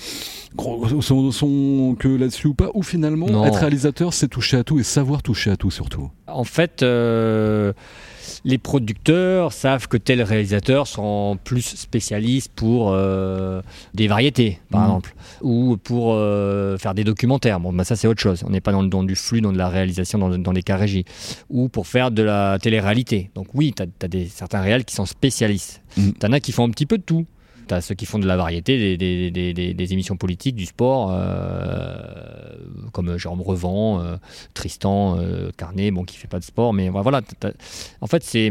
sont, 1.01 1.31
sont 1.31 1.95
que 1.97 2.07
là-dessus 2.07 2.47
ou 2.47 2.53
pas? 2.53 2.69
Ou 2.73 2.83
finalement, 2.83 3.45
être 3.45 3.59
réalisateur, 3.59 4.13
c'est 4.13 4.27
toucher 4.27 4.57
à 4.57 4.63
tout 4.63 4.79
et 4.79 4.83
savoir 4.83 5.23
toucher 5.23 5.51
à 5.51 5.57
tout 5.57 5.71
surtout? 5.71 6.09
En 6.27 6.43
fait 6.43 6.83
les 8.45 8.57
producteurs 8.57 9.53
savent 9.53 9.87
que 9.87 9.97
tels 9.97 10.21
réalisateurs 10.21 10.87
sont 10.87 11.37
plus 11.43 11.61
spécialistes 11.61 12.51
pour 12.55 12.91
euh, 12.91 13.61
des 13.93 14.07
variétés, 14.07 14.59
par 14.69 14.81
mmh. 14.81 14.83
exemple, 14.85 15.15
ou 15.41 15.77
pour 15.77 16.13
euh, 16.13 16.77
faire 16.77 16.93
des 16.93 17.03
documentaires. 17.03 17.59
Bon, 17.59 17.73
bah, 17.73 17.83
ça, 17.83 17.95
c'est 17.95 18.07
autre 18.07 18.21
chose. 18.21 18.43
On 18.45 18.49
n'est 18.49 18.61
pas 18.61 18.71
dans, 18.71 18.83
dans, 18.83 19.03
du 19.03 19.15
flux, 19.15 19.41
dans 19.41 19.51
de 19.51 19.57
la 19.57 19.69
réalisation, 19.69 20.19
dans, 20.19 20.37
dans 20.37 20.53
des 20.53 20.63
cas 20.63 20.77
régis. 20.77 21.03
Ou 21.49 21.69
pour 21.69 21.87
faire 21.87 22.11
de 22.11 22.23
la 22.23 22.57
télé-réalité. 22.59 23.31
Donc, 23.35 23.47
oui, 23.53 23.73
tu 23.75 23.83
as, 23.83 24.07
des, 24.07 24.27
certains 24.27 24.61
réels 24.61 24.85
qui 24.85 24.95
sont 24.95 25.05
spécialistes. 25.05 25.81
Mmh. 25.97 26.09
Tu 26.19 26.25
en 26.25 26.33
as 26.33 26.39
qui 26.39 26.51
font 26.51 26.65
un 26.65 26.71
petit 26.71 26.85
peu 26.85 26.97
de 26.97 27.03
tout. 27.03 27.25
Tu 27.67 27.73
as 27.73 27.81
ceux 27.81 27.95
qui 27.95 28.05
font 28.05 28.19
de 28.19 28.27
la 28.27 28.37
variété, 28.37 28.97
des, 28.97 29.93
émissions 29.93 30.17
politiques, 30.17 30.55
du 30.55 30.65
sport, 30.65 31.11
euh, 31.11 31.97
comme 32.93 33.17
Jérôme 33.17 33.41
Revent, 33.41 34.01
euh, 34.01 34.17
Tristan 34.53 35.17
euh, 35.17 35.51
Carnet, 35.57 35.91
bon, 35.91 36.03
qui 36.03 36.17
fait 36.17 36.27
pas 36.27 36.39
de 36.39 36.43
sport, 36.43 36.73
mais 36.73 36.89
voilà. 36.89 37.21
En 38.01 38.07
fait, 38.07 38.23
c'est 38.23 38.49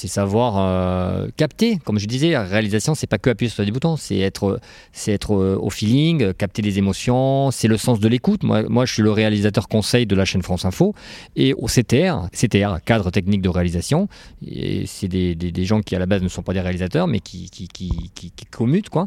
c'est 0.00 0.08
savoir 0.08 0.54
euh, 0.56 1.28
capter. 1.36 1.78
Comme 1.84 1.98
je 1.98 2.06
disais, 2.06 2.30
la 2.30 2.42
réalisation, 2.42 2.94
c'est 2.94 3.06
pas 3.06 3.18
que 3.18 3.28
appuyer 3.28 3.50
sur 3.50 3.62
des 3.62 3.70
boutons, 3.70 3.96
c'est 3.96 4.18
être, 4.18 4.58
c'est 4.92 5.12
être 5.12 5.34
euh, 5.34 5.58
au 5.60 5.68
feeling, 5.68 6.32
capter 6.32 6.62
des 6.62 6.78
émotions, 6.78 7.50
c'est 7.50 7.68
le 7.68 7.76
sens 7.76 8.00
de 8.00 8.08
l'écoute. 8.08 8.42
Moi, 8.42 8.86
je 8.86 8.94
suis 8.94 9.02
le 9.02 9.10
réalisateur 9.10 9.68
conseil 9.68 10.06
de 10.06 10.16
la 10.16 10.24
chaîne 10.24 10.40
France 10.40 10.64
Info 10.64 10.94
et 11.36 11.52
au 11.52 11.66
CTR, 11.66 12.30
CTR, 12.32 12.82
cadre 12.82 13.10
technique 13.10 13.42
de 13.42 13.50
réalisation. 13.50 14.08
Et 14.46 14.86
c'est 14.86 15.08
des, 15.08 15.34
des, 15.34 15.64
gens 15.66 15.82
qui 15.82 15.94
à 15.94 15.98
la 15.98 16.06
base 16.06 16.22
ne 16.22 16.28
sont 16.28 16.42
pas 16.42 16.54
des 16.54 16.60
réalisateurs, 16.60 17.06
mais 17.06 17.20
qui, 17.20 17.50
qui, 17.50 17.68
qui, 17.68 18.10
qui, 18.14 18.30
qui 18.30 18.46
commutent 18.46 18.88
quoi. 18.88 19.06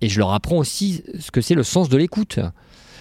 Et 0.00 0.08
je 0.08 0.20
leur 0.20 0.32
apprends 0.32 0.58
aussi 0.58 1.02
ce 1.18 1.32
que 1.32 1.40
c'est 1.40 1.56
le 1.56 1.64
sens 1.64 1.88
de 1.88 1.96
l'écoute 1.96 2.38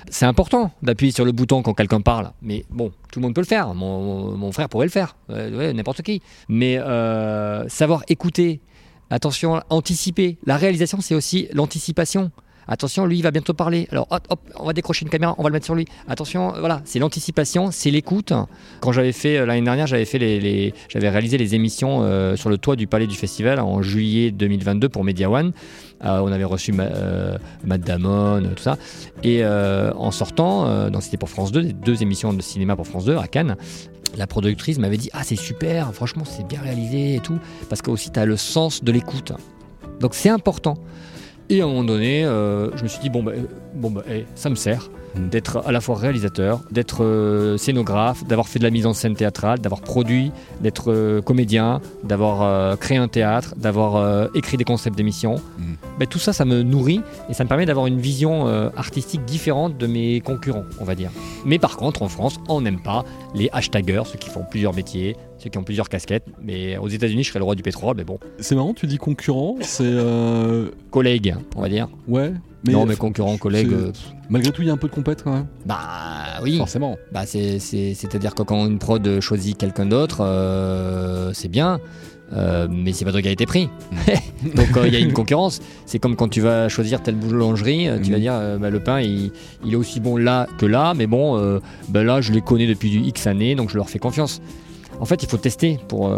c'est 0.10 0.26
important 0.26 0.72
d'appuyer 0.82 1.12
sur 1.12 1.26
le 1.26 1.32
bouton 1.32 1.62
quand 1.62 1.74
quelqu'un 1.74 2.02
parle. 2.02 2.32
Mais 2.42 2.66
bon, 2.70 2.92
tout 3.12 3.20
le 3.20 3.26
monde 3.26 3.36
peut 3.36 3.42
le 3.42 3.48
faire. 3.48 3.74
Mon, 3.74 4.52
frère 4.52 4.70
pourrait 4.70 4.86
le 4.86 4.92
faire. 4.92 5.16
N'importe 5.30 6.02
qui. 6.02 6.22
Mais 6.50 6.78
euh, 6.78 7.68
savoir 7.68 8.04
écouter, 8.08 8.62
attention, 9.10 9.62
anticiper. 9.70 10.38
La 10.46 10.58
réalisation, 10.58 11.02
c'est 11.02 11.16
aussi 11.16 11.48
l'anticipation. 11.54 12.32
Attention, 12.68 13.06
lui, 13.06 13.18
il 13.18 13.22
va 13.22 13.32
bientôt 13.32 13.54
parler. 13.54 13.88
Alors, 13.92 14.08
hop, 14.10 14.28
hop, 14.30 14.40
on 14.56 14.66
va 14.66 14.74
décrocher 14.74 15.06
une 15.06 15.10
caméra, 15.10 15.36
on 15.38 15.44
va 15.44 15.50
le 15.50 15.54
mettre 15.54 15.66
sur 15.66 15.76
lui. 15.76 15.86
Attention, 16.08 16.54
voilà, 16.60 16.82
c'est 16.86 17.00
l'anticipation, 17.00 17.70
c'est 17.72 17.92
l'écoute. 17.92 18.34
Quand 18.82 18.92
j'avais 18.92 19.12
fait, 19.12 19.38
euh, 19.38 19.46
l'année 19.46 19.62
dernière, 19.62 19.88
j'avais 19.88 20.06
fait 20.06 20.20
les, 20.20 20.74
j'avais 20.90 21.10
réalisé 21.10 21.38
les 21.38 21.56
émissions 21.56 22.00
euh, 22.02 22.36
sur 22.36 22.50
le 22.50 22.58
toit 22.58 22.76
du 22.76 22.88
Palais 22.88 23.08
du 23.08 23.16
Festival 23.16 23.60
en 23.60 23.82
juillet 23.82 24.32
2022 24.32 24.90
pour 24.90 25.04
Media 25.04 25.30
One. 25.30 25.54
Euh, 26.04 26.20
on 26.20 26.32
avait 26.32 26.44
reçu 26.44 26.74
Matt 26.74 27.82
Damon, 27.82 28.44
tout 28.56 28.64
ça. 28.64 28.78
Et 29.24 29.46
en 29.46 30.12
sortant, 30.12 30.90
c'était 31.02 31.18
pour 31.18 31.30
France 31.30 31.52
2, 31.52 31.74
deux 31.74 32.02
émissions 32.02 32.34
de 32.34 32.42
cinéma 32.42 32.76
pour 32.76 32.88
France 32.88 33.06
2 33.06 33.18
à 33.18 33.28
Cannes, 33.28 33.56
la 34.18 34.28
productrice 34.28 34.80
m'avait 34.80 34.98
dit 34.98 35.10
Ah, 35.14 35.24
c'est 35.24 35.36
super, 35.36 35.94
franchement, 35.94 36.24
c'est 36.26 36.46
bien 36.46 36.62
réalisé 36.62 37.16
et 37.16 37.20
tout. 37.20 37.40
Parce 37.70 37.82
que 37.82 37.92
aussi, 37.92 38.12
tu 38.12 38.20
as 38.20 38.26
le 38.26 38.38
sens 38.38 38.84
de 38.84 38.92
l'écoute. 38.92 39.34
Donc, 40.00 40.14
c'est 40.14 40.30
important. 40.30 40.76
Et 41.50 41.62
à 41.62 41.64
un 41.64 41.68
moment 41.68 41.84
donné, 41.84 42.26
euh, 42.26 42.76
je 42.76 42.84
me 42.84 42.88
suis 42.88 43.00
dit, 43.00 43.10
bon, 43.10 43.24
bah, 43.24 43.32
euh, 43.36 43.90
bah, 43.90 44.04
eh, 44.10 44.26
ça 44.36 44.50
me 44.50 44.56
sert. 44.56 44.90
D'être 45.16 45.64
à 45.66 45.72
la 45.72 45.82
fois 45.82 45.96
réalisateur, 45.96 46.62
d'être 46.70 47.04
euh, 47.04 47.58
scénographe, 47.58 48.26
d'avoir 48.26 48.48
fait 48.48 48.60
de 48.60 48.64
la 48.64 48.70
mise 48.70 48.86
en 48.86 48.94
scène 48.94 49.16
théâtrale, 49.16 49.60
d'avoir 49.60 49.82
produit, 49.82 50.32
d'être 50.62 50.92
euh, 50.92 51.22
comédien, 51.22 51.82
d'avoir 52.04 52.44
euh, 52.44 52.76
créé 52.76 52.98
un 52.98 53.08
théâtre, 53.08 53.56
d'avoir 53.58 54.28
écrit 54.36 54.58
des 54.58 54.64
concepts 54.64 54.96
d'émissions. 54.96 55.36
Ben, 56.00 56.08
tout 56.08 56.20
ça, 56.20 56.34
ça 56.34 56.46
me 56.46 56.62
nourrit 56.62 57.02
et 57.30 57.34
ça 57.34 57.44
me 57.44 57.50
permet 57.50 57.66
d'avoir 57.66 57.88
une 57.88 58.00
vision 58.00 58.48
artistique 58.76 59.26
différente 59.26 59.78
de 59.78 59.88
mes 59.88 60.22
concurrents, 60.22 60.66
on 60.80 60.84
va 60.84 60.96
dire. 60.96 61.10
Mais 61.46 61.60
par 61.60 61.78
contre, 61.78 62.02
en 62.02 62.10
France, 62.10 62.40
on 62.48 62.62
n'aime 62.62 62.82
pas 62.82 63.04
les 63.34 63.50
hashtaggers, 63.52 64.06
ceux 64.06 64.18
qui 64.18 64.30
font 64.30 64.44
plusieurs 64.50 64.74
métiers, 64.74 65.16
ceux 65.38 65.50
qui 65.50 65.58
ont 65.58 65.64
plusieurs 65.64 65.90
casquettes. 65.90 66.26
Mais 66.42 66.78
aux 66.78 66.88
États-Unis, 66.88 67.24
je 67.24 67.30
serais 67.30 67.40
le 67.40 67.46
roi 67.46 67.56
du 67.56 67.64
pétrole, 67.64 67.96
mais 67.98 68.04
bon. 68.04 68.20
C'est 68.40 68.56
marrant, 68.56 68.74
tu 68.74 68.88
dis 68.88 68.98
concurrent, 68.98 69.56
c'est. 69.62 69.96
Collègue, 70.92 71.36
on 71.56 71.62
va 71.62 71.70
dire. 71.70 71.88
Ouais, 72.08 72.34
non, 72.72 72.86
mes 72.86 72.96
concurrents, 72.96 73.38
collègues. 73.38 73.74
Euh, 73.74 73.92
malgré 74.30 74.52
tout, 74.52 74.62
il 74.62 74.68
y 74.68 74.72
a 74.72 74.74
un 74.74 74.78
peu 74.78 74.88
de 74.88 74.94
compète 74.94 75.24
quand 75.24 75.34
même. 75.34 75.48
Bah 75.66 75.78
oui. 76.42 76.58
Forcément. 76.58 76.98
Bah, 77.12 77.26
c'est-à-dire 77.26 78.36
que 78.36 78.44
quand 78.44 78.66
une 78.66 78.80
prod 78.80 79.20
choisit 79.20 79.58
quelqu'un 79.58 79.86
d'autre, 79.86 80.20
euh, 80.22 81.32
c'est 81.34 81.48
bien. 81.48 81.80
Euh, 82.34 82.68
mais 82.70 82.92
c'est 82.92 83.06
pas 83.06 83.12
toi 83.12 83.22
qui 83.22 83.30
a 83.30 83.32
été 83.32 83.46
pris. 83.46 83.70
Donc 84.56 84.68
il 84.86 84.94
y 84.94 84.98
a 84.98 85.00
une 85.00 85.14
concurrence. 85.14 85.62
C'est 85.86 86.00
comme 86.00 86.16
quand 86.18 86.28
tu 86.28 86.42
vas 86.42 86.68
choisir 86.68 87.02
telle 87.02 87.16
boulangerie, 87.16 87.88
tu 88.04 88.12
vas 88.12 88.18
mm. 88.18 88.22
dire 88.22 88.34
bah, 88.60 88.70
le 88.70 88.80
pain 88.82 89.00
il, 89.00 89.32
est 89.72 89.76
aussi 89.76 90.02
bon 90.02 90.18
là 90.18 90.48
que 90.58 90.66
là, 90.66 90.94
mais 90.94 91.08
bon, 91.08 91.60
bah, 91.88 92.04
là 92.04 92.20
je 92.20 92.34
les 92.34 92.42
connais 92.42 92.68
depuis 92.68 92.98
X 93.08 93.28
années, 93.28 93.56
donc 93.56 93.70
je 93.70 93.78
leur 93.78 93.90
fais 93.90 94.00
confiance. 94.00 94.42
En 95.00 95.06
fait, 95.06 95.24
il 95.24 95.30
faut 95.30 95.38
tester 95.38 95.80
pour. 95.88 96.14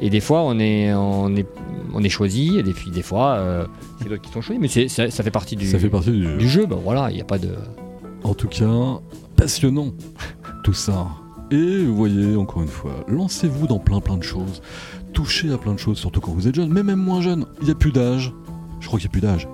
Et 0.00 0.10
des 0.10 0.20
fois, 0.20 0.42
on 0.42 0.58
est, 0.58 0.92
on 0.94 1.34
est, 1.34 1.46
on 1.94 2.02
est 2.02 2.08
choisi, 2.08 2.58
et 2.58 2.62
puis 2.62 2.90
des 2.90 3.02
fois, 3.02 3.36
euh, 3.36 3.66
c'est 4.00 4.08
d'autres 4.08 4.22
qui 4.22 4.30
sont 4.30 4.42
choisis. 4.42 4.60
Mais 4.60 4.88
ça, 4.88 5.10
ça, 5.10 5.22
fait 5.22 5.30
partie 5.30 5.56
du, 5.56 5.66
ça 5.66 5.78
fait 5.78 5.88
partie 5.88 6.10
du, 6.10 6.36
du 6.36 6.48
jeu. 6.48 6.66
Ben 6.66 6.78
voilà, 6.82 7.10
il 7.10 7.14
n'y 7.14 7.22
a 7.22 7.24
pas 7.24 7.38
de. 7.38 7.50
En 8.24 8.34
tout 8.34 8.48
cas, 8.48 9.00
passionnant 9.36 9.92
tout 10.64 10.72
ça. 10.72 11.06
Et 11.50 11.84
vous 11.84 11.94
voyez, 11.94 12.36
encore 12.36 12.62
une 12.62 12.68
fois, 12.68 13.04
lancez-vous 13.08 13.68
dans 13.68 13.78
plein 13.78 14.00
plein 14.00 14.16
de 14.16 14.22
choses. 14.22 14.62
Touchez 15.12 15.52
à 15.52 15.58
plein 15.58 15.72
de 15.72 15.78
choses, 15.78 15.98
surtout 15.98 16.20
quand 16.20 16.32
vous 16.32 16.48
êtes 16.48 16.56
jeune, 16.56 16.72
mais 16.72 16.82
même 16.82 16.98
moins 16.98 17.20
jeune. 17.20 17.46
Il 17.60 17.66
n'y 17.66 17.70
a 17.70 17.74
plus 17.74 17.92
d'âge. 17.92 18.32
Je 18.80 18.86
crois 18.88 18.98
qu'il 18.98 19.08
n'y 19.08 19.12
a 19.12 19.12
plus 19.12 19.20
d'âge. 19.20 19.48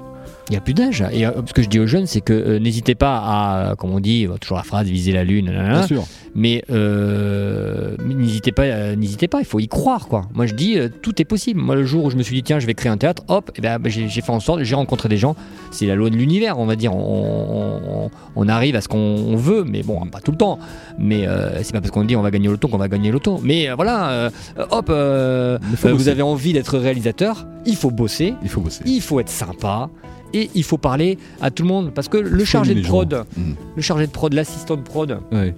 Il 0.48 0.52
n'y 0.52 0.57
a 0.59 0.61
plus 0.61 0.74
d'âge. 0.74 1.05
Et 1.12 1.24
euh, 1.24 1.31
ce 1.46 1.52
que 1.52 1.62
je 1.62 1.68
dis 1.68 1.78
aux 1.78 1.87
jeunes, 1.87 2.07
c'est 2.07 2.20
que 2.20 2.33
euh, 2.33 2.59
n'hésitez 2.59 2.94
pas 2.96 3.16
à, 3.24 3.74
comme 3.76 3.90
on 3.92 4.00
dit, 4.00 4.26
euh, 4.26 4.37
toujours 4.40 4.57
la 4.57 4.64
phrase, 4.64 4.87
viser 4.88 5.12
la 5.12 5.22
lune, 5.24 5.46
nanana, 5.46 5.78
Bien 5.78 5.87
sûr. 5.87 6.05
mais 6.35 6.64
euh, 6.70 7.96
n'hésitez 8.05 8.50
pas, 8.52 8.96
n'hésitez 8.96 9.28
pas, 9.28 9.38
il 9.38 9.44
faut 9.46 9.61
y 9.61 9.68
croire 9.68 10.09
quoi. 10.09 10.22
Moi 10.35 10.46
je 10.46 10.55
dis, 10.55 10.76
tout 11.00 11.20
est 11.22 11.24
possible. 11.24 11.61
Moi 11.61 11.76
le 11.76 11.85
jour 11.85 12.05
où 12.05 12.11
je 12.11 12.16
me 12.16 12.22
suis 12.22 12.35
dit 12.35 12.42
tiens, 12.42 12.59
je 12.59 12.66
vais 12.66 12.74
créer 12.74 12.90
un 12.90 12.96
théâtre, 12.96 13.22
hop, 13.28 13.50
eh 13.57 13.61
ben, 13.61 13.78
j'ai 13.87 14.09
fait 14.09 14.31
en 14.33 14.40
sorte, 14.40 14.62
j'ai 14.64 14.74
rencontré 14.74 15.09
des 15.09 15.16
gens. 15.16 15.37
C'est 15.70 15.87
la 15.87 15.94
loi 15.94 16.11
de 16.11 16.16
l'univers, 16.16 16.59
on 16.59 16.66
va 16.66 16.76
dire. 16.76 16.94
On, 16.94 17.81
on- 18.07 18.11
on 18.35 18.48
arrive 18.48 18.74
à 18.76 18.81
ce 18.81 18.88
qu'on 18.88 18.98
on 18.98 19.37
veut, 19.37 19.62
mais 19.64 19.83
bon, 19.83 20.00
pas 20.07 20.20
tout 20.20 20.33
le 20.33 20.37
temps. 20.38 20.59
Mais 20.98 21.26
c'est 21.62 21.72
pas 21.72 21.81
parce 21.81 21.90
qu'on 21.92 22.05
dit 22.05 22.16
on 22.16 22.22
va 22.22 22.31
gagner 22.31 22.48
l'auto 22.48 22.66
qu'on 22.68 22.78
va 22.78 22.88
gagner 22.88 23.11
l'auto. 23.12 23.40
Mais 23.42 23.70
voilà, 23.70 24.31
hop, 24.70 24.90
vous 24.90 25.88
bosser. 25.96 26.09
avez 26.09 26.22
envie 26.22 26.52
d'être 26.52 26.78
réalisateur, 26.78 27.46
il 27.66 27.76
faut 27.76 27.90
bosser. 27.90 28.35
Il 28.42 28.48
faut 28.48 28.61
bosser. 28.61 28.83
Il 28.87 29.00
faut 29.00 29.20
être 29.20 29.28
sympa 29.28 29.88
et 30.35 30.51
il 30.55 30.64
faut 30.64 30.79
parler 30.79 31.18
à 31.40 31.51
tout 31.51 31.62
le 31.62 31.68
monde 31.68 31.92
parce 31.95 32.09
que 32.09 32.16
le 32.16 32.45
chargé 32.45 32.75
de 32.75 32.83
prod, 32.83 33.25
Mm. 33.37 33.40
le 33.77 33.83
chargé 33.83 34.07
de 34.07 34.12
prod, 34.12 34.33
l'assistant 34.33 34.77
de 34.77 34.83
prod, 34.83 35.18
Ouais. 35.33 35.55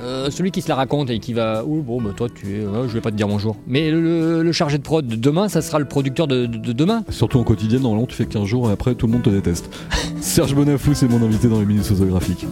euh, 0.00 0.30
celui 0.30 0.50
qui 0.50 0.62
se 0.62 0.68
la 0.68 0.74
raconte 0.76 1.10
et 1.10 1.18
qui 1.18 1.32
va 1.32 1.64
oh 1.66 1.82
bon 1.82 2.00
bah 2.00 2.10
toi 2.16 2.28
tu 2.32 2.60
es 2.60 2.64
ouais, 2.66 2.86
je 2.88 2.92
vais 2.94 3.00
pas 3.00 3.10
te 3.10 3.16
dire 3.16 3.26
bonjour 3.28 3.56
mais 3.66 3.90
le, 3.90 4.00
le- 4.00 4.42
le 4.42 4.52
chargé 4.52 4.78
de 4.78 4.82
prod 4.82 5.04
de 5.06 5.16
demain 5.16 5.48
ça 5.48 5.60
sera 5.62 5.78
le 5.80 5.84
producteur 5.86 6.26
de, 6.28 6.46
de- 6.46 6.58
de 6.58 6.72
demain 6.72 7.02
Surtout 7.10 7.38
en 7.38 7.44
quotidien, 7.44 7.80
normalement, 7.80 8.06
tu 8.06 8.14
fais 8.14 8.26
15 8.26 8.44
jours 8.44 8.68
et 8.68 8.72
après, 8.72 8.94
tout 8.94 9.06
le 9.06 9.12
monde 9.12 9.22
te 9.22 9.30
déteste. 9.30 9.68
Serge 10.20 10.54
Bonafou, 10.54 10.94
c'est 10.94 11.08
mon 11.08 11.22
invité 11.24 11.48
dans 11.48 11.58
les 11.60 11.66
minutes 11.66 11.84
photographiques. 11.84 12.46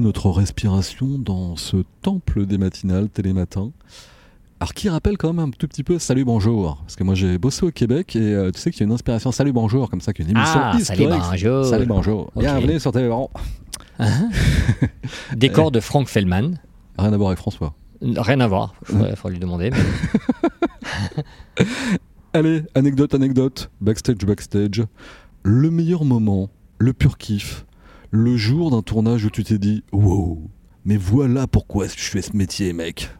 Notre 0.00 0.30
respiration 0.30 1.18
dans 1.18 1.56
ce 1.56 1.76
temple 2.00 2.46
des 2.46 2.56
matinales 2.56 3.10
télématin. 3.10 3.70
Alors 4.58 4.72
qui 4.72 4.88
rappelle 4.88 5.18
quand 5.18 5.32
même 5.32 5.48
un 5.48 5.50
tout 5.50 5.68
petit 5.68 5.84
peu 5.84 5.98
Salut 5.98 6.24
Bonjour 6.24 6.76
Parce 6.80 6.96
que 6.96 7.04
moi 7.04 7.14
j'ai 7.14 7.36
bossé 7.38 7.64
au 7.66 7.70
Québec 7.70 8.16
et 8.16 8.20
euh, 8.34 8.50
tu 8.50 8.58
sais 8.60 8.70
qu'il 8.70 8.80
y 8.80 8.84
a 8.84 8.86
une 8.86 8.92
inspiration 8.92 9.30
Salut 9.30 9.52
Bonjour 9.52 9.90
comme 9.90 10.00
ça, 10.00 10.12
qu'il 10.14 10.24
y 10.24 10.28
a 10.28 10.30
une 10.30 10.36
émission 10.38 10.60
Ah, 10.62 10.78
Salut. 10.80 11.06
Bonjour. 11.06 11.64
Salut 11.66 11.86
Bonjour. 11.86 12.30
Ok. 12.34 12.42
Bienvenue 12.42 12.80
sur 12.80 12.92
TV 12.92 13.10
décor 15.36 15.70
de 15.72 15.80
Frank 15.80 16.08
Fellman 16.08 16.52
Rien 16.98 17.12
à 17.12 17.16
voir 17.16 17.28
avec 17.28 17.38
François. 17.38 17.74
rien 18.02 18.40
à 18.40 18.46
voir 18.48 18.74
faudrait, 18.82 19.16
faudrait 19.16 19.32
lui 19.34 19.40
demander 19.40 19.70
mais- 19.70 21.66
Allez, 22.32 22.62
anecdote, 22.74 23.12
anecdote, 23.14 23.70
backstage, 23.80 24.18
backstage. 24.18 24.84
Le 25.42 25.68
meilleur 25.70 26.04
moment, 26.04 26.48
le 26.78 26.92
pur 26.92 27.18
kiff, 27.18 27.66
le 28.10 28.36
jour 28.36 28.70
d'un 28.70 28.82
tournage 28.82 29.24
où 29.24 29.30
tu 29.30 29.44
t'es 29.44 29.58
dit 29.58 29.84
Wow, 29.92 30.50
mais 30.84 30.96
voilà 30.96 31.46
pourquoi 31.46 31.86
je 31.86 31.94
fais 31.96 32.22
ce 32.22 32.36
métier, 32.36 32.72
mec. 32.72 33.10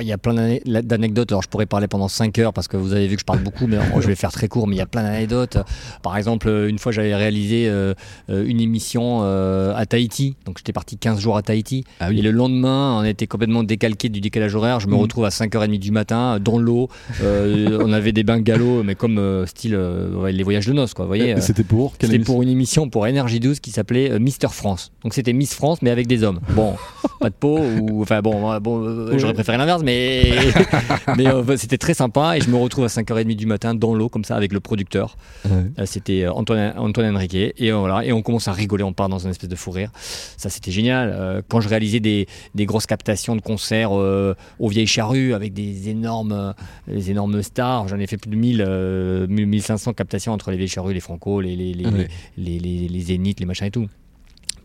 Il 0.00 0.06
y 0.06 0.12
a 0.12 0.18
plein 0.18 0.34
d'ane- 0.34 0.58
d'anecdotes. 0.82 1.32
Alors, 1.32 1.42
je 1.42 1.48
pourrais 1.48 1.66
parler 1.66 1.88
pendant 1.88 2.08
5 2.08 2.38
heures 2.38 2.52
parce 2.52 2.68
que 2.68 2.76
vous 2.76 2.92
avez 2.92 3.06
vu 3.06 3.16
que 3.16 3.20
je 3.20 3.24
parle 3.24 3.40
beaucoup, 3.40 3.66
mais 3.66 3.78
je 4.00 4.06
vais 4.06 4.14
faire 4.14 4.32
très 4.32 4.48
court. 4.48 4.66
Mais 4.66 4.76
il 4.76 4.78
y 4.78 4.82
a 4.82 4.86
plein 4.86 5.02
d'anecdotes. 5.02 5.58
Par 6.02 6.16
exemple, 6.16 6.48
une 6.68 6.78
fois, 6.78 6.92
j'avais 6.92 7.14
réalisé 7.14 7.68
euh, 7.68 7.94
euh, 8.30 8.44
une 8.46 8.60
émission 8.60 9.20
euh, 9.22 9.74
à 9.76 9.86
Tahiti. 9.86 10.36
Donc, 10.46 10.58
j'étais 10.58 10.72
parti 10.72 10.96
15 10.96 11.20
jours 11.20 11.36
à 11.36 11.42
Tahiti. 11.42 11.84
Ah 12.00 12.10
Et 12.10 12.22
le 12.22 12.30
lendemain, 12.30 12.98
on 13.00 13.04
était 13.04 13.26
complètement 13.26 13.62
décalqué 13.62 14.08
du 14.08 14.20
décalage 14.20 14.54
horaire. 14.54 14.80
Je 14.80 14.86
me 14.88 14.94
Mhm. 14.94 15.00
retrouve 15.00 15.24
à 15.24 15.30
5h30 15.30 15.78
du 15.78 15.90
matin, 15.90 16.38
dans 16.40 16.58
l'eau. 16.58 16.88
Euh, 17.22 17.78
on 17.82 17.92
avait 17.92 18.12
des 18.12 18.24
bungalows, 18.24 18.82
mais 18.82 18.94
comme 18.94 19.18
euh, 19.18 19.46
style 19.46 19.74
euh, 19.74 20.30
les 20.30 20.42
voyages 20.42 20.66
de 20.66 20.72
noces, 20.72 20.94
quoi. 20.94 21.04
Vous 21.04 21.08
voyez, 21.10 21.40
C'était 21.40 21.64
pour 21.64 21.94
c'était 22.00 22.18
pour 22.18 22.42
une 22.42 22.48
émission 22.48 22.88
pour 22.88 23.06
Énergie 23.06 23.40
12 23.40 23.60
qui 23.60 23.70
s'appelait 23.70 24.18
Mister 24.18 24.48
France. 24.50 24.92
Donc 25.02 25.14
c'était 25.14 25.32
Miss 25.32 25.54
France 25.54 25.78
mais 25.82 25.90
avec 25.90 26.06
des 26.06 26.22
hommes. 26.22 26.40
Bon, 26.50 26.74
pas 27.22 27.30
de 27.30 27.34
peau 27.34 27.58
ou 27.58 28.02
enfin 28.02 28.20
bon, 28.20 28.50
euh, 28.52 28.60
bon 28.60 28.82
euh, 28.82 29.18
j'aurais 29.18 29.32
préféré 29.34 29.56
l'inverse 29.58 29.82
mais 29.84 30.32
mais 31.16 31.26
euh, 31.26 31.56
c'était 31.56 31.78
très 31.78 31.94
sympa 31.94 32.36
et 32.36 32.40
je 32.40 32.50
me 32.50 32.56
retrouve 32.56 32.84
à 32.84 32.88
5h30 32.88 33.34
du 33.36 33.46
matin 33.46 33.74
dans 33.74 33.94
l'eau 33.94 34.08
comme 34.08 34.24
ça 34.24 34.36
avec 34.36 34.52
le 34.52 34.60
producteur. 34.60 35.16
Ouais. 35.44 35.86
C'était 35.86 36.26
Antoine 36.28 36.74
Antoine 36.76 37.14
Henriquet 37.14 37.54
et 37.58 37.70
voilà 37.72 38.04
et 38.04 38.12
on 38.12 38.22
commence 38.22 38.48
à 38.48 38.52
rigoler, 38.52 38.82
on 38.84 38.92
part 38.92 39.08
dans 39.08 39.18
une 39.18 39.30
espèce 39.30 39.48
de 39.48 39.56
fou 39.56 39.70
rire. 39.70 39.90
Ça 40.36 40.50
c'était 40.50 40.70
génial. 40.70 41.42
Quand 41.48 41.60
je 41.60 41.68
réalisais 41.68 42.00
des, 42.00 42.26
des 42.54 42.66
grosses 42.66 42.86
captations 42.86 43.36
de 43.36 43.40
concerts 43.40 43.90
euh, 43.96 44.34
aux 44.58 44.68
Vieilles 44.68 44.86
Charrues 44.86 45.34
avec 45.34 45.52
des 45.52 45.88
énormes 45.88 46.54
des 46.88 47.10
énormes 47.10 47.42
stars, 47.42 47.88
j'en 47.88 47.98
ai 47.98 48.06
fait 48.06 48.16
plus 48.16 48.30
de 48.30 48.36
1000 48.36 48.64
euh, 48.66 49.26
1500 49.28 49.92
captations 49.92 50.32
entre 50.32 50.50
les 50.50 50.56
Vieilles 50.56 50.68
Charrues, 50.68 50.94
les 50.94 51.00
Franco, 51.00 51.40
les 51.40 51.56
les, 51.56 51.72
les, 51.74 51.86
Ouais. 51.86 52.08
les, 52.36 52.58
les, 52.58 52.88
les 52.88 53.00
zéniths, 53.00 53.40
les 53.40 53.46
machins 53.46 53.66
et 53.66 53.70
tout. 53.70 53.86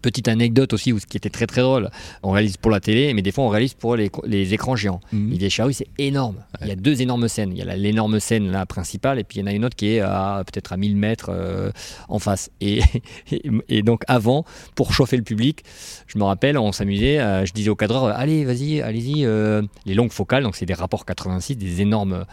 Petite 0.02 0.28
anecdote 0.28 0.74
aussi, 0.74 0.94
où 0.94 1.00
ce 1.00 1.06
qui 1.06 1.18
était 1.18 1.30
très 1.30 1.48
très 1.48 1.62
drôle, 1.62 1.90
on 2.24 2.32
réalise 2.32 2.58
pour 2.58 2.72
la 2.72 2.80
télé, 2.80 3.14
mais 3.14 3.22
des 3.22 3.32
fois 3.32 3.44
on 3.44 3.50
réalise 3.50 3.74
pour 3.74 3.96
les, 3.96 4.12
les 4.26 4.54
écrans 4.54 4.76
géants. 4.76 5.00
Les 5.12 5.38
vieilles 5.38 5.50
charrues, 5.50 5.74
c'est 5.74 5.88
énorme. 5.98 6.36
Il 6.62 6.68
y 6.68 6.72
a 6.72 6.76
deux 6.76 7.02
énormes 7.02 7.28
scènes. 7.28 7.52
Il 7.52 7.58
y 7.58 7.62
a 7.62 7.76
l'énorme 7.76 8.20
scène 8.20 8.52
là, 8.52 8.66
principale, 8.66 9.20
et 9.20 9.24
puis 9.24 9.40
il 9.40 9.42
y 9.42 9.44
en 9.44 9.48
a 9.48 9.54
une 9.54 9.66
autre 9.66 9.76
qui 9.76 9.96
est 9.96 10.00
à 10.00 10.44
peut-être 10.46 10.74
à 10.74 10.78
1000 10.78 10.96
mètres 10.96 11.30
euh, 11.30 11.72
en 12.10 12.20
face. 12.20 12.50
Et, 12.62 12.82
et, 13.32 13.42
et 13.70 13.82
donc 13.82 14.04
avant, 14.08 14.46
pour 14.76 14.94
chauffer 14.94 15.18
le 15.18 15.24
public, 15.24 15.64
je 16.08 16.18
me 16.18 16.24
rappelle, 16.24 16.58
on 16.58 16.72
s'amusait, 16.72 17.20
euh, 17.20 17.46
je 17.46 17.54
disais 17.54 17.70
au 17.70 17.76
cadreur, 17.76 18.06
allez, 18.06 18.46
vas-y, 18.46 18.82
allez-y, 18.82 19.26
euh, 19.26 19.62
les 19.86 19.94
longues 19.94 20.12
focales, 20.12 20.44
donc 20.44 20.56
c'est 20.56 20.66
des 20.66 20.74
rapports 20.74 21.06
86, 21.06 21.56
des 21.56 21.82
énormes, 21.82 22.26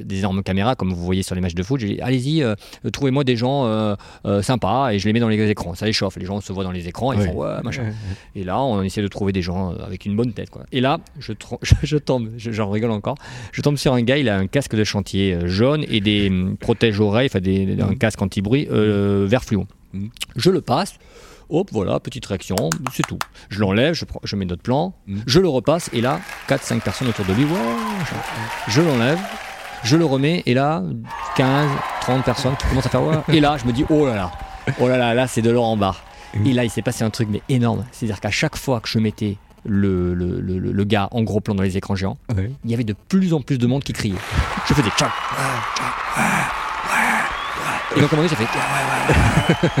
des 0.00 0.18
énormes 0.18 0.42
caméras, 0.42 0.74
comme 0.76 0.92
vous 0.92 1.04
voyez 1.04 1.22
sur 1.22 1.34
les 1.34 1.40
matchs 1.40 1.54
de 1.54 1.62
foot. 1.62 1.80
J'ai 1.80 2.00
allez-y, 2.00 2.44
trouvez-moi 2.92 3.24
des 3.24 3.36
gens 3.36 3.96
sympas, 4.42 4.92
et 4.92 4.98
je 4.98 5.06
les 5.06 5.12
mets 5.12 5.20
dans 5.20 5.28
les 5.28 5.50
écrans. 5.50 5.74
Ça 5.74 5.86
les 5.86 5.92
chauffe, 5.92 6.16
les 6.16 6.26
gens 6.26 6.40
se 6.40 6.52
voient 6.52 6.64
dans 6.64 6.72
les 6.72 6.88
écrans, 6.88 7.03
ils 7.12 7.20
Ouais. 7.20 7.26
font, 7.26 7.42
ouais, 7.42 7.62
machin. 7.62 7.84
Et 8.34 8.44
là, 8.44 8.60
on 8.62 8.82
essaie 8.82 9.02
de 9.02 9.08
trouver 9.08 9.32
des 9.32 9.42
gens 9.42 9.72
euh, 9.72 9.84
avec 9.84 10.06
une 10.06 10.16
bonne 10.16 10.32
tête. 10.32 10.50
Quoi. 10.50 10.62
Et 10.72 10.80
là, 10.80 10.98
je, 11.18 11.32
je, 11.62 11.74
je 11.82 11.96
tombe, 11.98 12.30
je- 12.36 12.50
j'en 12.52 12.70
rigole 12.70 12.90
encore, 12.92 13.16
je 13.52 13.60
tombe 13.62 13.76
sur 13.76 13.92
un 13.94 14.02
gars, 14.02 14.16
il 14.18 14.28
a 14.28 14.36
un 14.36 14.46
casque 14.46 14.74
de 14.74 14.84
chantier 14.84 15.34
euh, 15.34 15.46
jaune 15.48 15.84
et 15.88 16.00
des 16.00 16.32
protège-oreilles, 16.60 17.28
enfin 17.32 17.40
un 17.90 17.94
casque 17.94 18.20
anti-bruit 18.22 18.68
euh, 18.70 19.26
vert 19.28 19.44
fluo. 19.44 19.66
Mhm. 19.92 20.08
Je 20.36 20.50
le 20.50 20.60
passe. 20.60 20.94
Hop, 21.50 21.68
voilà, 21.72 22.00
petite 22.00 22.24
réaction, 22.24 22.56
c'est 22.92 23.06
tout. 23.06 23.18
Je 23.50 23.60
l'enlève, 23.60 23.92
je, 23.92 24.06
je 24.24 24.34
mets 24.34 24.46
notre 24.46 24.62
plan, 24.62 24.94
Mhm. 25.06 25.22
je 25.26 25.40
le 25.40 25.48
repasse, 25.48 25.90
et 25.92 26.00
là, 26.00 26.20
4-5 26.48 26.80
personnes 26.80 27.08
autour 27.08 27.26
de 27.26 27.34
lui, 27.34 27.44
wow, 27.44 27.50
je, 28.66 28.72
je 28.72 28.80
l'enlève, 28.80 29.18
je 29.84 29.96
le 29.98 30.06
remets, 30.06 30.42
et 30.46 30.54
là, 30.54 30.82
15, 31.36 31.68
30 32.00 32.24
personnes 32.24 32.56
qui 32.56 32.66
commencent 32.68 32.86
à 32.86 32.88
faire. 32.88 33.02
Et 33.28 33.40
là, 33.40 33.56
je 33.58 33.66
me 33.66 33.72
dis, 33.72 33.84
oh 33.90 34.06
là 34.06 34.14
là, 34.14 34.32
oh 34.80 34.88
là 34.88 34.96
là, 34.96 35.12
là, 35.12 35.26
c'est 35.26 35.42
de 35.42 35.50
l'or 35.50 35.66
en 35.66 35.76
barre. 35.76 36.02
Et 36.44 36.52
là, 36.52 36.64
il 36.64 36.70
s'est 36.70 36.82
passé 36.82 37.04
un 37.04 37.10
truc, 37.10 37.28
mais 37.30 37.42
énorme. 37.48 37.84
C'est-à-dire 37.92 38.20
qu'à 38.20 38.30
chaque 38.30 38.56
fois 38.56 38.80
que 38.80 38.88
je 38.88 38.98
mettais 38.98 39.36
le, 39.64 40.14
le, 40.14 40.40
le, 40.40 40.84
gars 40.84 41.08
en 41.10 41.22
gros 41.22 41.40
plan 41.40 41.54
dans 41.54 41.62
les 41.62 41.76
écrans 41.76 41.94
géants, 41.96 42.18
Ouais. 42.36 42.50
il 42.64 42.70
y 42.70 42.74
avait 42.74 42.84
de 42.84 42.94
plus 43.08 43.32
en 43.32 43.40
plus 43.40 43.56
de 43.58 43.66
monde 43.66 43.82
qui 43.82 43.92
criait. 43.92 44.14
Je 44.68 44.74
faisais 44.74 44.90
ciao. 44.98 45.08
Et 47.96 48.00
donc 48.00 48.12
à 48.12 48.16
un 48.16 48.18
moment 48.18 48.28
donné, 48.28 48.28
j'ai 48.28 48.36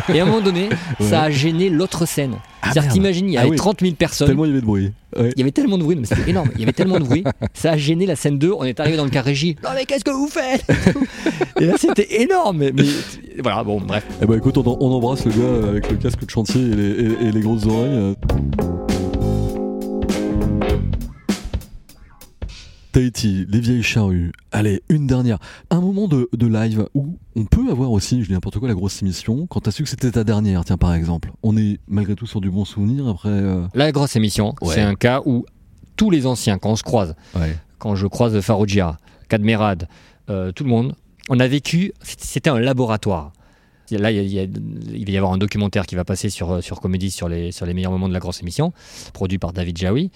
fait 0.06 0.12
Et 0.14 0.20
à 0.20 0.22
un 0.22 0.26
moment 0.26 0.40
donné, 0.40 0.68
ça 1.00 1.22
a 1.22 1.30
gêné 1.30 1.68
l'autre 1.70 2.06
scène. 2.06 2.36
C'est-à-dire 2.62 2.82
merde. 2.82 2.94
t'imagines, 2.94 3.28
il 3.28 3.32
y 3.32 3.36
Ah 3.36 3.40
avait 3.42 3.50
oui. 3.50 3.56
30 3.56 3.80
000 3.80 3.94
personnes. 3.94 4.26
Tellement 4.28 4.44
il 4.44 4.48
y 4.48 4.50
avait 4.52 4.60
de 4.60 4.66
bruit. 4.66 4.92
Ouais. 5.18 5.30
Il 5.36 5.38
y 5.38 5.42
avait 5.42 5.50
tellement 5.52 5.78
de 5.78 5.82
bruit, 5.82 5.96
mais 5.96 6.06
c'était 6.06 6.30
énorme. 6.30 6.48
Il 6.54 6.60
y 6.60 6.62
avait 6.64 6.72
tellement 6.72 6.98
de 6.98 7.04
bruit, 7.04 7.24
ça 7.54 7.72
a 7.72 7.76
gêné 7.76 8.06
la 8.06 8.16
scène 8.16 8.38
2. 8.38 8.52
On 8.56 8.64
est 8.64 8.78
arrivé 8.80 8.96
dans 8.96 9.04
le 9.04 9.10
cas 9.10 9.22
régie. 9.22 9.56
Non, 9.62 9.70
mais 9.74 9.84
qu'est-ce 9.84 10.04
que 10.04 10.10
vous 10.10 10.28
faites? 10.28 10.64
Et 11.60 11.66
là, 11.66 11.74
c'était 11.78 12.22
énorme. 12.22 12.58
Mais, 12.58 12.72
mais 12.74 12.84
voilà, 13.42 13.62
bon, 13.64 13.80
bref. 13.80 14.04
Eh 14.22 14.26
ben 14.26 14.36
écoute, 14.36 14.56
on, 14.58 14.64
on 14.80 14.92
embrasse 14.92 15.24
le 15.24 15.32
gars 15.32 15.68
avec 15.68 15.90
le 15.90 15.96
casque 15.96 16.24
de 16.24 16.30
chantier 16.30 16.60
et 16.62 16.74
les, 16.74 16.90
et- 16.90 17.26
et 17.28 17.32
les 17.32 17.40
grosses 17.40 17.66
oreilles. 17.66 18.14
Tahiti, 22.98 23.44
les 23.48 23.58
vieilles 23.58 23.82
charrues. 23.82 24.30
Allez, 24.52 24.80
une 24.88 25.08
dernière. 25.08 25.38
Un 25.70 25.80
moment 25.80 26.06
de, 26.06 26.28
de 26.32 26.46
live 26.46 26.86
où 26.94 27.18
on 27.34 27.44
peut 27.44 27.68
avoir 27.68 27.90
aussi, 27.90 28.22
je 28.22 28.28
dis 28.28 28.32
n'importe 28.32 28.60
quoi, 28.60 28.68
la 28.68 28.74
grosse 28.74 29.02
émission. 29.02 29.48
Quand 29.48 29.58
t'as 29.58 29.72
su 29.72 29.82
que 29.82 29.88
c'était 29.88 30.12
ta 30.12 30.22
dernière, 30.22 30.64
tiens 30.64 30.76
par 30.76 30.94
exemple. 30.94 31.32
On 31.42 31.56
est 31.56 31.80
malgré 31.88 32.14
tout 32.14 32.26
sur 32.26 32.40
du 32.40 32.52
bon 32.52 32.64
souvenir 32.64 33.08
après. 33.08 33.30
euh, 33.30 33.66
La 33.74 33.90
grosse 33.90 34.14
émission, 34.14 34.54
Ouais. 34.62 34.74
c'est 34.76 34.80
un 34.80 34.94
cas 34.94 35.22
où 35.24 35.44
tous 35.96 36.08
les 36.10 36.24
anciens, 36.24 36.56
quand 36.58 36.70
on 36.70 36.76
se 36.76 36.84
croise, 36.84 37.16
Ouais. 37.34 37.56
quand 37.78 37.96
je 37.96 38.06
croise 38.06 38.38
Farougia, 38.40 38.96
Cadmerad, 39.28 39.88
euh, 40.30 40.52
tout 40.52 40.62
le 40.62 40.70
monde, 40.70 40.94
on 41.28 41.40
a 41.40 41.48
vécu, 41.48 41.92
c'était 42.00 42.50
un 42.50 42.60
laboratoire. 42.60 43.32
Là, 43.90 44.12
il, 44.12 44.16
y 44.16 44.20
a- 44.20 44.22
il 44.22 44.32
y 44.32 44.38
a- 44.38 44.44
il 44.94 45.04
va 45.04 45.10
y 45.12 45.16
avoir 45.16 45.32
un 45.32 45.38
documentaire 45.38 45.84
qui 45.86 45.94
va 45.96 46.04
passer 46.04 46.30
sur, 46.30 46.50
euh, 46.52 46.60
sur 46.60 46.80
Comédie 46.80 47.10
sur 47.10 47.28
les, 47.28 47.50
sur 47.50 47.66
les 47.66 47.74
meilleurs 47.74 47.92
moments 47.92 48.08
de 48.08 48.14
la 48.14 48.20
grosse 48.20 48.40
émission, 48.40 48.72
produit 49.12 49.38
par 49.38 49.52
David 49.52 49.76
Jaoui. 49.76 50.10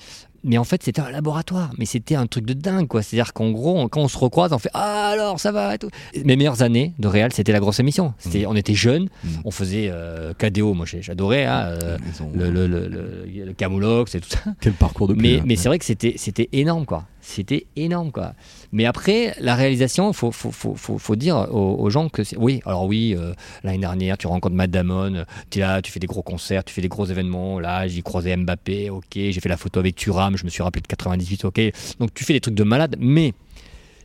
Mais 0.45 0.57
en 0.59 0.65
fait, 0.65 0.83
c'était 0.83 1.01
un 1.01 1.11
laboratoire. 1.11 1.71
Mais 1.79 1.85
c'était 1.85 2.15
un 2.15 2.27
truc 2.27 2.47
de 2.47 2.53
dingue, 2.55 2.87
quoi. 2.87 3.03
C'est-à-dire 3.03 3.33
qu'en 3.33 3.51
gros, 3.51 3.79
on- 3.79 3.89
quand 3.89 4.01
on 4.03 4.09
se 4.09 4.17
recroise, 4.19 4.53
on 4.53 4.59
fait 4.59 4.71
Ah, 4.75 5.09
alors, 5.13 5.41
ça 5.41 5.51
va 5.53 5.75
et 5.75 5.79
tout. 5.79 5.91
Mes 6.25 6.37
meilleures 6.37 6.63
années 6.63 6.93
de 6.99 7.09
réal, 7.09 7.33
c'était 7.33 7.53
la 7.53 7.61
grosse 7.61 7.81
émission. 7.81 8.15
C'était, 8.19 8.47
On 8.47 8.55
était 8.57 8.75
jeunes, 8.75 9.09
Mhm. 9.25 9.31
on 9.45 9.51
faisait 9.51 9.89
euh, 9.93 10.33
KDO, 10.39 10.75
moi 10.75 10.87
j'adorais, 10.87 11.45
hein, 11.45 11.77
euh, 11.83 11.99
Ils 12.15 12.23
ont- 12.23 12.31
le, 12.35 12.51
le, 12.51 12.67
le, 12.67 12.89
le, 12.89 13.45
le 13.47 13.53
Camoulox 13.53 14.15
et 14.15 14.21
tout 14.21 14.29
ça. 14.31 14.39
Quel 14.61 14.73
parcours 14.75 15.09
de 15.09 15.15
Mais, 15.15 15.37
pur. 15.39 15.43
mais 15.47 15.57
c'est 15.57 15.69
vrai 15.69 15.79
que 15.79 15.85
c'était 15.85 16.15
c'était 16.17 16.49
énorme 16.53 16.87
quoi. 16.87 17.05
c'était 17.21 17.67
énorme 17.77 18.11
quoi. 18.11 18.33
Mais 18.73 18.87
après, 18.87 19.35
la 19.41 19.55
réalisation, 19.55 20.13
faut, 20.15 20.31
faut, 20.31 20.51
faut, 20.53 20.75
faut, 20.75 20.99
faut 20.99 21.17
dire 21.17 21.37
aux, 21.53 21.77
aux 21.79 21.91
gens 21.91 22.09
que 22.09 22.23
c'est. 22.25 22.37
Oui, 22.39 22.61
alors 22.65 22.87
oui, 22.87 23.15
euh, 23.19 23.33
l'année 23.65 23.79
dernière, 23.79 24.17
tu 24.17 24.27
rencontres 24.27 24.55
Matt 24.55 24.71
Damon, 24.71 25.25
tu 25.51 25.59
es 25.59 25.63
là, 25.63 25.83
tu 25.83 25.91
fais 25.93 26.01
des 26.01 26.07
gros 26.07 26.23
concerts, 26.23 26.65
tu 26.65 26.73
fais 26.73 26.81
des 26.83 26.89
gros 26.89 27.05
événements. 27.07 27.61
Là, 27.61 27.87
j'ai 27.89 28.01
croisé 28.03 28.35
Mbappé, 28.37 28.89
ok, 28.91 29.05
j'ai 29.15 29.41
fait 29.41 29.49
la 29.49 29.57
photo 29.59 29.81
avec 29.81 29.97
Je 30.37 30.45
me 30.45 30.51
suis 30.51 30.63
rappelé 30.63 30.83
de 30.83 30.87
98, 30.87 31.45
ok. 31.45 31.61
Donc 32.01 32.15
tu 32.15 32.25
fais 32.25 32.35
des 32.35 32.41
trucs 32.41 32.55
de 32.55 32.65
malade, 32.65 32.97
mais 32.99 33.33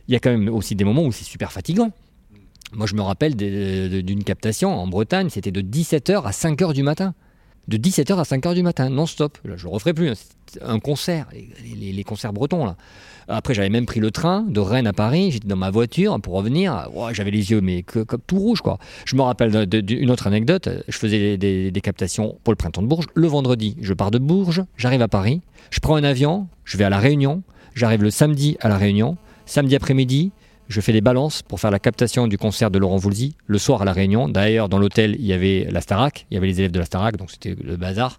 il 0.08 0.12
y 0.12 0.16
a 0.16 0.20
quand 0.20 0.30
même 0.30 0.48
aussi 0.48 0.74
des 0.74 0.84
moments 0.84 1.04
où 1.04 1.12
c'est 1.12 1.24
super 1.24 1.52
fatigant. 1.52 1.90
Moi, 2.72 2.86
je 2.86 2.94
me 2.94 3.02
rappelle 3.02 3.36
d'une 3.36 4.24
captation 4.24 4.70
en 4.70 4.86
Bretagne, 4.86 5.28
c'était 5.30 5.52
de 5.52 5.60
17h 5.60 6.24
à 6.24 6.30
5h 6.30 6.72
du 6.72 6.82
matin. 6.82 7.14
De 7.68 7.76
17h 7.78 8.16
à 8.18 8.22
5h 8.24 8.54
du 8.54 8.62
matin, 8.62 8.90
non-stop. 8.90 9.38
Je 9.44 9.50
le 9.64 9.68
referai 9.70 9.94
plus. 9.94 10.10
hein. 10.10 10.14
Un 10.62 10.78
concert, 10.80 11.26
les, 11.32 11.48
les- 11.74 11.92
les 11.92 12.04
concerts 12.04 12.32
bretons. 12.32 12.64
Là. 12.64 12.76
Après, 13.26 13.54
j'avais 13.54 13.70
même 13.70 13.86
pris 13.86 14.00
le 14.00 14.10
train 14.10 14.42
de 14.42 14.60
Rennes 14.60 14.86
à 14.86 14.92
Paris. 14.92 15.30
J'étais 15.30 15.48
dans 15.48 15.56
ma 15.56 15.70
voiture 15.70 16.20
pour 16.20 16.34
revenir. 16.34 16.88
Ouah, 16.94 17.12
j'avais 17.14 17.30
les 17.30 17.50
yeux, 17.50 17.60
mais 17.62 17.82
que- 17.82 18.00
comme 18.00 18.20
tout 18.26 18.38
rouge, 18.38 18.60
quoi. 18.60 18.78
Je 19.06 19.16
me 19.16 19.22
rappelle 19.22 19.66
d'une 19.66 20.10
autre 20.10 20.26
anecdote. 20.26 20.68
Je 20.88 20.98
faisais 20.98 21.36
des, 21.38 21.72
captations 21.82 22.36
pour 22.44 22.52
le 22.52 22.56
printemps 22.56 22.82
de 22.82 22.86
Bourges. 22.86 23.06
Le 23.14 23.26
vendredi, 23.26 23.76
je 23.80 23.94
pars 23.94 24.10
de 24.10 24.18
Bourges, 24.18 24.62
j'arrive 24.76 25.02
à 25.02 25.08
Paris. 25.08 25.40
Je 25.70 25.80
prends 25.80 25.96
un 25.96 26.04
avion, 26.04 26.46
je 26.64 26.76
vais 26.76 26.84
à 26.84 26.90
La 26.90 26.98
Réunion. 26.98 27.42
J'arrive 27.74 28.02
le 28.02 28.10
samedi 28.10 28.56
à 28.60 28.68
La 28.68 28.76
Réunion. 28.76 29.16
Samedi 29.46 29.74
après-midi, 29.74 30.30
je 30.68 30.80
fais 30.80 30.92
des 30.92 31.00
balances 31.02 31.42
pour 31.42 31.60
faire 31.60 31.70
la 31.70 31.78
captation 31.78 32.26
du 32.26 32.38
concert 32.38 32.70
de 32.70 32.78
Laurent 32.78 32.96
Voulzy 32.96 33.34
le 33.46 33.58
soir 33.58 33.82
à 33.82 33.84
La 33.84 33.92
Réunion. 33.92 34.28
D'ailleurs, 34.28 34.68
dans 34.68 34.78
l'hôtel, 34.78 35.16
il 35.18 35.26
y 35.26 35.32
avait 35.32 35.66
la 35.70 35.80
Starac, 35.80 36.26
il 36.30 36.34
y 36.34 36.36
avait 36.38 36.46
les 36.46 36.60
élèves 36.60 36.72
de 36.72 36.78
la 36.78 36.84
Starac, 36.86 37.16
donc 37.16 37.30
c'était 37.30 37.54
le 37.62 37.76
bazar. 37.76 38.18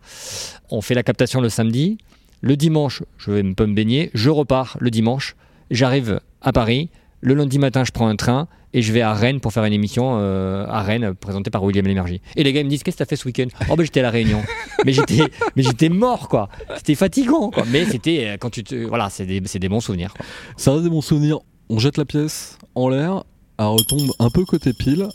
On 0.70 0.82
fait 0.82 0.94
la 0.94 1.04
captation 1.04 1.42
le 1.42 1.50
samedi. 1.50 1.98
Le 2.42 2.56
dimanche, 2.56 3.04
je 3.18 3.32
vais 3.32 3.44
peu 3.44 3.66
me 3.66 3.74
baigner. 3.74 4.12
Je 4.14 4.30
repars 4.30 4.78
le 4.80 4.92
dimanche. 4.92 5.36
J'arrive 5.72 6.20
à 6.42 6.52
Paris. 6.52 6.90
Le 7.22 7.34
lundi 7.34 7.58
matin, 7.58 7.84
je 7.84 7.92
prends 7.92 8.08
un 8.08 8.16
train 8.16 8.48
et 8.74 8.82
je 8.82 8.92
vais 8.92 9.02
à 9.02 9.14
Rennes 9.14 9.40
pour 9.40 9.54
faire 9.54 9.64
une 9.64 9.74
émission 9.74 10.18
euh, 10.20 10.66
à 10.68 10.82
Rennes 10.84 11.14
présentée 11.16 11.50
par 11.50 11.64
William 11.64 11.86
Lémergie. 11.88 12.22
Et 12.36 12.44
les 12.44 12.52
gars 12.54 12.60
ils 12.60 12.66
me 12.66 12.70
disent 12.70 12.84
Qu'est-ce 12.84 12.98
que 12.98 13.04
t'as 13.04 13.10
fait 13.10 13.16
ce 13.16 13.26
week-end? 13.26 13.48
Oh, 13.70 13.76
ben 13.76 13.84
j'étais 13.84 14.02
à 14.02 14.04
La 14.04 14.10
Réunion. 14.12 14.44
mais 14.86 14.92
j'étais 14.92 15.24
mais 15.56 15.64
j'étais 15.64 15.90
mort, 15.90 16.28
quoi. 16.28 16.50
C'était 16.78 16.96
fatigant, 16.96 17.50
quoi. 17.52 17.64
Mais 17.72 17.86
c'était 17.86 18.26
euh, 18.28 18.38
quand 18.38 18.50
tu 18.50 18.64
te. 18.64 18.76
Voilà, 18.76 19.10
c'est 19.10 19.26
des, 19.26 19.42
c'est 19.46 19.60
des 19.60 19.70
bons 19.70 19.80
souvenirs. 19.80 20.14
quoi. 20.14 20.26
Ça 20.58 20.72
reste 20.74 20.84
des 20.84 20.90
bons 20.90 21.02
souvenirs. 21.02 21.40
On 21.70 21.80
jette 21.80 21.98
la 21.98 22.06
pièce 22.06 22.60
en 22.76 22.90
l'air, 22.90 23.24
elle 23.58 23.66
retombe 23.66 24.12
un 24.20 24.30
peu 24.30 24.46
côté 24.46 24.74
pile. 24.74 25.08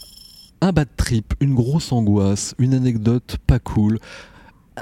Un 0.63 0.73
bad 0.73 0.89
trip, 0.97 1.33
une 1.41 1.55
grosse 1.55 1.91
angoisse, 1.93 2.55
une 2.59 2.75
anecdote 2.75 3.37
pas 3.47 3.59
cool. 3.59 3.99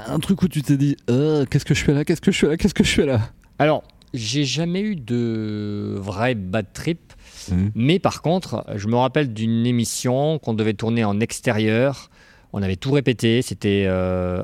Un 0.07 0.19
truc 0.19 0.41
où 0.41 0.47
tu 0.47 0.61
t'es 0.61 0.77
dit 0.77 0.95
Euh, 1.09 1.45
Qu'est-ce 1.49 1.65
que 1.65 1.73
je 1.73 1.83
fais 1.83 1.93
là 1.93 2.05
Qu'est-ce 2.05 2.21
que 2.21 2.31
je 2.31 2.39
fais 2.39 2.47
là 2.47 2.57
Qu'est-ce 2.57 2.73
que 2.73 2.83
je 2.83 2.91
fais 2.93 3.05
là? 3.05 3.19
Alors, 3.57 3.83
j'ai 4.13 4.43
jamais 4.43 4.81
eu 4.81 4.95
de 4.95 5.95
vrai 5.97 6.35
bad 6.35 6.67
trip. 6.73 7.13
Mhm. 7.51 7.71
Mais 7.75 7.99
par 7.99 8.21
contre, 8.21 8.65
je 8.75 8.87
me 8.87 8.95
rappelle 8.95 9.33
d'une 9.33 9.65
émission 9.65 10.39
qu'on 10.39 10.53
devait 10.53 10.73
tourner 10.73 11.03
en 11.03 11.19
extérieur. 11.19 12.09
On 12.53 12.61
avait 12.63 12.75
tout 12.75 12.91
répété. 12.91 13.41
C'était, 13.41 13.85
euh, 13.87 14.41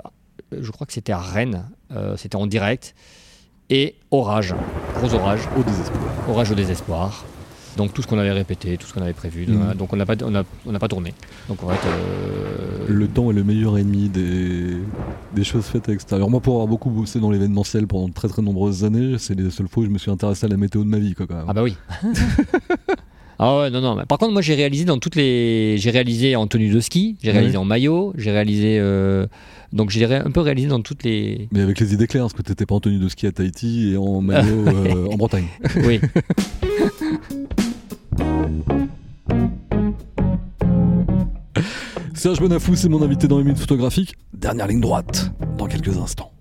je 0.58 0.70
crois 0.72 0.86
que 0.86 0.94
c'était 0.94 1.14
à 1.14 1.20
Rennes. 1.20 1.66
Euh, 1.92 2.16
c'était 2.18 2.36
en 2.36 2.48
direct. 2.48 2.96
Et 3.70 3.96
orage, 4.12 4.54
gros 4.96 5.14
orage, 5.16 5.42
Au 5.58 5.64
désespoir. 5.64 6.30
orage 6.30 6.52
au 6.52 6.56
désespoir. 6.56 7.26
Donc 7.78 7.94
tout 7.94 8.02
ce 8.02 8.08
qu'on 8.08 8.18
avait 8.18 8.32
répété, 8.32 8.78
tout 8.78 8.88
ce 8.88 8.94
qu'on 8.94 9.02
avait 9.02 9.14
prévu. 9.14 9.46
Voilà. 9.50 9.74
Donc 9.74 9.92
on 9.92 9.98
n'a 9.98 10.06
pas, 10.06 10.16
on 10.24 10.34
a, 10.34 10.44
on 10.66 10.72
n'a 10.72 10.80
pas 10.80 10.88
tourné. 10.88 11.14
Donc 11.50 11.62
en 11.64 11.68
fait, 11.70 11.88
euh, 11.88 12.86
Le 12.88 13.08
temps 13.08 13.30
est 13.32 13.34
le 13.34 13.44
meilleur 13.44 13.78
ennemi 13.78 14.08
des, 14.08 14.78
des 15.36 15.44
choses 15.44 15.66
faites 15.66 15.90
à 15.90 15.92
l'extérieur. 15.92 16.30
Moi, 16.30 16.40
pour 16.40 16.54
avoir 16.54 16.68
beaucoup 16.68 16.90
bossé 16.90 17.20
dans 17.20 17.32
l'événementiel 17.32 17.86
pendant 17.88 18.08
de 18.08 18.14
très 18.14 18.30
très 18.30 18.42
nombreuses 18.42 18.86
années, 18.86 19.16
c'est 19.20 19.38
les 19.38 19.50
seules 19.52 19.68
fois 19.68 19.84
où 19.84 19.86
je 19.86 19.92
me 19.92 19.98
suis 19.98 20.10
intéressé 20.12 20.46
à 20.46 20.50
la 20.50 20.58
météo 20.58 20.84
de 20.84 20.90
ma 20.90 21.00
vie. 21.00 21.14
Quoi, 21.16 21.28
quand 21.28 21.36
même. 21.36 21.46
Ah 21.50 21.54
bah 21.54 21.64
oui. 21.64 21.76
ah 23.40 23.58
ouais, 23.60 23.70
non, 23.70 23.82
non. 23.82 23.98
Par 24.08 24.18
contre, 24.18 24.32
moi, 24.32 24.42
j'ai 24.42 24.56
réalisé 24.56 24.86
dans 24.86 24.98
toutes 24.98 25.16
les. 25.16 25.78
J'ai 25.78 25.90
réalisé 25.92 26.36
en 26.38 26.48
tenue 26.48 26.70
de 26.70 26.80
ski, 26.80 27.18
j'ai 27.22 27.32
réalisé 27.32 27.58
en 27.58 27.66
maillot, 27.66 28.14
j'ai 28.18 28.32
réalisé. 28.32 28.78
euh, 28.80 29.28
Donc, 29.74 29.90
j'ai 29.90 30.06
un 30.06 30.32
peu 30.32 30.40
réalisé 30.40 30.68
dans 30.70 30.82
toutes 30.82 31.04
les. 31.04 31.50
Mais 31.52 31.60
avec 31.62 31.80
les 31.82 31.94
idées 31.94 32.08
claires, 32.08 32.24
parce 32.24 32.34
que 32.34 32.42
t'étais 32.42 32.66
pas 32.66 32.76
en 32.76 32.80
tenue 32.80 33.00
de 33.00 33.10
ski 33.10 33.28
à 33.28 33.32
Tahiti 33.34 33.92
et 33.92 33.98
en 33.98 34.22
maillot 34.22 34.66
euh, 34.68 35.08
en 35.12 35.16
Bretagne. 35.18 35.48
Oui. 35.86 36.00
Serge 42.14 42.40
Bonafou, 42.40 42.76
c'est 42.76 42.90
mon 42.90 43.04
invité 43.04 43.28
dans 43.28 43.38
les 43.38 43.44
minutes 43.44 43.60
photographiques. 43.60 44.16
Dernière 44.34 44.68
ligne 44.68 44.82
droite, 44.82 45.32
dans 45.58 45.68
quelques 45.68 45.96
instants. 45.98 46.32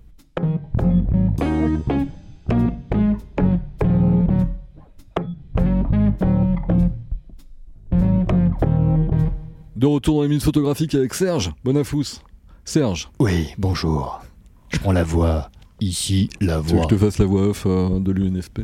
De 9.75 9.85
retour 9.85 10.15
dans 10.15 10.21
les 10.23 10.29
minutes 10.29 10.43
photographiques 10.43 10.95
avec 10.95 11.13
Serge 11.13 11.51
Bonafous. 11.63 12.21
Serge, 12.63 13.09
Oui, 13.19 13.49
bonjour. 13.57 14.21
Je 14.69 14.79
prends 14.79 14.91
la 14.91 15.03
voix. 15.03 15.51
Ici, 15.81 16.29
la 16.41 16.61
tu 16.61 16.73
veux 16.73 16.77
que 16.77 16.83
je 16.83 16.87
te 16.87 16.97
fasse 16.97 17.19
la 17.19 17.25
voix 17.25 17.49
off 17.49 17.65
euh, 17.67 17.99
de 17.99 18.11
l'UNFP? 18.11 18.61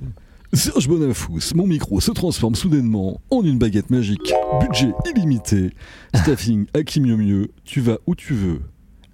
Serge 0.54 0.90
Bonafous, 0.90 1.56
mon 1.56 1.66
micro 1.66 2.02
se 2.02 2.12
transforme 2.12 2.56
soudainement 2.56 3.22
en 3.30 3.42
une 3.42 3.58
baguette 3.58 3.90
magique. 3.90 4.34
Budget 4.60 4.92
illimité, 5.10 5.72
staffing 6.14 6.66
à 6.74 6.84
qui 6.84 7.00
mieux 7.00 7.16
mieux. 7.16 7.48
Tu 7.64 7.80
vas 7.80 8.00
où 8.06 8.16
tu 8.16 8.34
veux, 8.34 8.62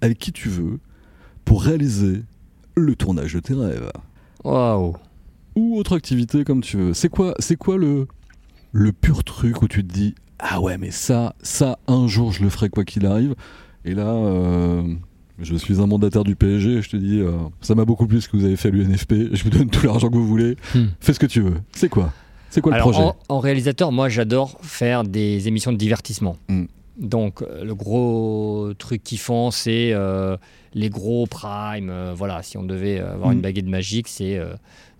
avec 0.00 0.18
qui 0.18 0.32
tu 0.32 0.48
veux, 0.48 0.80
pour 1.44 1.62
réaliser 1.62 2.24
le 2.76 2.96
tournage 2.96 3.34
de 3.34 3.40
tes 3.40 3.54
rêves. 3.54 3.92
Waouh. 4.42 4.96
Ou 5.54 5.76
autre 5.78 5.96
activité 5.96 6.42
comme 6.42 6.60
tu 6.60 6.76
veux. 6.76 6.92
C'est 6.92 7.08
quoi, 7.08 7.34
c'est 7.38 7.56
quoi 7.56 7.76
le, 7.76 8.08
le 8.72 8.92
pur 8.92 9.22
truc 9.22 9.62
où 9.62 9.68
tu 9.68 9.86
te 9.86 9.92
dis 9.92 10.16
Ah 10.40 10.60
ouais, 10.60 10.76
mais 10.76 10.90
ça, 10.90 11.36
ça, 11.42 11.78
un 11.86 12.08
jour 12.08 12.32
je 12.32 12.42
le 12.42 12.50
ferai 12.50 12.68
quoi 12.68 12.84
qu'il 12.84 13.06
arrive. 13.06 13.36
Et 13.84 13.94
là, 13.94 14.08
euh, 14.08 14.82
je 15.40 15.54
suis 15.56 15.80
un 15.80 15.86
mandataire 15.86 16.24
du 16.24 16.34
PSG, 16.36 16.82
je 16.82 16.88
te 16.90 16.96
dis 16.96 17.20
euh, 17.20 17.32
Ça 17.60 17.74
m'a 17.74 17.84
beaucoup 17.84 18.06
plu 18.06 18.20
ce 18.20 18.28
que 18.28 18.36
vous 18.36 18.44
avez 18.44 18.56
fait 18.56 18.68
à 18.68 18.70
l'UNFP, 18.72 19.14
je 19.34 19.42
vous 19.44 19.50
donne 19.50 19.68
tout 19.70 19.86
l'argent 19.86 20.08
que 20.08 20.14
vous 20.16 20.26
voulez, 20.26 20.56
Hmm. 20.74 20.86
fais 21.00 21.12
ce 21.12 21.18
que 21.20 21.26
tu 21.26 21.40
veux. 21.40 21.54
C'est 21.72 21.88
quoi? 21.88 22.12
C'est 22.50 22.60
quoi 22.60 22.74
le 22.74 22.80
projet? 22.80 23.00
en, 23.02 23.16
en 23.28 23.38
réalisateur, 23.40 23.92
moi, 23.92 24.08
j'adore 24.08 24.58
faire 24.62 25.04
des 25.04 25.48
émissions 25.48 25.70
de 25.72 25.76
divertissement. 25.76 26.36
Mm. 26.48 26.64
Donc, 26.98 27.42
euh, 27.42 27.62
le 27.62 27.74
gros 27.74 28.72
truc 28.78 29.02
qu'ils 29.04 29.18
font, 29.18 29.50
c'est 29.50 29.92
euh, 29.92 30.36
les 30.74 30.88
gros 30.90 31.26
primes. 31.26 31.90
euh, 31.90 32.14
voilà, 32.16 32.42
si 32.42 32.56
on 32.56 32.64
devait 32.64 32.98
avoir 33.00 33.30
Mm. 33.30 33.32
une 33.34 33.40
baguette 33.42 33.66
magique, 33.66 34.08
c'est 34.08 34.40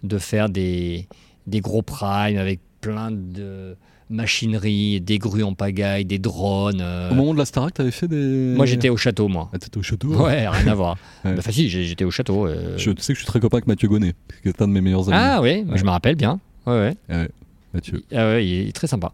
de 0.04 0.18
faire 0.18 0.48
des, 0.50 1.08
des 1.46 1.60
gros 1.60 1.82
primes 1.82 2.36
avec 2.38 2.60
plein 2.82 3.10
de 3.10 3.76
machinerie, 4.10 5.00
des 5.00 5.18
grues 5.18 5.42
en 5.42 5.54
pagaille, 5.54 6.04
des 6.04 6.18
drones. 6.18 6.80
euh. 6.80 7.10
Au 7.10 7.14
moment 7.14 7.32
de 7.34 7.38
la 7.38 7.44
Starac, 7.44 7.74
t'avais 7.74 7.90
fait 7.90 8.08
des. 8.08 8.54
Moi, 8.56 8.66
j'étais 8.66 8.88
au 8.88 8.96
château, 8.96 9.28
moi. 9.28 9.48
Ah, 9.52 9.58
t'étais 9.58 9.78
au 9.78 9.82
château 9.82 10.08
Ouais, 10.08 10.46
rien 10.48 10.66
à 10.68 10.74
voir. 10.74 10.96
Ouais. 11.24 11.32
Bah, 11.32 11.38
Enfin, 11.40 11.50
si, 11.50 11.68
j'ai- 11.68 11.84
j'étais 11.84 12.04
au 12.04 12.10
château. 12.10 12.46
euh. 12.46 12.76
Je 12.78 12.90
tu 12.92 13.02
sais 13.02 13.12
que 13.12 13.18
je 13.18 13.24
suis 13.24 13.26
très 13.26 13.40
copain 13.40 13.56
avec 13.58 13.66
Mathieu 13.66 13.88
Gonnet, 13.88 14.14
qui 14.42 14.48
est 14.48 14.62
un 14.62 14.68
de 14.68 14.72
mes 14.72 14.80
meilleurs 14.80 15.08
amis. 15.08 15.18
Ah 15.20 15.40
oui, 15.42 15.64
je 15.74 15.84
me 15.84 15.90
rappelle 15.90 16.14
bien. 16.14 16.38
Ouais, 16.66 16.94
ouais. 17.08 17.28
Mathieu. 17.74 18.02
Ah 18.14 18.26
ouais, 18.28 18.46
il 18.46 18.68
est 18.68 18.72
très 18.72 18.86
sympa. 18.86 19.12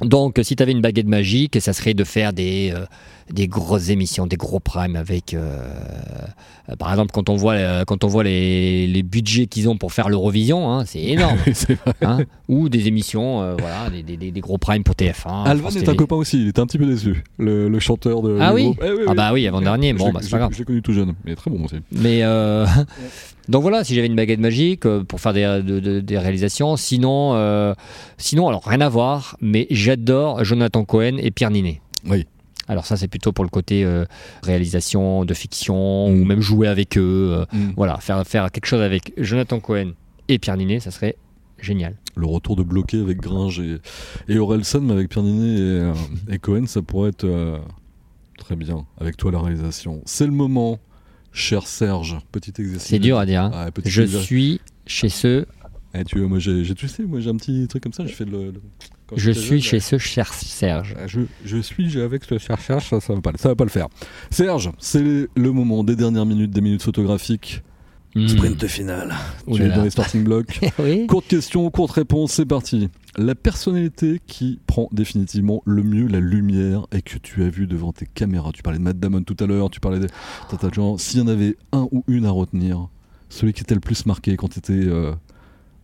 Donc, 0.00 0.38
si 0.42 0.54
tu 0.56 0.62
avais 0.62 0.72
une 0.72 0.80
baguette 0.80 1.08
magique, 1.08 1.60
ça 1.60 1.72
serait 1.72 1.94
de 1.94 2.04
faire 2.04 2.32
des, 2.32 2.72
euh, 2.74 2.84
des 3.32 3.48
grosses 3.48 3.88
émissions, 3.88 4.26
des 4.26 4.36
gros 4.36 4.60
primes 4.60 4.94
avec. 4.96 5.34
euh, 5.34 5.58
euh, 6.70 6.76
par 6.76 6.90
exemple, 6.90 7.10
quand 7.12 7.28
on 7.28 7.36
voit, 7.36 7.54
euh, 7.54 7.84
quand 7.84 8.04
on 8.04 8.06
voit 8.06 8.22
les, 8.24 8.86
les 8.86 9.02
budgets 9.02 9.46
qu'ils 9.46 9.68
ont 9.68 9.76
pour 9.76 9.92
faire 9.92 10.08
l'Eurovision, 10.08 10.70
hein, 10.72 10.84
c'est 10.86 11.02
énorme. 11.02 11.38
hein. 12.02 12.18
Ou 12.48 12.68
des 12.68 12.86
émissions, 12.86 13.56
voilà, 13.58 13.90
des, 13.90 14.16
des- 14.30 14.40
gros 14.40 14.58
primes 14.58 14.84
pour 14.84 14.94
TF1. 14.94 15.44
Alvan 15.46 15.70
est 15.70 15.88
un 15.88 15.94
copain 15.94 16.16
aussi, 16.16 16.40
il 16.42 16.48
était 16.48 16.60
un 16.60 16.66
petit 16.66 16.78
peu 16.78 16.86
déçu, 16.86 17.24
le, 17.38 17.68
le 17.68 17.78
chanteur 17.80 18.22
de. 18.22 18.38
Ah 18.40 18.50
du 18.50 18.54
oui. 18.54 18.74
Eh 18.82 18.86
Ah 19.08 19.14
bah 19.14 19.30
oui, 19.32 19.48
avant-dernier, 19.48 19.94
bon, 19.94 20.10
bah, 20.12 20.20
c'est 20.22 20.30
pas 20.30 20.38
grave. 20.38 20.50
Je 20.52 20.58
l'ai 20.58 20.64
connu 20.64 20.80
tout 20.82 20.92
jeune, 20.92 21.14
mais 21.24 21.34
très 21.34 21.50
bon 21.50 21.64
aussi. 21.64 21.76
Mais 21.90 22.22
donc 23.48 23.62
voilà, 23.62 23.82
si 23.84 23.94
j'avais 23.94 24.06
une 24.06 24.16
baguette 24.16 24.40
magique 24.40 24.84
euh, 24.86 25.02
pour 25.04 25.20
faire 25.20 25.32
des, 25.32 25.44
de- 25.64 25.80
de- 25.80 26.00
des 26.00 26.18
réalisations, 26.18 26.76
sinon, 26.76 27.34
euh, 27.34 27.74
sinon 28.18 28.48
alors 28.48 28.64
rien 28.64 28.80
à 28.80 28.88
voir, 28.88 29.36
mais 29.40 29.66
j'adore 29.70 30.44
Jonathan 30.44 30.84
Cohen 30.84 31.16
et 31.18 31.30
Pierre 31.30 31.50
Ninet. 31.50 31.80
Oui. 32.06 32.26
Alors 32.70 32.84
ça 32.84 32.96
c'est 32.98 33.08
plutôt 33.08 33.32
pour 33.32 33.44
le 33.44 33.50
côté 33.50 33.82
euh, 33.84 34.04
réalisation 34.42 35.24
de 35.24 35.32
fiction 35.34 36.10
Mm. 36.10 36.20
ou 36.20 36.24
même 36.24 36.40
jouer 36.40 36.68
avec 36.68 36.98
eux. 36.98 37.32
euh, 37.38 37.44
Mm. 37.56 37.72
voilà, 37.76 37.96
faire 37.98 38.26
faire 38.26 38.50
quelque 38.50 38.66
chose 38.66 38.82
avec 38.82 39.12
Jonathan 39.16 39.58
Cohen 39.60 39.92
et 40.28 40.38
Pierre 40.38 40.56
Ninet, 40.58 40.80
ça 40.80 40.90
serait 40.90 41.16
génial. 41.60 41.96
Le 42.16 42.26
retour 42.26 42.56
de 42.56 42.62
bloqué 42.62 43.00
avec 43.00 43.18
Gringe 43.20 43.58
et, 43.60 43.78
et 44.28 44.38
Orelsan, 44.38 44.80
mais 44.82 44.92
avec 44.92 45.08
Pierre 45.08 45.24
Ninet 45.24 45.58
et, 45.58 45.60
euh, 45.62 45.92
et 46.30 46.38
Cohen, 46.38 46.66
ça 46.66 46.82
pourrait 46.82 47.08
être 47.10 47.26
très 48.38 48.54
bien 48.56 48.84
avec 49.00 49.16
toi 49.16 49.32
la 49.32 49.40
réalisation. 49.40 50.00
C'est 50.04 50.26
le 50.26 50.32
moment, 50.32 50.78
cher 51.32 51.66
Serge. 51.66 52.18
Petit 52.32 52.52
exercice. 52.58 52.88
C'est 52.88 52.98
dur 52.98 53.18
à 53.18 53.26
dire. 53.26 53.42
hein. 53.42 53.50
Ah, 53.54 53.70
Je 53.84 54.02
exercice. 54.02 54.26
suis 54.26 54.60
chez 54.86 55.08
ceux, 55.08 55.46
Eh, 55.94 56.04
tu 56.04 56.18
vois, 56.18 56.28
moi 56.28 56.38
j'ai, 56.38 56.62
tu 56.74 56.88
sais, 56.88 57.02
moi 57.04 57.20
j'ai 57.20 57.30
un 57.30 57.36
petit 57.36 57.66
truc 57.68 57.82
comme 57.82 57.92
ça. 57.92 58.06
Je 58.06 58.12
fais 58.12 58.24
le. 58.24 58.50
le- 58.52 58.62
quand 59.06 59.16
je 59.16 59.30
suis 59.30 59.60
jeune, 59.60 59.60
chez 59.62 59.80
ce 59.80 59.96
cher 59.96 60.32
Serge. 60.34 60.94
Ah, 60.98 61.06
Je, 61.06 61.20
je 61.44 61.56
suis 61.58 61.98
avec 61.98 62.24
ce 62.24 62.36
cher 62.38 62.60
ça, 62.60 62.78
ça 62.80 62.98
va 63.14 63.20
pas, 63.22 63.32
ça 63.36 63.48
va 63.48 63.54
pas 63.56 63.64
le 63.64 63.70
faire. 63.70 63.88
Serge, 64.30 64.70
c'est 64.78 65.02
le 65.02 65.52
moment 65.52 65.82
des 65.82 65.96
dernières 65.96 66.26
minutes, 66.26 66.50
des 66.50 66.60
minutes 66.60 66.82
photographiques. 66.82 67.62
Hmm. 68.14 68.26
Sprint 68.26 68.66
final. 68.66 69.14
Ouh 69.46 69.56
tu 69.56 69.60
là 69.60 69.66
es 69.66 69.68
là. 69.68 69.76
dans 69.76 69.84
les 69.84 69.90
starting 69.90 70.24
blocks. 70.24 70.60
oui. 70.78 71.06
Courte 71.06 71.28
question, 71.28 71.70
courte 71.70 71.92
réponse, 71.92 72.32
c'est 72.32 72.46
parti. 72.46 72.88
La 73.16 73.34
personnalité 73.34 74.20
qui 74.26 74.60
prend 74.66 74.88
définitivement 74.92 75.62
le 75.66 75.82
mieux 75.82 76.06
la 76.06 76.20
lumière 76.20 76.86
et 76.92 77.02
que 77.02 77.18
tu 77.18 77.44
as 77.44 77.48
vu 77.48 77.66
devant 77.66 77.92
tes 77.92 78.06
caméras. 78.06 78.52
Tu 78.52 78.62
parlais 78.62 78.78
de 78.78 78.84
Matt 78.84 78.98
Damon 78.98 79.22
tout 79.22 79.36
à 79.40 79.46
l'heure, 79.46 79.70
tu 79.70 79.80
parlais 79.80 79.98
de 80.00 80.06
de 80.06 80.74
gens. 80.74 80.96
S'il 80.98 81.20
y 81.20 81.22
en 81.22 81.28
avait 81.28 81.56
un 81.72 81.88
ou 81.92 82.04
une 82.08 82.24
à 82.24 82.30
retenir, 82.30 82.88
celui 83.28 83.52
qui 83.52 83.62
était 83.62 83.74
le 83.74 83.80
plus 83.80 84.06
marqué 84.06 84.36
quand 84.36 84.48
tu 84.48 84.58
étais 84.58 84.88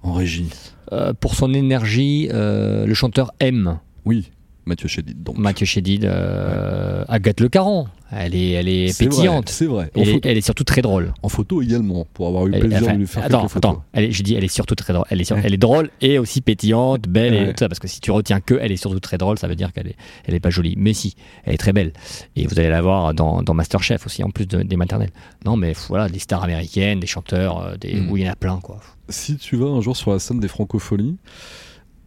en 0.04 0.12
régie. 0.12 0.50
Euh, 0.92 1.12
pour 1.14 1.34
son 1.34 1.52
énergie, 1.52 2.28
euh, 2.32 2.86
le 2.86 2.94
chanteur 2.94 3.32
M. 3.40 3.78
Oui, 4.04 4.30
Mathieu 4.66 4.88
Chédid. 4.88 5.22
Donc. 5.22 5.36
Mathieu 5.38 5.66
Chédid, 5.66 6.04
euh, 6.04 7.04
Agathe 7.08 7.40
Le 7.40 7.48
Caron. 7.48 7.86
Elle 8.16 8.36
est, 8.36 8.50
elle 8.50 8.68
est, 8.68 8.96
pétillante. 8.96 9.48
C'est 9.48 9.66
vrai. 9.66 9.90
Elle 9.96 10.08
est, 10.08 10.26
elle 10.26 10.36
est 10.38 10.40
surtout 10.42 10.62
très 10.62 10.82
drôle. 10.82 11.12
en 11.22 11.28
photo 11.28 11.60
également, 11.62 12.06
pour 12.14 12.28
avoir 12.28 12.46
eu 12.46 12.50
le 12.50 12.54
Elle- 12.56 12.60
plaisir 12.60 12.82
enfin, 12.82 12.92
de 12.92 12.98
lui 12.98 13.06
faire 13.08 13.24
attends, 13.24 13.46
attends. 13.46 13.82
Elle 13.92 14.04
est- 14.04 14.12
je 14.12 14.22
dis, 14.22 14.34
elle 14.36 14.44
est 14.44 14.48
surtout 14.48 14.76
très 14.76 14.92
drôle. 14.92 15.04
Elle 15.10 15.20
est, 15.20 15.24
sur- 15.24 15.34
Ouais. 15.34 15.42
elle 15.44 15.54
est 15.54 15.58
drôle 15.58 15.90
et 16.00 16.18
aussi 16.20 16.40
pétillante, 16.40 17.08
belle 17.08 17.34
et 17.34 17.46
tout 17.48 17.58
ça. 17.58 17.68
Parce 17.68 17.80
que 17.80 17.88
si 17.88 18.00
tu 18.00 18.12
retiens 18.12 18.38
que 18.40 18.54
elle 18.60 18.70
est 18.70 18.76
surtout 18.76 19.00
très 19.00 19.18
drôle, 19.18 19.36
ça 19.38 19.48
veut 19.48 19.56
dire 19.56 19.72
qu'elle 19.72 19.88
est, 19.88 19.96
elle 20.26 20.34
est 20.34 20.40
pas 20.40 20.50
jolie. 20.50 20.74
Mais 20.78 20.92
si, 20.92 21.16
elle 21.44 21.54
est 21.54 21.58
très 21.58 21.72
belle. 21.72 21.92
Et 22.36 22.46
vous 22.46 22.56
allez 22.60 22.68
la 22.68 22.82
voir 22.82 23.14
dans, 23.14 23.42
dans 23.42 23.54
Masterchef 23.54 24.06
aussi, 24.06 24.22
en 24.22 24.30
plus 24.30 24.46
de- 24.46 24.62
des 24.62 24.76
maternelles. 24.76 25.10
Non, 25.44 25.56
mais 25.56 25.72
voilà, 25.88 26.08
des 26.08 26.20
stars 26.20 26.44
américaines, 26.44 27.00
des 27.00 27.08
chanteurs, 27.08 27.62
euh, 27.66 27.76
des, 27.76 27.94
Mm. 27.94 28.10
où 28.12 28.16
il 28.16 28.22
y 28.24 28.28
en 28.28 28.32
a 28.32 28.36
plein, 28.36 28.60
quoi. 28.62 28.78
Si 29.08 29.36
tu 29.38 29.56
vas 29.56 29.66
un 29.66 29.80
jour 29.80 29.96
sur 29.96 30.12
la 30.12 30.20
scène 30.20 30.38
des 30.38 30.48
Francopholies 30.48 31.16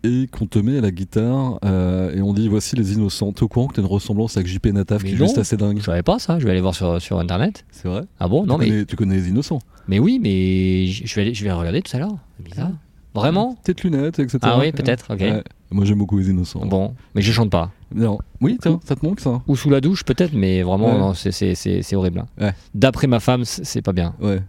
et 0.04 0.28
qu'on 0.32 0.46
te 0.46 0.60
met 0.60 0.78
à 0.78 0.82
la 0.82 0.92
guitare 0.92 1.60
euh, 1.66 2.14
et 2.16 2.22
on 2.22 2.34
dit 2.34 2.48
voici 2.48 2.76
les 2.76 2.94
innocents, 2.94 3.32
t'es 3.32 3.44
au 3.44 3.48
courant 3.48 3.68
que 3.68 3.76
t'as 3.76 3.82
une 3.82 3.88
ressemblance 3.88 4.38
avec 4.38 4.48
JP 4.48 4.68
Nataf 4.68 5.04
Mais 5.04 5.10
qui 5.10 5.16
est 5.16 5.20
non. 5.20 5.26
juste 5.26 5.38
assez 5.38 5.58
dingue 5.58 5.80
Je 5.80 5.84
savais 5.86 6.04
pas 6.04 6.20
ça. 6.20 6.40
Je 6.40 6.46
vais 6.46 6.52
aller 6.52 6.62
voir 6.62 6.76
sur, 6.76 7.02
sur 7.02 7.20
internet. 7.20 7.66
C'est 7.72 7.88
vrai 7.88 8.02
Ah 8.20 8.28
bon 8.28 8.46
Non, 8.46 8.56
tu, 8.56 8.62
mais, 8.66 8.70
connais, 8.70 8.86
tu 8.86 8.96
connais 8.96 9.16
les 9.16 9.30
innocents 9.30 9.60
mais 9.90 10.00
oui, 10.00 10.20
mais 10.22 10.88
je 10.88 11.16
vais, 11.16 11.22
aller- 11.22 11.34
je 11.34 11.44
vais 11.46 11.52
regarder 11.54 11.82
tout 11.82 11.96
à 11.96 12.00
l'heure. 12.00 12.18
C'est 12.38 12.44
bizarre. 12.44 12.72
Vraiment 13.16 13.56
Tête 13.64 13.84
lunettes, 13.84 14.20
etc. 14.20 14.38
Ah 14.42 14.60
oui, 14.60 14.72
peut-être. 14.74 15.14
Ok. 15.14 15.22
Ouais. 15.22 15.42
Moi 15.72 15.86
j'aime 15.86 15.98
beaucoup 15.98 16.18
les 16.18 16.30
innocents. 16.30 16.66
Bon, 16.66 16.94
mais 17.16 17.22
je 17.22 17.32
chante 17.32 17.50
pas. 17.50 17.72
Non. 17.96 18.20
Oui, 18.42 18.58
tiens, 18.62 18.80
ça 18.86 18.96
te 18.98 19.06
manque 19.06 19.22
ça? 19.22 19.42
Ou 19.48 19.56
sous 19.56 19.70
la 19.70 19.80
douche, 19.82 20.04
peut-être, 20.04 20.34
mais 20.34 20.62
vraiment, 20.62 21.10
Ouais. 21.12 21.16
c'est- 21.32 21.96
horrible. 21.96 22.20
hein. 22.20 22.28
Ouais. 22.46 22.54
D'après 22.76 23.08
ma 23.08 23.20
femme, 23.22 23.44
c'est 23.46 23.66
c'est 23.66 23.82
pas 23.82 23.94
bien. 23.94 24.14
Ouais. 24.22 24.42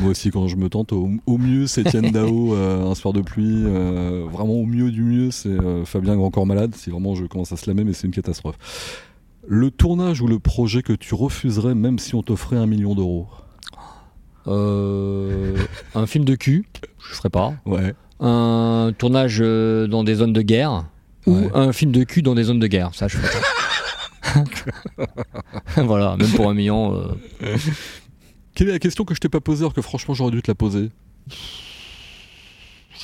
Moi 0.00 0.10
aussi, 0.10 0.30
quand 0.30 0.48
je 0.48 0.56
me 0.56 0.68
tente, 0.68 0.92
au, 0.92 1.10
au 1.26 1.38
mieux, 1.38 1.66
c'est 1.66 1.86
Etienne 1.86 2.10
Dao, 2.10 2.54
euh, 2.54 2.84
un 2.84 2.94
soir 2.94 3.12
de 3.14 3.20
pluie. 3.20 3.62
euh, 3.64 4.26
vraiment, 4.30 4.54
au 4.54 4.66
mieux 4.66 4.90
du 4.90 5.02
mieux, 5.02 5.30
c'est 5.30 5.48
euh, 5.48 5.84
Fabien 5.84 6.16
Grand 6.16 6.30
Corps 6.30 6.46
Malade. 6.46 6.74
Si 6.74 6.90
vraiment 6.90 7.14
je 7.14 7.24
commence 7.26 7.52
à 7.52 7.56
se 7.56 7.70
lamer, 7.70 7.84
mais 7.84 7.92
c'est 7.92 8.06
une 8.06 8.12
catastrophe. 8.12 8.56
Le 9.46 9.70
tournage 9.70 10.20
ou 10.20 10.26
le 10.26 10.38
projet 10.38 10.82
que 10.82 10.92
tu 10.92 11.14
refuserais, 11.14 11.74
même 11.74 11.98
si 11.98 12.14
on 12.14 12.22
t'offrait 12.22 12.56
un 12.56 12.66
million 12.66 12.94
d'euros? 12.94 13.28
Un 14.46 16.06
film 16.06 16.24
de 16.24 16.34
cul, 16.34 16.66
je 16.98 17.14
ferai 17.14 17.30
pas. 17.30 17.54
Ouais. 17.64 17.94
Un 18.20 18.92
tournage 18.96 19.38
dans 19.38 20.04
des 20.04 20.16
zones 20.16 20.32
de 20.32 20.42
guerre. 20.42 20.84
Ou 21.26 21.48
un 21.54 21.72
film 21.72 21.92
de 21.92 22.04
cul 22.04 22.20
dans 22.20 22.34
des 22.34 22.44
zones 22.44 22.58
de 22.58 22.66
guerre. 22.66 22.90
Ça, 22.94 23.08
je 23.08 23.16
ferai 23.16 23.40
pas. 23.40 24.44
voilà, 25.76 26.16
même 26.16 26.30
pour 26.30 26.48
un 26.50 26.54
million. 26.54 27.16
Quelle 28.54 28.68
est 28.68 28.72
la 28.72 28.78
question 28.78 29.04
que 29.04 29.14
je 29.14 29.20
t'ai 29.20 29.28
pas 29.28 29.40
posée 29.40 29.62
alors 29.62 29.74
que 29.74 29.82
franchement 29.82 30.14
j'aurais 30.14 30.30
dû 30.30 30.40
te 30.42 30.50
la 30.50 30.54
poser? 30.54 30.90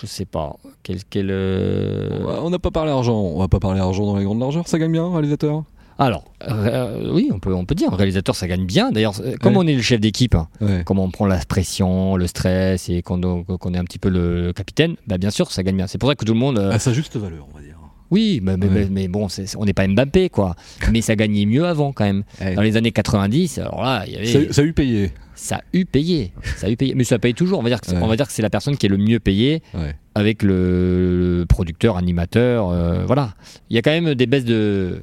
Je 0.01 0.07
sais 0.07 0.25
pas. 0.25 0.57
Quel, 0.83 0.99
quel, 1.09 1.29
euh, 1.31 2.21
On 2.43 2.51
n'a 2.51 2.59
pas 2.59 2.71
parlé 2.71 2.91
argent. 2.91 3.19
On 3.21 3.39
va 3.39 3.49
pas 3.49 3.59
parler 3.61 3.81
argent 3.81 4.07
dans 4.07 4.17
les 4.17 4.25
grandes 4.25 4.41
largeurs. 4.41 4.67
Ça 4.69 4.79
gagne 4.79 4.93
bien, 4.93 5.11
réalisateur? 5.11 5.65
Alors, 5.99 6.25
euh, 6.49 7.11
oui, 7.13 7.29
on 7.31 7.39
peut, 7.41 7.53
on 7.53 7.67
peut 7.67 7.75
dire. 7.75 7.93
Un 7.93 7.97
réalisateur, 7.97 8.35
ça 8.35 8.47
gagne 8.49 8.65
bien. 8.65 8.91
D'ailleurs, 8.91 9.15
comme 9.43 9.57
Ouais. 9.57 9.65
on 9.65 9.67
est 9.67 9.75
le 9.75 9.83
chef 9.83 10.01
d'équipe, 10.01 10.35
hein, 10.35 10.49
Ouais. 10.63 10.83
comment 10.87 11.05
on 11.05 11.11
prend 11.11 11.27
la 11.27 11.37
pression, 11.39 12.17
le 12.17 12.27
stress 12.27 12.89
et 12.89 13.03
qu'on 13.03 13.21
est 13.21 13.79
un 13.79 13.85
petit 13.85 13.99
peu 13.99 14.09
le 14.09 14.53
capitaine, 14.55 14.97
bah 15.07 15.19
bien 15.19 15.29
sûr, 15.31 15.51
ça 15.53 15.63
gagne 15.63 15.77
bien. 15.77 15.87
C'est 15.87 15.99
pour 15.99 16.09
ça 16.09 16.15
que 16.15 16.25
tout 16.25 16.33
le 16.33 16.39
monde. 16.39 16.59
euh, 16.59 16.71
À 16.71 16.79
sa 16.79 16.95
juste 16.95 17.17
valeur, 17.17 17.47
on 17.53 17.55
va 17.57 17.63
dire. 17.63 17.77
oui, 18.11 18.41
mais, 18.43 18.57
mais- 18.57 18.67
Ouais. 18.67 18.73
mais- 18.85 18.89
mais 18.91 19.09
bon, 19.09 19.27
on 19.59 19.65
n'est 19.67 19.75
pas 19.75 19.87
Mbappé, 19.87 20.31
quoi. 20.31 20.55
mais 20.91 21.03
ça 21.03 21.17
gagnait 21.17 21.45
mieux 21.45 21.67
avant, 21.67 21.93
quand 21.93 22.05
même. 22.05 22.23
Dans 22.57 22.63
les 22.63 22.79
années 22.79 22.93
90, 22.93 23.59
alors 23.59 23.83
là, 23.83 24.05
il 24.07 24.15
y 24.15 24.17
avait. 24.17 24.27
Ça, 24.27 24.53
ça 24.55 24.63
a 24.63 24.65
eu 24.65 24.73
payé. 24.73 25.13
Ça 25.43 25.57
a 25.57 25.61
eu 25.73 25.87
payé. 25.87 26.33
Ça 26.57 26.67
a 26.67 26.71
eu 26.71 26.77
payé. 26.77 26.95
Mais 26.95 27.05
ça 27.05 27.19
paye 27.19 27.33
toujours. 27.33 27.59
On 27.59 27.63
va 27.63 27.71
dire 27.71 27.81
que, 27.81 27.91
Ouais. 27.91 27.99
on 28.03 28.07
va 28.07 28.17
dire 28.17 28.27
que 28.27 28.33
c'est 28.33 28.43
la 28.43 28.51
personne 28.51 28.77
qui 28.77 28.85
est 28.85 28.91
le 28.91 28.99
mieux 28.99 29.19
payée 29.21 29.63
Ouais. 29.73 29.97
avec 30.15 30.43
le, 30.43 31.47
producteur, 31.49 31.97
animateur. 31.97 32.69
euh, 32.69 33.05
voilà. 33.07 33.33
Il 33.71 33.77
y 33.77 33.79
a 33.79 33.83
quand 33.83 33.91
même 33.91 34.15
des 34.15 34.27
baisses 34.27 34.45
de. 34.45 35.03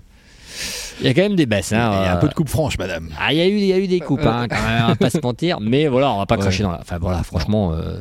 Il 1.01 1.07
y 1.07 1.09
a 1.09 1.13
quand 1.15 1.21
même 1.23 1.35
des 1.35 1.47
baisses. 1.47 1.73
Hein, 1.73 1.89
Il 1.91 2.03
y 2.03 2.05
a 2.07 2.13
un 2.13 2.17
euh, 2.17 2.19
peu 2.19 2.27
de 2.27 2.33
coupe 2.35 2.49
franche, 2.49 2.77
madame. 2.77 3.09
Ah, 3.19 3.33
il 3.33 3.37
y 3.37 3.41
a 3.41 3.47
eu, 3.47 3.57
il 3.57 3.65
y 3.65 3.73
a 3.73 3.79
eu 3.79 3.87
des 3.87 3.99
coupes, 3.99 4.25
hein, 4.25 4.47
quand 4.49 4.55
même, 4.61 4.83
on 4.85 4.87
va 4.89 4.95
pas 4.95 5.09
se 5.09 5.19
mentir. 5.23 5.59
Mais 5.59 5.87
voilà, 5.87 6.11
on 6.13 6.17
va 6.19 6.25
pas 6.27 6.35
Ouais. 6.35 6.41
cracher 6.41 6.61
dans 6.63 6.71
la. 6.71 6.81
Enfin 6.81 6.97
voilà, 6.99 7.23
franchement, 7.23 7.73
euh, 7.73 7.99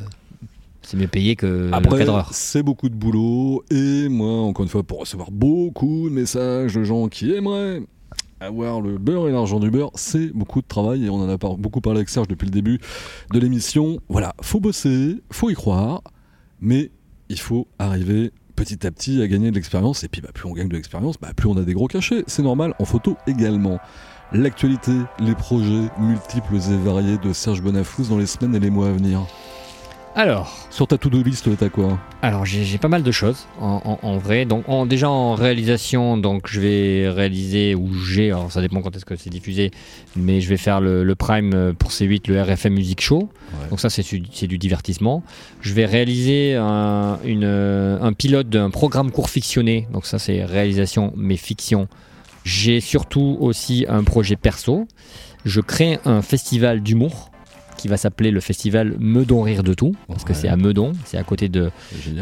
c'est 0.83 0.97
mieux 0.99 1.09
payé 1.09 1.37
que 1.37 1.71
c'est 2.33 2.63
beaucoup 2.63 2.89
de 2.91 2.95
boulot. 2.95 3.65
Et 3.71 4.09
moi, 4.11 4.43
encore 4.43 4.63
une 4.65 4.69
fois, 4.71 4.83
pour 4.83 5.01
recevoir 5.01 5.31
beaucoup 5.31 6.09
de 6.11 6.15
messages 6.15 6.75
de 6.75 6.85
gens 6.85 7.09
qui 7.09 7.33
aimeraient 7.35 7.81
avoir 8.41 8.81
le 8.81 8.99
beurre 8.99 9.29
et 9.29 9.33
l'argent 9.33 9.61
du 9.61 9.71
beurre, 9.71 9.91
c'est 9.95 10.29
beaucoup 10.29 10.61
de 10.61 10.67
travail. 10.67 11.07
Et 11.07 11.11
on 11.11 11.17
en 11.17 11.29
a 11.29 11.37
beaucoup 11.37 11.81
parlé 11.81 11.99
avec 11.99 12.09
Serge 12.09 12.29
depuis 12.29 12.47
le 12.47 12.51
début 12.51 12.81
de 13.33 13.39
l'émission. 13.39 13.99
Voilà, 14.09 14.35
faut 14.41 14.61
bosser, 14.61 15.23
faut 15.31 15.51
y 15.51 15.55
croire. 15.55 16.03
Mais 16.61 16.91
il 17.29 17.39
faut 17.39 17.69
arriver 17.79 18.33
petit 18.55 18.87
à 18.87 18.91
petit 18.91 19.23
à 19.23 19.29
gagner 19.29 19.51
de 19.51 19.55
l'expérience. 19.55 20.05
Et 20.05 20.09
puis, 20.09 20.21
bah, 20.21 20.31
plus 20.33 20.49
on 20.49 20.53
gagne 20.53 20.69
de 20.69 20.75
l'expérience, 20.75 21.17
bah, 21.21 21.33
plus 21.37 21.49
on 21.49 21.57
a 21.57 21.63
des 21.63 21.75
gros 21.75 21.87
cachets. 21.87 22.25
C'est 22.27 22.43
normal, 22.43 22.75
en 22.79 22.85
photo 22.85 23.17
également. 23.27 23.79
L'actualité, 24.33 24.93
les 25.21 25.35
projets 25.35 25.89
multiples 26.01 26.57
et 26.57 26.77
variés 26.77 27.19
de 27.19 27.33
Serge 27.33 27.63
Bonafous 27.63 28.09
dans 28.09 28.19
les 28.19 28.27
semaines 28.27 28.55
et 28.57 28.61
les 28.61 28.71
mois 28.71 28.89
à 28.89 28.93
venir. 28.93 29.27
Alors, 30.19 30.67
Sur 30.71 30.87
ta 30.87 30.97
to-do 30.97 31.23
list, 31.23 31.47
t'as 31.59 31.69
quoi 31.69 31.99
Alors 32.23 32.47
j'ai 32.47 32.79
pas 32.79 32.89
mal 32.89 33.03
de 33.03 33.11
choses 33.13 33.47
en, 33.61 33.83
en- 33.85 33.99
en 34.07 34.17
vrai. 34.17 34.47
Donc 34.47 34.67
en- 34.67 34.87
déjà 34.87 35.11
en 35.11 35.35
réalisation, 35.35 36.17
donc 36.17 36.49
je 36.49 36.59
vais 36.59 37.09
réaliser 37.11 37.75
ou 37.75 37.93
j'ai, 37.93 38.29
alors 38.31 38.51
ça 38.51 38.63
dépend 38.63 38.81
quand 38.81 38.97
est-ce 38.97 39.05
que 39.05 39.15
c'est 39.17 39.29
diffusé, 39.29 39.71
mais 40.17 40.41
je 40.41 40.49
vais 40.49 40.57
faire 40.57 40.81
le, 40.81 41.05
le 41.05 41.15
prime 41.17 41.53
euh, 41.55 41.73
pour 41.75 41.91
C8, 41.91 42.29
le 42.31 42.41
RFM 42.43 42.73
Music 42.73 43.03
Show. 43.03 43.29
Ouais. 43.53 43.69
Donc 43.69 43.79
ça 43.79 43.91
c'est 43.91 44.03
du, 44.03 44.23
c'est 44.33 44.47
du 44.47 44.57
divertissement. 44.57 45.23
Je 45.61 45.75
vais 45.75 45.85
réaliser 45.85 46.55
un, 46.55 47.19
une, 47.25 47.45
euh, 47.45 47.99
un 48.01 48.15
pilote 48.15 48.49
d'un 48.49 48.71
programme 48.71 49.11
court 49.11 49.29
fictionné. 49.29 49.87
Donc 49.93 50.07
ça 50.07 50.19
c'est 50.19 50.47
réalisation 50.47 51.13
mais 51.15 51.37
fiction. 51.37 51.89
J'ai 52.45 52.81
surtout 52.81 53.37
aussi 53.41 53.85
un 53.87 54.03
projet 54.03 54.37
perso. 54.37 54.89
Je 55.45 55.61
crée 55.61 55.99
un 56.07 56.23
festival 56.23 56.81
d'humour 56.83 57.31
qui 57.77 57.89
va 57.89 57.97
s'appeler 57.97 58.31
le 58.31 58.41
festival 58.41 58.95
Meudon 58.99 59.43
Rire 59.43 59.63
de 59.63 59.75
tout, 59.75 59.95
parce 60.09 60.25
que 60.25 60.33
Ouais. 60.33 60.39
c'est 60.39 60.49
à 60.49 60.57
Meudon, 60.57 60.93
c'est 61.05 61.19
à 61.19 61.23
côté 61.23 61.49
de, 61.49 61.71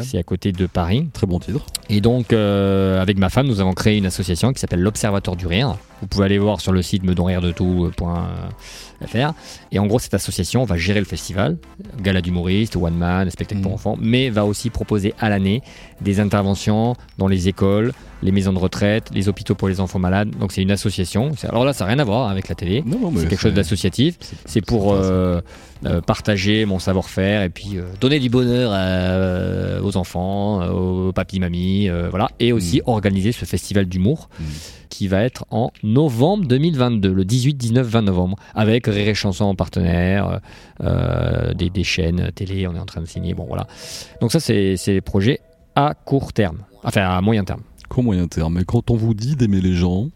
c'est 0.03 0.19
à 0.19 0.23
côté 0.23 0.53
de 0.53 0.67
Paris. 0.67 1.09
Très 1.13 1.27
bon 1.27 1.39
titre. 1.39 1.65
Et 1.89 2.01
donc, 2.01 2.33
euh, 2.33 3.01
avec 3.01 3.19
ma 3.19 3.29
femme, 3.31 3.47
nous 3.47 3.61
avons 3.61 3.73
créé 3.73 3.97
une 3.99 4.07
association 4.07 4.53
qui 4.53 4.61
s'appelle 4.61 4.81
l'Observatoire 4.81 5.37
du 5.37 5.47
Rire. 5.47 5.77
Vous 6.01 6.07
pouvez 6.09 6.25
aller 6.27 6.39
voir 6.39 6.61
sur 6.61 6.73
le 6.73 6.83
site 6.83 7.03
meudonriredetout.fr. 7.05 9.33
Et 9.73 9.79
en 9.79 9.87
gros, 9.87 9.99
cette 9.99 10.15
association 10.15 10.65
va 10.65 10.77
gérer 10.77 10.99
le 10.99 11.05
festival, 11.07 11.57
gala 12.03 12.21
d'humoristes, 12.21 12.77
one 12.77 12.95
man, 12.97 13.31
spectacle 13.31 13.61
pour 13.63 13.71
Mhm. 13.73 13.75
enfants, 13.75 13.97
mais 14.01 14.31
va 14.31 14.45
aussi 14.45 14.71
proposer 14.71 15.15
à 15.21 15.29
l'année 15.29 15.63
des 16.01 16.21
interventions 16.21 16.95
dans 17.19 17.29
les 17.29 17.49
écoles, 17.49 17.93
les 18.25 18.33
maisons 18.33 18.53
de 18.55 18.59
retraite, 18.59 19.11
les 19.15 19.29
hôpitaux 19.29 19.55
pour 19.55 19.69
les 19.69 19.79
enfants 19.81 19.99
malades. 20.01 20.31
Donc, 20.41 20.51
c'est 20.51 20.63
une 20.63 20.71
association. 20.71 21.31
Alors 21.47 21.65
là, 21.65 21.73
ça 21.75 21.85
n'a 21.85 21.91
rien 21.91 21.99
à 22.01 22.05
voir 22.05 22.31
avec 22.31 22.49
la 22.49 22.55
télé. 22.55 22.83
C'est 23.17 23.29
quelque 23.29 23.41
chose 23.41 23.55
d'associatif. 23.55 24.17
C'est 24.47 24.63
pour 24.63 24.95
euh, 24.95 25.41
euh, 25.85 26.01
partager 26.01 26.65
mon 26.65 26.79
savoir-faire 26.79 27.43
et 27.43 27.51
puis 27.51 27.77
euh, 27.77 27.83
donner 28.01 28.19
du 28.19 28.31
bonheur 28.31 28.73
à, 28.73 29.83
aux 29.85 29.97
enfants, 29.99 30.67
aux 30.67 31.13
papis, 31.13 31.39
mamies, 31.39 31.91
euh, 31.91 32.09
voilà. 32.09 32.31
Et 32.41 32.53
aussi 32.53 32.81
organiser 32.87 33.31
ce 33.33 33.45
festival 33.45 33.85
d'humour 33.85 34.31
Mm. 34.41 34.45
qui 34.89 35.07
va 35.09 35.23
être 35.23 35.45
en 35.51 35.71
novembre 35.83 36.47
2022, 36.47 37.13
le 37.13 37.25
18, 37.25 37.55
19, 37.55 37.87
20 37.87 38.03
novembre, 38.03 38.37
avec 38.55 38.87
Rire 38.87 39.09
et 39.09 39.15
Chanson 39.15 39.45
en 39.45 39.55
partenaire, 39.55 40.41
des, 40.81 41.69
des 41.71 41.85
chaînes 41.85 42.31
télé, 42.35 42.67
on 42.67 42.75
est 42.75 42.79
en 42.79 42.87
train 42.87 43.01
de 43.01 43.07
signer, 43.07 43.35
bon 43.35 43.45
voilà. 43.45 43.67
Donc 44.21 44.33
ça, 44.33 44.41
c'est 44.41 44.77
c'est 44.77 44.93
des 44.95 45.01
projets 45.01 45.41
à 45.75 45.95
court 45.95 46.33
terme, 46.33 46.59
enfin 46.85 47.03
à 47.03 47.21
moyen 47.21 47.45
terme. 47.45 47.63
Qu'au 47.89 48.03
moyen 48.03 48.27
terme. 48.29 48.55
Mais 48.55 48.65
quand 48.65 48.91
on 48.91 48.97
vous 48.97 49.15
dit 49.15 49.37
d'aimer 49.37 49.61
les 49.61 49.75
gens, 49.75 50.09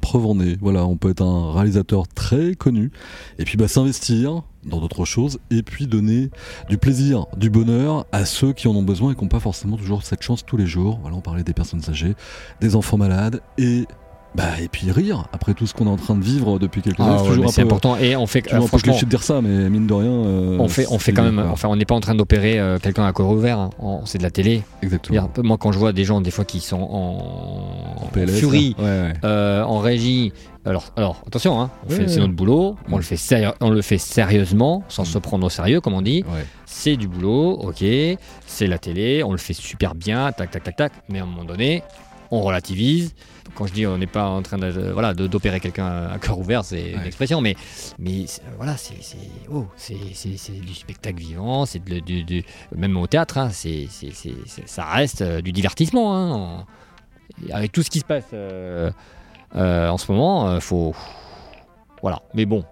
preuve 0.00 0.26
en 0.26 0.40
est. 0.40 0.58
Voilà, 0.60 0.86
on 0.86 0.96
peut 0.96 1.10
être 1.10 1.22
un 1.22 1.52
réalisateur 1.52 2.08
très 2.08 2.54
connu 2.54 2.90
et 3.38 3.44
puis 3.44 3.56
bah, 3.56 3.68
s'investir 3.68 4.42
dans 4.64 4.80
d'autres 4.80 5.04
choses 5.04 5.38
et 5.50 5.62
puis 5.62 5.86
donner 5.86 6.30
du 6.68 6.78
plaisir, 6.78 7.26
du 7.36 7.48
bonheur 7.48 8.06
à 8.12 8.24
ceux 8.24 8.52
qui 8.52 8.68
en 8.68 8.74
ont 8.74 8.82
besoin 8.82 9.12
et 9.12 9.14
qui 9.14 9.22
n'ont 9.22 9.28
pas 9.28 9.40
forcément 9.40 9.76
toujours 9.76 10.02
cette 10.02 10.22
chance 10.22 10.44
tous 10.44 10.56
les 10.56 10.66
jours. 10.66 10.98
Voilà, 11.02 11.16
on 11.16 11.20
parlait 11.20 11.44
des 11.44 11.54
personnes 11.54 11.82
âgées, 11.88 12.14
des 12.60 12.76
enfants 12.76 12.98
malades 12.98 13.40
et 13.58 13.86
Bah, 14.34 14.44
et 14.62 14.68
puis 14.68 14.90
rire, 14.92 15.24
après 15.32 15.54
tout 15.54 15.66
ce 15.66 15.74
qu'on 15.74 15.86
est 15.86 15.90
en 15.90 15.96
train 15.96 16.14
de 16.14 16.22
vivre 16.22 16.58
depuis 16.60 16.82
quelques 16.82 17.00
Ah 17.00 17.04
années, 17.04 17.18
c'est 17.18 17.28
toujours 17.30 17.48
un 17.48 17.52
peu, 17.52 17.60
important. 17.62 17.96
Et 17.96 18.14
on 18.14 18.26
fait, 18.26 18.52
euh, 18.52 18.60
franchement, 18.60 18.96
de 19.00 19.04
dire 19.06 19.22
ça, 19.24 19.40
mais 19.42 19.68
mine 19.68 19.88
de 19.88 19.92
rien. 19.94 20.10
euh, 20.10 20.56
on 20.60 20.68
fait, 20.68 20.86
on 20.90 20.98
fait 21.00 21.12
quand 21.12 21.24
même. 21.24 21.44
Enfin, 21.50 21.68
on 21.68 21.74
n'est 21.74 21.84
pas 21.84 21.96
en 21.96 22.00
train 22.00 22.14
d'opérer 22.14 22.58
euh, 22.60 22.78
quelqu'un 22.78 23.04
à 23.04 23.12
corps 23.12 23.30
ouvert. 23.30 23.58
hein. 23.58 23.70
C'est 24.04 24.18
de 24.18 24.22
la 24.22 24.30
télé. 24.30 24.62
Exactement. 24.82 25.28
Moi, 25.42 25.56
quand 25.58 25.72
je 25.72 25.78
vois 25.80 25.92
des 25.92 26.04
gens, 26.04 26.20
des 26.20 26.30
fois, 26.30 26.44
qui 26.44 26.60
sont 26.60 26.76
en, 26.80 27.96
En 28.04 28.06
PLS, 28.12 28.38
furie. 28.38 28.76
Ouais, 28.78 29.12
euh, 29.24 29.62
en 29.64 29.78
régie. 29.78 30.32
Alors, 30.64 30.92
alors 30.96 31.22
attention, 31.26 31.58
hein, 31.60 31.70
c'est 31.88 32.18
notre 32.18 32.34
boulot. 32.34 32.76
On 32.92 32.98
le 32.98 33.02
fait, 33.02 33.18
on 33.60 33.70
le 33.70 33.82
fait 33.82 33.98
sérieusement, 33.98 34.84
sans 34.88 35.04
se 35.04 35.18
prendre 35.18 35.46
au 35.46 35.50
sérieux, 35.50 35.80
comme 35.80 35.94
on 35.94 36.02
dit. 36.02 36.22
Ouais. 36.28 36.44
C'est 36.66 36.96
du 36.96 37.08
boulot, 37.08 37.52
ok. 37.54 37.82
C'est 38.46 38.66
la 38.66 38.78
télé, 38.78 39.24
on 39.24 39.32
le 39.32 39.38
fait 39.38 39.54
super 39.54 39.94
bien, 39.94 40.30
tac, 40.32 40.50
tac, 40.50 40.62
tac, 40.62 40.76
tac. 40.76 40.92
Mais 41.08 41.18
à 41.18 41.22
un 41.22 41.26
moment 41.26 41.44
donné, 41.44 41.82
on 42.30 42.40
relativise. 42.42 43.14
Quand 43.56 43.66
je 43.66 43.72
dis 43.72 43.86
on 43.86 43.98
n'est 43.98 44.06
pas 44.06 44.26
en 44.28 44.42
train 44.42 44.58
de, 44.58 44.68
voilà, 44.92 45.12
d'opérer 45.14 45.58
quelqu'un 45.60 46.08
à 46.08 46.18
cœur 46.18 46.38
ouvert, 46.38 46.64
c'est 46.64 46.92
une 46.92 46.98
Ouais. 47.00 47.06
expression, 47.06 47.40
mais, 47.40 47.56
mais 47.98 48.24
voilà, 48.56 48.76
c'est, 48.76 48.94
c'est, 49.02 49.16
oh, 49.52 49.66
c'est, 49.76 49.96
c'est- 50.14 50.60
du 50.60 50.74
spectacle 50.74 51.18
vivant, 51.18 51.66
c'est 51.66 51.82
de- 51.82 52.42
même 52.76 52.96
au 52.96 53.06
théâtre, 53.08 53.38
hein, 53.38 53.48
c'est, 53.50 53.88
ça 54.66 54.84
reste 54.84 55.22
euh, 55.22 55.40
du 55.40 55.50
divertissement. 55.52 56.16
hein. 56.16 56.66
Avec 57.52 57.72
tout 57.72 57.82
ce 57.82 57.90
qui 57.90 57.98
se 58.00 58.04
passe 58.04 58.24
euh, 58.34 58.90
euh, 59.56 59.88
en 59.88 59.98
ce 59.98 60.10
moment, 60.12 60.48
euh, 60.48 60.60
faut. 60.60 60.94
Voilà, 62.02 62.22
mais 62.34 62.44
bon, 62.46 62.64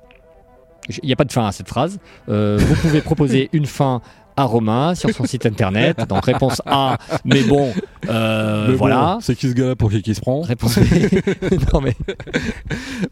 il 1.03 1.07
n'y 1.07 1.13
a 1.13 1.17
pas 1.17 1.25
de 1.25 1.33
fin 1.33 1.47
à 1.47 1.53
cette 1.53 1.69
phrase. 1.69 1.99
Euh, 2.29 2.57
vous 2.61 2.75
pouvez 2.77 3.01
proposer 3.03 3.49
une 3.53 3.67
fin 3.67 4.01
à 4.39 4.45
Romain 4.45 4.95
sur 4.95 5.11
son 5.11 5.25
site 5.25 5.47
internet. 5.47 6.09
Donc 6.09 6.25
réponse 6.25 6.63
A, 6.67 6.97
mais 7.25 7.43
bon, 7.43 7.73
euh, 8.09 8.67
Mais 8.67 8.73
bon, 8.73 8.79
voilà. 8.79 9.19
c'est 9.21 9.35
qui 9.35 9.49
ce 9.49 9.55
gars-là 9.55 9.77
pour 9.77 9.91
qui 9.91 10.01
qui 10.03 10.15
se 10.15 10.21
prend 10.21 10.41
Réponse 10.43 10.79
B. 10.79 10.83
non 11.73 11.81
mais 11.81 11.95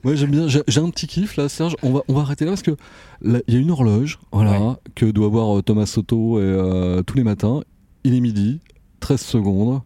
Moi 0.05 0.15
j'aime 0.15 0.31
bien, 0.31 0.47
j'ai 0.49 0.81
un 0.81 0.91
petit 0.91 1.07
kiff 1.07 1.37
là, 1.37 1.49
Serge. 1.49 1.77
On 1.83 1.93
va, 1.93 2.01
on 2.09 2.15
va 2.15 2.21
arrêter 2.23 2.45
là 2.45 2.53
parce 2.53 2.63
que 2.63 2.77
il 3.23 3.55
y 3.55 3.57
a 3.57 3.61
une 3.61 3.71
horloge, 3.71 4.19
voilà, 4.33 4.61
Ouais. 4.61 4.75
que 4.95 5.07
doit 5.07 5.29
voir 5.29 5.59
euh, 5.59 5.63
Thomas 5.63 5.87
Soto 5.87 6.39
et, 6.39 6.43
euh, 6.43 7.03
tous 7.03 7.17
les 7.17 7.25
matins. 7.25 7.61
Il 8.05 8.15
est 8.15 8.21
midi, 8.21 8.61
13 9.01 9.21
secondes. 9.21 9.81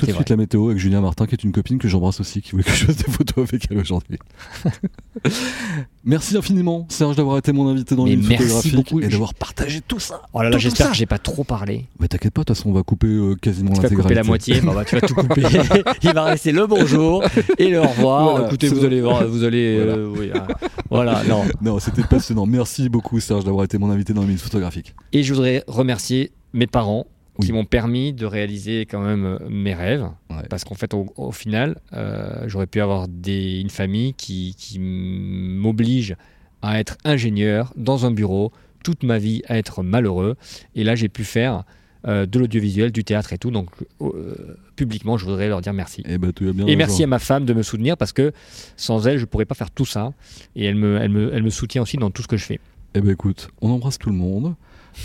Tout 0.00 0.06
de 0.06 0.12
suite 0.12 0.28
vrai. 0.28 0.36
la 0.36 0.36
météo 0.36 0.66
avec 0.66 0.78
Julien 0.78 1.00
Martin, 1.00 1.26
qui 1.26 1.34
est 1.34 1.44
une 1.44 1.52
copine 1.52 1.78
que 1.78 1.88
j'embrasse 1.88 2.20
aussi, 2.20 2.42
qui 2.42 2.52
voulait 2.52 2.64
que 2.64 2.70
je 2.72 2.86
fasse 2.86 2.96
des 2.96 3.10
photos 3.10 3.48
avec 3.48 3.66
elle 3.70 3.78
aujourd'hui. 3.78 4.18
merci 6.04 6.36
infiniment, 6.36 6.86
Serge, 6.88 7.16
d'avoir 7.16 7.38
été 7.38 7.52
mon 7.52 7.68
invité 7.68 7.94
dans 7.94 8.06
photographiques 8.06 8.74
beaucoup. 8.74 9.00
et 9.00 9.08
d'avoir 9.08 9.34
partagé 9.34 9.80
tout 9.80 10.00
ça. 10.00 10.22
oh 10.32 10.42
là 10.42 10.56
j'espère 10.58 10.90
que 10.90 10.96
j'ai 10.96 11.06
pas 11.06 11.18
trop 11.18 11.44
parlé. 11.44 11.86
Mais 11.98 12.08
t'inquiète 12.08 12.32
pas, 12.32 12.42
de 12.42 12.46
toute 12.46 12.56
façon, 12.56 12.70
on 12.70 12.72
va 12.72 12.82
couper 12.82 13.06
euh, 13.08 13.34
quasiment 13.34 13.72
Tu 13.72 13.80
vas 13.80 13.88
couper 13.88 14.14
l'intégralité. 14.14 14.14
la 14.14 14.24
moitié, 14.24 14.60
bah, 14.60 14.72
bah, 14.74 14.84
tu 14.84 14.94
vas 14.96 15.06
tout 15.06 15.14
couper. 15.14 15.42
Il 16.02 16.12
va 16.12 16.24
rester 16.24 16.52
le 16.52 16.66
bonjour 16.66 17.22
et 17.58 17.68
le 17.68 17.80
au 17.80 17.88
revoir. 17.88 18.30
Voilà, 18.30 18.46
Écoutez, 18.46 18.68
vous 18.68 18.84
allez 18.84 19.00
voir, 19.00 19.26
vous 19.26 19.44
allez, 19.44 19.76
Voilà. 19.78 19.92
euh, 19.92 20.14
oui, 20.16 20.30
hein. 20.34 20.46
voilà, 20.90 21.22
non. 21.28 21.44
Non, 21.62 21.78
c'était 21.78 22.02
passionnant. 22.02 22.46
Merci 22.46 22.88
beaucoup, 22.88 23.20
Serge, 23.20 23.44
d'avoir 23.44 23.64
été 23.64 23.76
mon 23.78 23.90
invité 23.90 24.12
dans 24.12 24.22
les 24.22 24.28
minutes 24.28 24.42
photographiques. 24.42 24.94
Et 25.12 25.22
je 25.22 25.34
voudrais 25.34 25.64
remercier 25.66 26.32
mes 26.52 26.66
parents 26.66 27.06
Oui. 27.38 27.46
qui 27.46 27.52
m'ont 27.52 27.64
permis 27.64 28.12
de 28.12 28.26
réaliser 28.26 28.82
quand 28.82 29.00
même 29.00 29.24
euh, 29.24 29.38
mes 29.48 29.74
rêves. 29.74 30.08
Ouais. 30.30 30.42
Parce 30.50 30.64
qu'en 30.64 30.74
fait, 30.74 30.92
au, 30.94 31.06
au 31.16 31.32
final, 31.32 31.80
euh, 31.92 32.44
j'aurais 32.46 32.66
pu 32.66 32.80
avoir 32.80 33.08
des, 33.08 33.60
une 33.60 33.70
famille 33.70 34.14
qui, 34.14 34.54
qui 34.58 34.78
m'oblige 34.80 36.16
à 36.62 36.80
être 36.80 36.96
ingénieur 37.04 37.72
dans 37.76 38.04
un 38.04 38.10
bureau 38.10 38.52
toute 38.82 39.02
ma 39.02 39.18
vie, 39.18 39.42
à 39.46 39.58
être 39.58 39.82
malheureux. 39.82 40.36
Et 40.74 40.84
là, 40.84 40.94
j'ai 40.94 41.08
pu 41.08 41.24
faire 41.24 41.64
euh, 42.06 42.24
de 42.24 42.38
l'audiovisuel, 42.38 42.92
du 42.92 43.04
théâtre 43.04 43.32
et 43.32 43.38
tout. 43.38 43.50
Donc, 43.50 43.68
euh, 44.00 44.56
publiquement, 44.76 45.18
je 45.18 45.24
voudrais 45.26 45.48
leur 45.48 45.60
dire 45.60 45.74
merci. 45.74 46.02
Eh 46.06 46.16
ben, 46.18 46.32
bien 46.38 46.66
Et 46.66 46.76
merci 46.76 47.02
à 47.02 47.06
ma 47.06 47.18
femme 47.18 47.44
de 47.44 47.52
me 47.52 47.62
soutenir 47.62 47.96
parce 47.96 48.12
que 48.12 48.32
sans 48.76 49.06
elle, 49.06 49.18
je 49.18 49.26
pourrais 49.26 49.44
pas 49.44 49.54
faire 49.54 49.70
tout 49.70 49.84
ça. 49.84 50.12
Et 50.56 50.64
elle 50.64 50.76
me, 50.76 50.98
elle 50.98 51.10
me, 51.10 51.34
elle 51.34 51.42
me 51.42 51.50
soutient 51.50 51.82
aussi 51.82 51.98
dans 51.98 52.10
tout 52.10 52.22
ce 52.22 52.28
que 52.28 52.36
je 52.38 52.44
fais. 52.44 52.60
Eh 52.94 53.00
ben 53.00 53.10
écoute, 53.10 53.50
on 53.60 53.70
embrasse 53.70 53.98
tout 53.98 54.08
le 54.08 54.16
monde, 54.16 54.54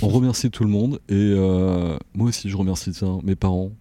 on 0.01 0.07
remercie 0.07 0.49
tout 0.51 0.63
le 0.63 0.69
monde 0.69 0.99
et 1.09 1.13
euh, 1.13 1.97
moi 2.13 2.29
aussi 2.29 2.49
je 2.49 2.57
remercie 2.57 2.91
tiens, 2.91 3.19
mes 3.23 3.35
parents 3.35 3.71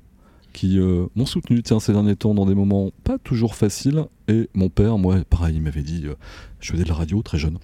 qui 0.53 0.79
euh, 0.79 1.07
m'ont 1.17 1.27
soutenu 1.27 1.63
tiens, 1.63 1.81
ces 1.81 1.93
derniers 1.93 2.17
temps 2.17 2.35
dans 2.35 2.47
des 2.47 2.55
moments 2.55 2.91
pas 3.03 3.19
toujours 3.19 3.55
faciles 3.55 4.05
et 4.29 4.49
mon 4.55 4.69
père, 4.69 4.99
moi 4.99 5.17
pareil, 5.29 5.57
il 5.57 5.63
m'avait 5.63 5.83
dit, 5.83 6.05
euh, 6.07 6.15
je 6.61 6.73
faisais 6.73 6.85
de 6.85 6.89
la 6.89 6.95
radio 6.95 7.23
très 7.23 7.39
jeune. 7.39 7.59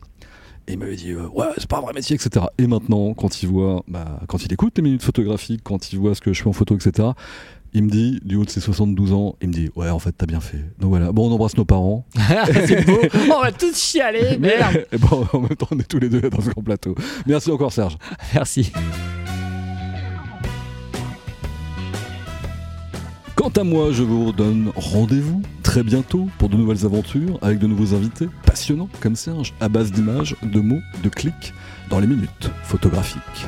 Et 0.66 0.74
il 0.74 0.78
m'avait 0.78 0.96
dit 0.96 1.14
ouais 1.14 1.46
c'est 1.56 1.68
pas 1.68 1.78
un 1.78 1.82
vrai 1.82 1.92
métier 1.92 2.16
etc. 2.16 2.46
Et 2.58 2.66
maintenant 2.66 3.14
quand 3.14 3.42
il 3.42 3.48
voit, 3.48 3.82
bah, 3.88 4.20
quand 4.28 4.44
il 4.44 4.52
écoute 4.52 4.74
les 4.76 4.82
minutes 4.82 5.02
photographiques, 5.02 5.62
quand 5.62 5.92
il 5.92 5.98
voit 5.98 6.14
ce 6.14 6.20
que 6.20 6.32
je 6.32 6.42
fais 6.42 6.48
en 6.48 6.52
photo 6.52 6.76
etc. 6.76 7.08
Il 7.72 7.84
me 7.84 7.90
dit, 7.90 8.18
du 8.24 8.34
haut 8.34 8.44
de 8.44 8.50
ses 8.50 8.60
72 8.60 9.12
ans, 9.12 9.36
il 9.40 9.48
me 9.48 9.52
dit 9.52 9.70
Ouais, 9.76 9.88
en 9.90 10.00
fait, 10.00 10.12
t'as 10.12 10.26
bien 10.26 10.40
fait. 10.40 10.64
Donc 10.80 10.90
voilà. 10.90 11.12
Bon, 11.12 11.30
on 11.30 11.34
embrasse 11.34 11.56
nos 11.56 11.64
parents. 11.64 12.04
C'est 12.66 12.84
beau. 12.84 12.98
On 13.32 13.40
va 13.40 13.52
tous 13.52 13.76
chialer, 13.76 14.38
merde. 14.40 14.86
Et 14.90 14.98
bon, 14.98 15.26
en 15.32 15.40
même 15.40 15.56
temps, 15.56 15.68
on 15.70 15.78
est 15.78 15.88
tous 15.88 16.00
les 16.00 16.08
deux 16.08 16.28
dans 16.28 16.40
ce 16.40 16.50
grand 16.50 16.62
plateau. 16.62 16.96
Merci 17.26 17.50
encore, 17.50 17.72
Serge. 17.72 17.96
Merci. 18.34 18.72
Quant 23.36 23.50
à 23.50 23.62
moi, 23.62 23.92
je 23.92 24.02
vous 24.02 24.32
donne 24.32 24.72
rendez-vous 24.74 25.40
très 25.62 25.84
bientôt 25.84 26.28
pour 26.38 26.48
de 26.48 26.56
nouvelles 26.56 26.84
aventures 26.84 27.38
avec 27.40 27.58
de 27.60 27.68
nouveaux 27.68 27.94
invités 27.94 28.28
passionnants 28.44 28.88
comme 29.00 29.14
Serge, 29.14 29.54
à 29.60 29.68
base 29.68 29.92
d'images, 29.92 30.34
de 30.42 30.60
mots, 30.60 30.80
de 31.02 31.08
clics, 31.08 31.54
dans 31.88 32.00
les 32.00 32.08
minutes 32.08 32.50
photographiques. 32.64 33.46